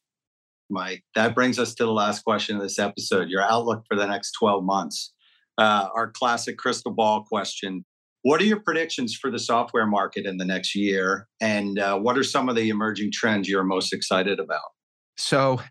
mike 0.70 1.04
that 1.14 1.36
brings 1.36 1.60
us 1.60 1.74
to 1.76 1.84
the 1.84 1.92
last 1.92 2.24
question 2.24 2.56
of 2.56 2.62
this 2.62 2.80
episode 2.80 3.30
your 3.30 3.42
outlook 3.42 3.84
for 3.88 3.96
the 3.98 4.06
next 4.06 4.32
12 4.34 4.64
months. 4.64 5.14
Uh, 5.58 5.88
our 5.96 6.12
classic 6.12 6.58
crystal 6.58 6.92
ball 6.92 7.24
question. 7.24 7.86
What 8.24 8.42
are 8.42 8.46
your 8.46 8.60
predictions 8.60 9.16
for 9.16 9.30
the 9.30 9.40
software 9.40 9.86
market 9.86 10.26
in 10.26 10.38
the 10.38 10.46
next 10.46 10.76
year? 10.76 11.28
And 11.40 11.80
uh, 11.80 11.98
what 11.98 12.18
are 12.18 12.24
some 12.24 12.50
of 12.50 12.56
the 12.56 12.70
emerging 12.70 13.12
trends 13.14 13.48
you're 13.48 13.64
most 13.64 13.94
excited 13.94 14.40
about? 14.40 14.64
So 15.16 15.62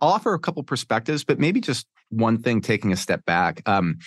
I'll 0.00 0.10
offer 0.10 0.32
a 0.32 0.38
couple 0.38 0.62
perspectives, 0.62 1.24
but 1.24 1.38
maybe 1.38 1.60
just 1.60 1.86
one 2.10 2.40
thing 2.40 2.60
taking 2.60 2.92
a 2.92 2.96
step 2.96 3.24
back. 3.24 3.62
Um, 3.66 3.98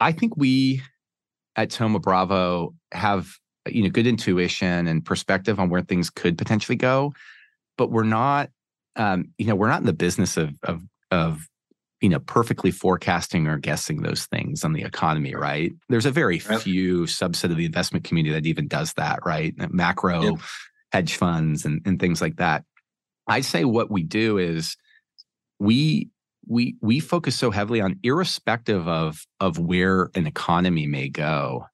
I 0.00 0.12
think 0.12 0.36
we 0.36 0.82
at 1.56 1.70
Thoma 1.70 2.00
Bravo 2.00 2.74
have 2.92 3.28
you 3.68 3.82
know 3.82 3.88
good 3.88 4.06
intuition 4.06 4.86
and 4.86 5.04
perspective 5.04 5.58
on 5.58 5.70
where 5.70 5.80
things 5.80 6.10
could 6.10 6.36
potentially 6.36 6.76
go, 6.76 7.14
but 7.78 7.90
we're 7.90 8.04
not 8.04 8.50
um, 8.96 9.30
you 9.38 9.46
know 9.46 9.54
we're 9.54 9.68
not 9.68 9.80
in 9.80 9.86
the 9.86 9.92
business 9.92 10.36
of 10.36 10.54
of 10.62 10.82
of 11.10 11.48
you 12.00 12.08
know 12.08 12.20
perfectly 12.20 12.70
forecasting 12.70 13.46
or 13.46 13.58
guessing 13.58 14.02
those 14.02 14.26
things 14.26 14.64
on 14.64 14.72
the 14.72 14.82
economy 14.82 15.34
right. 15.34 15.72
there's 15.88 16.06
a 16.06 16.10
very 16.10 16.38
yep. 16.38 16.60
few 16.60 17.02
subset 17.02 17.50
of 17.50 17.56
the 17.56 17.64
investment 17.64 18.04
community 18.04 18.34
that 18.34 18.46
even 18.46 18.68
does 18.68 18.92
that 18.94 19.20
right? 19.24 19.54
Macro 19.72 20.22
yep. 20.22 20.34
hedge 20.92 21.16
funds 21.16 21.64
and, 21.64 21.80
and 21.86 21.98
things 21.98 22.20
like 22.20 22.36
that. 22.36 22.64
I'd 23.26 23.44
say 23.44 23.64
what 23.64 23.90
we 23.90 24.02
do 24.02 24.38
is 24.38 24.76
we 25.58 26.10
we 26.46 26.76
we 26.82 27.00
focus 27.00 27.36
so 27.36 27.50
heavily 27.50 27.80
on 27.80 27.98
irrespective 28.02 28.86
of 28.86 29.24
of 29.40 29.58
where 29.58 30.10
an 30.14 30.26
economy 30.26 30.86
may 30.86 31.08
go 31.08 31.66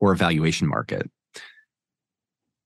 or 0.00 0.12
a 0.12 0.16
valuation 0.16 0.68
market 0.68 1.10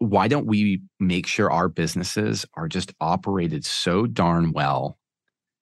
why 0.03 0.29
don't 0.29 0.47
we 0.47 0.83
make 1.01 1.27
sure 1.27 1.51
our 1.51 1.69
businesses 1.69 2.45
are 2.55 2.69
just 2.69 2.93
operated 3.01 3.65
so 3.65 4.07
darn 4.07 4.53
well 4.53 4.99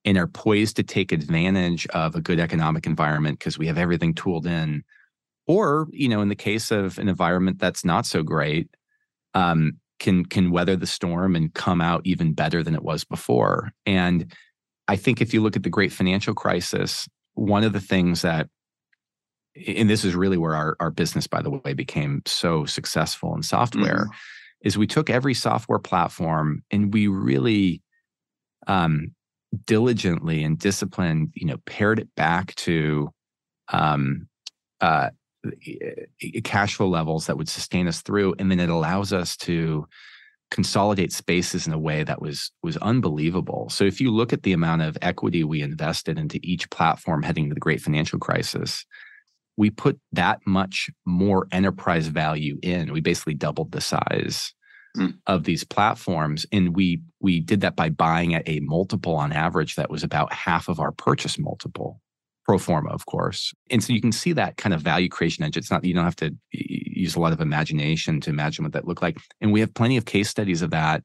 and 0.05 0.17
are 0.17 0.27
poised 0.27 0.77
to 0.77 0.83
take 0.83 1.13
advantage 1.13 1.87
of 1.89 2.15
a 2.15 2.21
good 2.21 2.41
economic 2.41 2.87
environment 2.87 3.39
because 3.39 3.59
we 3.59 3.67
have 3.67 3.79
everything 3.79 4.15
tooled 4.15 4.47
in? 4.47 4.83
Or 5.47 5.89
you 5.91 6.09
know 6.09 6.21
in 6.21 6.29
the 6.29 6.37
case 6.37 6.71
of 6.71 6.99
an 6.99 7.09
environment 7.09 7.59
that's 7.59 7.85
not 7.85 8.07
so 8.07 8.23
great 8.23 8.69
um, 9.35 9.79
can 9.99 10.25
can 10.25 10.51
weather 10.51 10.77
the 10.77 10.87
storm 10.87 11.37
and 11.37 11.53
come 11.55 11.81
out 11.81 12.03
even 12.05 12.33
better 12.33 12.63
than 12.63 12.75
it 12.75 12.83
was 12.83 13.05
before? 13.05 13.73
And 13.87 14.33
I 14.89 14.97
think 14.97 15.21
if 15.21 15.33
you 15.33 15.41
look 15.41 15.57
at 15.57 15.63
the 15.63 15.71
great 15.71 15.93
financial 15.93 16.35
crisis, 16.35 17.09
one 17.35 17.63
of 17.63 17.73
the 17.73 17.81
things 17.81 18.23
that 18.23 18.49
and 19.55 19.91
this 19.91 20.05
is 20.05 20.15
really 20.15 20.37
where 20.37 20.55
our, 20.55 20.77
our 20.81 20.91
business, 20.91 21.27
by 21.27 21.43
the 21.43 21.51
way, 21.51 21.73
became 21.73 22.23
so 22.27 22.65
successful 22.65 23.35
in 23.35 23.43
software, 23.43 24.05
mm-hmm. 24.05 24.67
is 24.67 24.79
we 24.79 24.87
took 24.87 25.11
every 25.11 25.35
software 25.35 25.79
platform 25.79 26.63
and 26.71 26.93
we 26.93 27.09
really 27.09 27.83
um, 28.67 29.15
diligently 29.67 30.45
and 30.45 30.59
disciplined, 30.59 31.33
you 31.35 31.47
know, 31.47 31.57
pared 31.67 31.99
it 31.99 32.15
back 32.15 32.55
to 32.55 33.11
um, 33.73 34.29
uh, 34.81 35.11
cash 36.45 36.75
flow 36.75 36.89
levels 36.89 37.27
that 37.27 37.37
would 37.37 37.49
sustain 37.49 37.89
us 37.89 38.03
through, 38.03 38.35
and 38.39 38.51
then 38.51 38.61
it 38.61 38.69
allows 38.69 39.13
us 39.13 39.37
to 39.37 39.87
consolidate 40.51 41.13
spaces 41.13 41.67
in 41.67 41.73
a 41.73 41.79
way 41.79 42.03
that 42.03 42.21
was 42.21 42.51
was 42.63 42.77
unbelievable. 42.79 43.69
So 43.71 43.85
if 43.85 44.01
you 44.01 44.11
look 44.11 44.33
at 44.33 44.43
the 44.43 44.53
amount 44.53 44.83
of 44.83 44.99
equity 45.01 45.45
we 45.45 45.63
invested 45.63 46.19
into 46.19 46.41
each 46.43 46.69
platform 46.71 47.23
heading 47.23 47.49
to 47.49 47.55
the 47.55 47.61
great 47.61 47.81
financial 47.81 48.19
crisis, 48.19 48.85
we 49.61 49.69
put 49.69 50.01
that 50.13 50.41
much 50.47 50.89
more 51.05 51.47
enterprise 51.53 52.07
value 52.07 52.59
in. 52.63 52.95
We 52.95 53.03
basically 53.03 53.35
doubled 53.35 53.73
the 53.73 53.83
size 53.83 54.55
mm. 54.97 55.13
of 55.27 55.45
these 55.45 55.65
platforms 55.65 56.47
and 56.51 56.75
we 56.75 57.03
we 57.21 57.41
did 57.41 57.61
that 57.61 57.77
by 57.77 57.91
buying 57.91 58.35
at 58.35 58.49
a 58.49 58.61
multiple 58.61 59.15
on 59.17 59.33
average 59.33 59.75
that 59.75 59.91
was 59.91 60.03
about 60.03 60.33
half 60.33 60.71
of 60.71 60.81
our 60.81 60.93
purchase 60.93 61.39
multiple 61.39 62.01
pro 62.47 62.57
forma, 62.57 62.89
of 62.89 63.05
course. 63.05 63.53
And 63.71 63.85
so 63.85 63.93
you 63.93 64.01
can 64.01 64.13
see 64.13 64.33
that 64.33 64.57
kind 64.57 64.73
of 64.73 64.81
value 64.81 65.11
creation 65.11 65.45
engine. 65.45 65.61
It's 65.61 65.71
not, 65.71 65.85
you 65.85 65.93
don't 65.93 66.05
have 66.05 66.17
to 66.17 66.35
use 66.53 67.15
a 67.15 67.21
lot 67.21 67.35
of 67.35 67.43
imagination 67.43 68.19
to 68.23 68.31
imagine 68.31 68.65
what 68.65 68.73
that 68.73 68.89
looked 68.89 69.03
like. 69.03 69.19
And 69.43 69.53
we 69.53 69.61
have 69.61 69.75
plenty 69.75 69.99
of 69.99 70.07
case 70.07 70.31
studies 70.31 70.63
of 70.63 70.71
that 70.71 71.05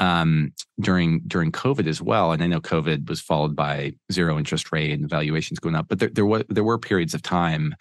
um, 0.00 0.52
during 0.80 1.20
during 1.26 1.52
COVID 1.52 1.86
as 1.86 2.02
well. 2.02 2.32
And 2.32 2.42
I 2.42 2.46
know 2.46 2.60
COVID 2.60 3.08
was 3.08 3.20
followed 3.20 3.54
by 3.54 3.92
zero 4.10 4.38
interest 4.38 4.72
rate 4.72 4.90
and 4.90 5.08
valuations 5.08 5.60
going 5.60 5.76
up, 5.76 5.86
but 5.88 6.00
there, 6.00 6.10
there 6.12 6.26
were 6.26 6.44
there 6.48 6.64
were 6.64 6.78
periods 6.78 7.14
of 7.14 7.22
time 7.22 7.76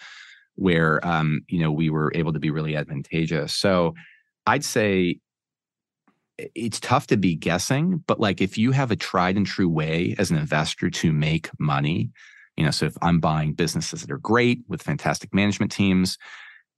where 0.55 1.05
um, 1.07 1.41
you 1.47 1.59
know 1.59 1.71
we 1.71 1.89
were 1.89 2.11
able 2.13 2.33
to 2.33 2.39
be 2.39 2.51
really 2.51 2.75
advantageous. 2.75 3.55
So 3.55 3.95
I'd 4.45 4.65
say 4.65 5.19
it's 6.37 6.79
tough 6.79 7.07
to 7.07 7.17
be 7.17 7.35
guessing, 7.35 8.03
but 8.05 8.19
like 8.19 8.41
if 8.41 8.57
you 8.57 8.71
have 8.71 8.91
a 8.91 8.95
tried 8.95 9.37
and 9.37 9.45
true 9.45 9.69
way 9.69 10.15
as 10.17 10.31
an 10.31 10.37
investor 10.37 10.89
to 10.89 11.11
make 11.11 11.49
money, 11.59 12.11
you 12.55 12.63
know, 12.63 12.71
so 12.71 12.85
if 12.85 12.97
I'm 13.01 13.19
buying 13.19 13.53
businesses 13.53 14.01
that 14.01 14.11
are 14.11 14.17
great 14.17 14.61
with 14.67 14.81
fantastic 14.81 15.33
management 15.33 15.71
teams, 15.71 16.17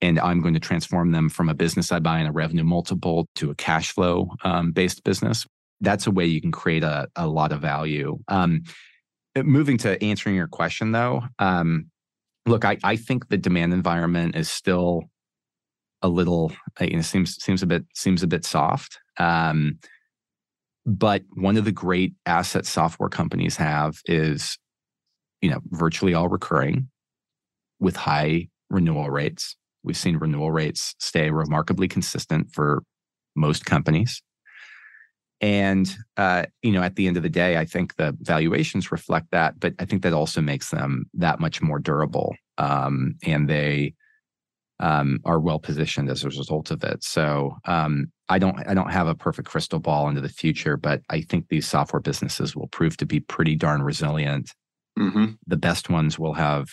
and 0.01 0.19
I'm 0.19 0.41
going 0.41 0.53
to 0.53 0.59
transform 0.59 1.11
them 1.11 1.29
from 1.29 1.49
a 1.49 1.53
business 1.53 1.91
I 1.91 1.99
buy 1.99 2.19
in 2.19 2.27
a 2.27 2.31
revenue 2.31 2.63
multiple 2.63 3.27
to 3.35 3.51
a 3.51 3.55
cash 3.55 3.91
flow 3.91 4.29
um, 4.43 4.71
based 4.71 5.03
business, 5.03 5.45
that's 5.81 6.07
a 6.07 6.11
way 6.11 6.25
you 6.25 6.41
can 6.41 6.51
create 6.51 6.83
a, 6.83 7.07
a 7.15 7.27
lot 7.27 7.51
of 7.51 7.61
value. 7.61 8.19
Um, 8.27 8.63
moving 9.35 9.77
to 9.79 10.01
answering 10.03 10.35
your 10.35 10.47
question 10.47 10.91
though, 10.91 11.23
um, 11.39 11.87
look, 12.45 12.65
I, 12.65 12.77
I 12.83 12.95
think 12.95 13.29
the 13.29 13.37
demand 13.37 13.73
environment 13.73 14.35
is 14.35 14.49
still 14.49 15.03
a 16.01 16.09
little, 16.09 16.51
uh, 16.79 16.85
you 16.85 16.95
know, 16.95 17.01
seems 17.01 17.35
seems 17.41 17.61
a 17.61 17.67
bit 17.67 17.85
seems 17.93 18.23
a 18.23 18.27
bit 18.27 18.43
soft. 18.43 18.99
Um, 19.17 19.77
but 20.85 21.21
one 21.35 21.57
of 21.57 21.65
the 21.65 21.71
great 21.71 22.13
asset 22.25 22.65
software 22.65 23.09
companies 23.09 23.55
have 23.57 23.99
is 24.05 24.57
you 25.41 25.49
know, 25.49 25.59
virtually 25.69 26.13
all 26.13 26.29
recurring 26.29 26.89
with 27.79 27.95
high 27.95 28.47
renewal 28.69 29.09
rates. 29.09 29.55
We've 29.83 29.97
seen 29.97 30.17
renewal 30.17 30.51
rates 30.51 30.95
stay 30.99 31.29
remarkably 31.29 31.87
consistent 31.87 32.51
for 32.53 32.83
most 33.35 33.65
companies. 33.65 34.21
And 35.39 35.89
uh, 36.17 36.45
you 36.61 36.71
know, 36.71 36.83
at 36.83 36.95
the 36.95 37.07
end 37.07 37.17
of 37.17 37.23
the 37.23 37.29
day, 37.29 37.57
I 37.57 37.65
think 37.65 37.95
the 37.95 38.15
valuations 38.21 38.91
reflect 38.91 39.27
that, 39.31 39.59
but 39.59 39.73
I 39.79 39.85
think 39.85 40.03
that 40.03 40.13
also 40.13 40.39
makes 40.39 40.69
them 40.69 41.05
that 41.15 41.39
much 41.39 41.61
more 41.61 41.79
durable, 41.79 42.35
um, 42.59 43.15
and 43.23 43.49
they 43.49 43.95
um, 44.79 45.19
are 45.25 45.39
well 45.39 45.57
positioned 45.57 46.09
as 46.09 46.23
a 46.23 46.27
result 46.27 46.69
of 46.69 46.83
it. 46.83 47.03
So 47.03 47.55
um, 47.65 48.11
I 48.29 48.37
don't, 48.37 48.57
I 48.67 48.75
don't 48.75 48.91
have 48.91 49.07
a 49.07 49.15
perfect 49.15 49.47
crystal 49.47 49.79
ball 49.79 50.09
into 50.09 50.21
the 50.21 50.29
future, 50.29 50.77
but 50.77 51.01
I 51.09 51.21
think 51.21 51.47
these 51.49 51.67
software 51.67 52.01
businesses 52.01 52.55
will 52.55 52.67
prove 52.67 52.97
to 52.97 53.05
be 53.05 53.19
pretty 53.19 53.55
darn 53.55 53.81
resilient 53.81 54.51
Mm-hmm. 54.99 55.25
The 55.47 55.57
best 55.57 55.89
ones 55.89 56.19
will 56.19 56.33
have, 56.33 56.69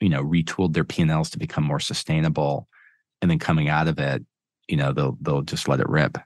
you 0.00 0.08
know, 0.08 0.22
retooled 0.22 0.74
their 0.74 0.84
P&Ls 0.84 1.30
to 1.30 1.38
become 1.38 1.64
more 1.64 1.80
sustainable. 1.80 2.68
And 3.20 3.30
then 3.30 3.38
coming 3.38 3.68
out 3.68 3.88
of 3.88 3.98
it, 3.98 4.24
you 4.68 4.76
know, 4.76 4.92
they'll 4.92 5.16
they'll 5.20 5.42
just 5.42 5.66
let 5.66 5.80
it 5.80 5.88
rip. 5.88 6.18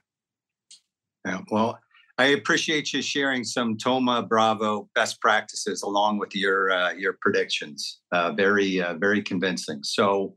Yeah, 1.25 1.39
well, 1.49 1.79
I 2.17 2.25
appreciate 2.25 2.93
you 2.93 3.01
sharing 3.01 3.43
some 3.43 3.77
Thoma 3.77 4.27
Bravo 4.27 4.89
best 4.93 5.21
practices 5.21 5.81
along 5.81 6.19
with 6.19 6.35
your 6.35 6.71
uh, 6.71 6.91
your 6.93 7.17
predictions. 7.21 8.01
Uh, 8.11 8.33
very 8.33 8.81
uh, 8.81 8.95
very 8.95 9.23
convincing. 9.23 9.79
So, 9.83 10.35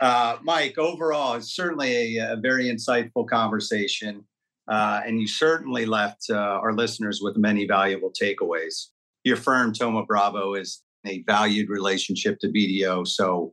uh, 0.00 0.38
Mike, 0.42 0.78
overall, 0.78 1.34
it's 1.34 1.54
certainly 1.54 2.18
a, 2.18 2.32
a 2.32 2.36
very 2.36 2.64
insightful 2.64 3.28
conversation, 3.28 4.24
uh, 4.66 5.02
and 5.06 5.20
you 5.20 5.28
certainly 5.28 5.86
left 5.86 6.24
uh, 6.30 6.34
our 6.34 6.72
listeners 6.72 7.20
with 7.22 7.36
many 7.36 7.66
valuable 7.66 8.10
takeaways 8.10 8.86
your 9.24 9.36
firm, 9.36 9.72
Thoma 9.72 10.04
Bravo, 10.04 10.54
is 10.54 10.82
a 11.06 11.22
valued 11.26 11.68
relationship 11.68 12.38
to 12.40 12.48
BDO. 12.48 13.06
So 13.06 13.52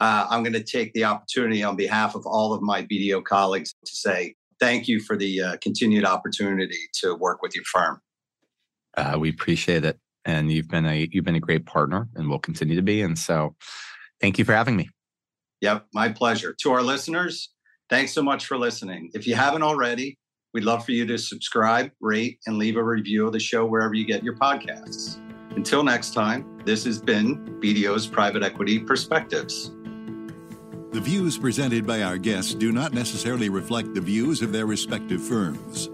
uh, 0.00 0.26
I'm 0.30 0.42
going 0.42 0.54
to 0.54 0.62
take 0.62 0.92
the 0.92 1.04
opportunity 1.04 1.62
on 1.62 1.76
behalf 1.76 2.14
of 2.14 2.26
all 2.26 2.52
of 2.52 2.62
my 2.62 2.82
BDO 2.82 3.24
colleagues 3.24 3.74
to 3.84 3.92
say 3.92 4.34
thank 4.58 4.88
you 4.88 5.00
for 5.00 5.16
the 5.16 5.42
uh, 5.42 5.56
continued 5.62 6.04
opportunity 6.04 6.78
to 6.94 7.14
work 7.14 7.42
with 7.42 7.54
your 7.54 7.64
firm. 7.64 8.00
Uh, 8.96 9.16
we 9.18 9.30
appreciate 9.30 9.84
it, 9.84 9.98
and 10.24 10.50
you've 10.50 10.68
been 10.68 10.84
a 10.86 11.08
you've 11.12 11.24
been 11.24 11.36
a 11.36 11.40
great 11.40 11.64
partner, 11.64 12.08
and 12.16 12.28
will 12.28 12.40
continue 12.40 12.74
to 12.74 12.82
be. 12.82 13.02
And 13.02 13.16
so, 13.16 13.54
thank 14.20 14.38
you 14.38 14.44
for 14.44 14.52
having 14.52 14.76
me. 14.76 14.88
Yep, 15.60 15.86
my 15.94 16.08
pleasure. 16.08 16.56
To 16.62 16.72
our 16.72 16.82
listeners, 16.82 17.50
thanks 17.88 18.12
so 18.12 18.22
much 18.22 18.46
for 18.46 18.58
listening. 18.58 19.10
If 19.14 19.28
you 19.28 19.36
haven't 19.36 19.62
already, 19.62 20.18
We'd 20.52 20.64
love 20.64 20.84
for 20.84 20.90
you 20.92 21.06
to 21.06 21.16
subscribe, 21.16 21.92
rate, 22.00 22.40
and 22.46 22.58
leave 22.58 22.76
a 22.76 22.82
review 22.82 23.26
of 23.26 23.32
the 23.32 23.38
show 23.38 23.64
wherever 23.64 23.94
you 23.94 24.04
get 24.04 24.24
your 24.24 24.34
podcasts. 24.36 25.20
Until 25.54 25.84
next 25.84 26.12
time, 26.12 26.44
this 26.64 26.84
has 26.84 27.00
been 27.00 27.60
BDO's 27.60 28.06
Private 28.06 28.42
Equity 28.42 28.78
Perspectives. 28.78 29.72
The 30.92 31.00
views 31.00 31.38
presented 31.38 31.86
by 31.86 32.02
our 32.02 32.18
guests 32.18 32.52
do 32.52 32.72
not 32.72 32.92
necessarily 32.92 33.48
reflect 33.48 33.94
the 33.94 34.00
views 34.00 34.42
of 34.42 34.52
their 34.52 34.66
respective 34.66 35.22
firms. 35.22 35.88